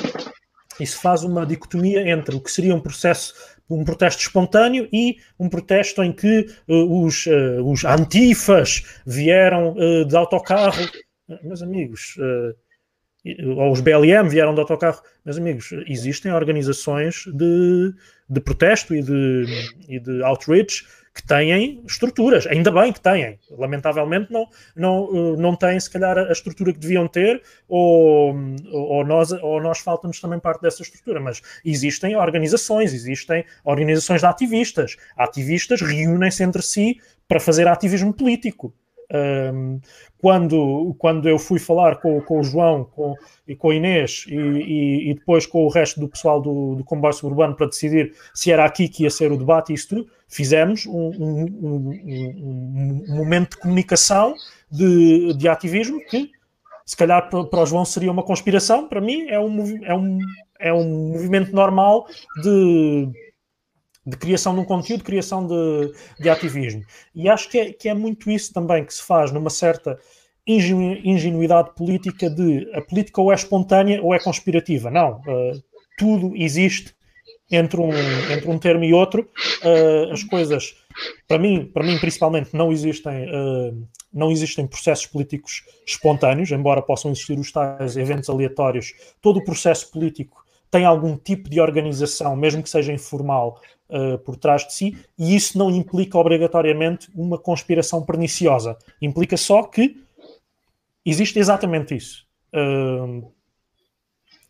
[0.80, 3.36] e se faz uma dicotomia entre o que seria um processo
[3.76, 10.06] um protesto espontâneo e um protesto em que uh, os, uh, os antifas vieram uh,
[10.06, 10.90] de autocarro.
[11.44, 12.18] Meus amigos,
[13.56, 15.02] ou os BLM vieram de autocarro.
[15.24, 17.94] Meus amigos, existem organizações de,
[18.30, 19.46] de protesto e de,
[19.88, 20.84] e de outreach
[21.14, 26.32] que têm estruturas, ainda bem que têm, lamentavelmente não, não, não têm se calhar a
[26.32, 28.34] estrutura que deviam ter, ou,
[28.72, 34.28] ou nós, ou nós faltamos também parte dessa estrutura, mas existem organizações, existem organizações de
[34.28, 36.98] ativistas, ativistas reúnem-se entre si
[37.28, 38.74] para fazer ativismo político.
[39.14, 39.82] Um,
[40.22, 43.14] quando, quando eu fui falar com, com o João com,
[43.46, 46.84] e com a Inês e, e, e, depois com o resto do pessoal do, do
[46.86, 50.08] comboio suburbano para decidir se era aqui que ia ser o debate e isso tudo,
[50.30, 54.34] fizemos um, um, um, um momento de comunicação
[54.72, 56.32] de, de, ativismo que
[56.86, 60.20] se calhar para o João seria uma conspiração, para mim é um, é um,
[60.58, 62.08] é um movimento normal
[62.42, 63.10] de
[64.06, 66.84] de criação de um conteúdo, criação de, de ativismo.
[67.14, 69.98] E acho que é, que é muito isso também que se faz numa certa
[70.48, 74.90] ingenu, ingenuidade política de a política ou é espontânea ou é conspirativa.
[74.90, 75.64] Não, uh,
[75.98, 76.96] tudo existe
[77.52, 77.92] entre um,
[78.32, 79.30] entre um termo e outro.
[79.64, 80.76] Uh, as coisas,
[81.28, 87.12] para mim, para mim principalmente, não existem, uh, não existem processos políticos espontâneos, embora possam
[87.12, 88.94] existir os tais eventos aleatórios.
[89.22, 90.42] Todo o processo político
[90.72, 93.60] tem algum tipo de organização, mesmo que seja informal,
[93.92, 98.78] uh, por trás de si, e isso não implica obrigatoriamente uma conspiração perniciosa.
[99.02, 100.02] Implica só que
[101.06, 102.26] existe exatamente isso.
[102.54, 103.32] Uh,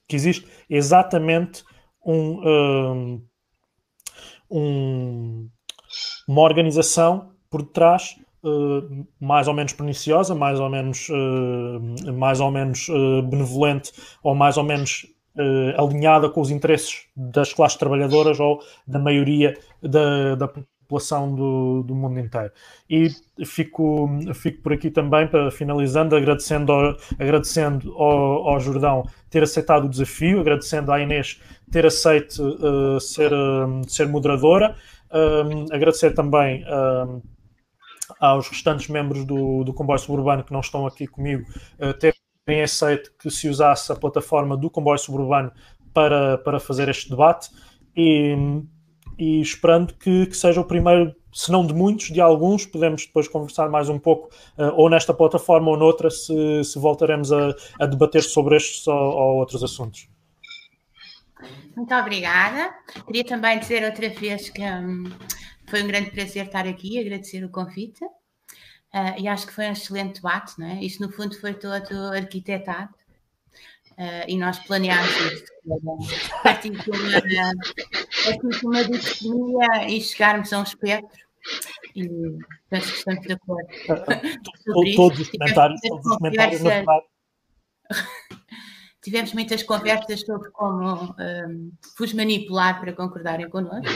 [0.07, 1.63] que existe exatamente
[2.05, 3.21] um, uh,
[4.49, 5.49] um,
[6.27, 12.49] uma organização por trás Uh, mais ou menos perniciosa, mais ou menos, uh, mais ou
[12.49, 13.91] menos uh, benevolente
[14.23, 15.05] ou mais ou menos
[15.35, 21.83] uh, alinhada com os interesses das classes trabalhadoras ou da maioria da, da população do,
[21.83, 22.51] do, mundo inteiro.
[22.89, 23.09] E
[23.45, 29.85] fico, fico por aqui também, para finalizando, agradecendo, ao, agradecendo ao, ao Jordão ter aceitado
[29.85, 31.41] o desafio, agradecendo à Inês
[31.71, 34.75] ter aceito uh, ser, uh, ser moderadora,
[35.71, 36.63] agradecer também
[38.19, 41.43] aos restantes membros do, do comboio suburbano que não estão aqui comigo
[41.79, 42.15] uh, ter
[42.45, 45.51] bem aceito que se usasse a plataforma do comboio suburbano
[45.93, 47.49] para, para fazer este debate
[47.95, 48.35] e,
[49.17, 53.27] e esperando que, que, seja o primeiro, se não de muitos, de alguns, podemos depois
[53.27, 57.85] conversar mais um pouco, uh, ou nesta plataforma ou noutra, se, se voltaremos a, a
[57.85, 60.09] debater sobre estes ou, ou outros assuntos.
[61.75, 62.73] Muito obrigada.
[63.05, 65.03] Queria também dizer outra vez que hum,
[65.67, 68.05] foi um grande prazer estar aqui, agradecer o convite.
[68.93, 70.83] Uh, e acho que foi um excelente debate, não é?
[70.83, 72.93] Isto, no fundo, foi todo arquitetado
[73.91, 75.51] uh, e nós planeámos isto.
[76.43, 77.07] Partir de uma,
[78.63, 81.21] uma dicotomia e chegarmos a um espectro.
[81.95, 82.09] E
[82.69, 83.69] penso que estamos de acordo.
[84.67, 86.61] Uh, todos os comentários, todos os comentários
[89.01, 93.91] Tivemos muitas conversas sobre como um, vos manipular para concordarem connosco.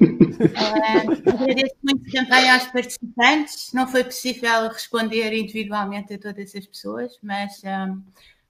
[0.00, 3.72] Uh, agradeço muito também aos participantes.
[3.72, 8.02] Não foi possível responder individualmente a todas as pessoas, mas um,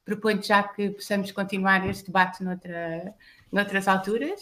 [0.05, 3.15] proponho já que possamos continuar este debate noutra,
[3.53, 4.41] noutras alturas.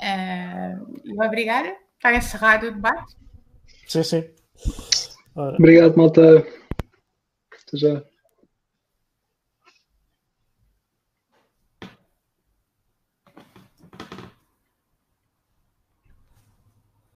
[0.00, 1.76] Uh, obrigada.
[1.96, 3.16] Está encerrado o debate.
[3.86, 4.24] Sim, sim.
[5.34, 5.56] Ora.
[5.56, 6.46] Obrigado, malta.
[7.66, 8.04] Até já.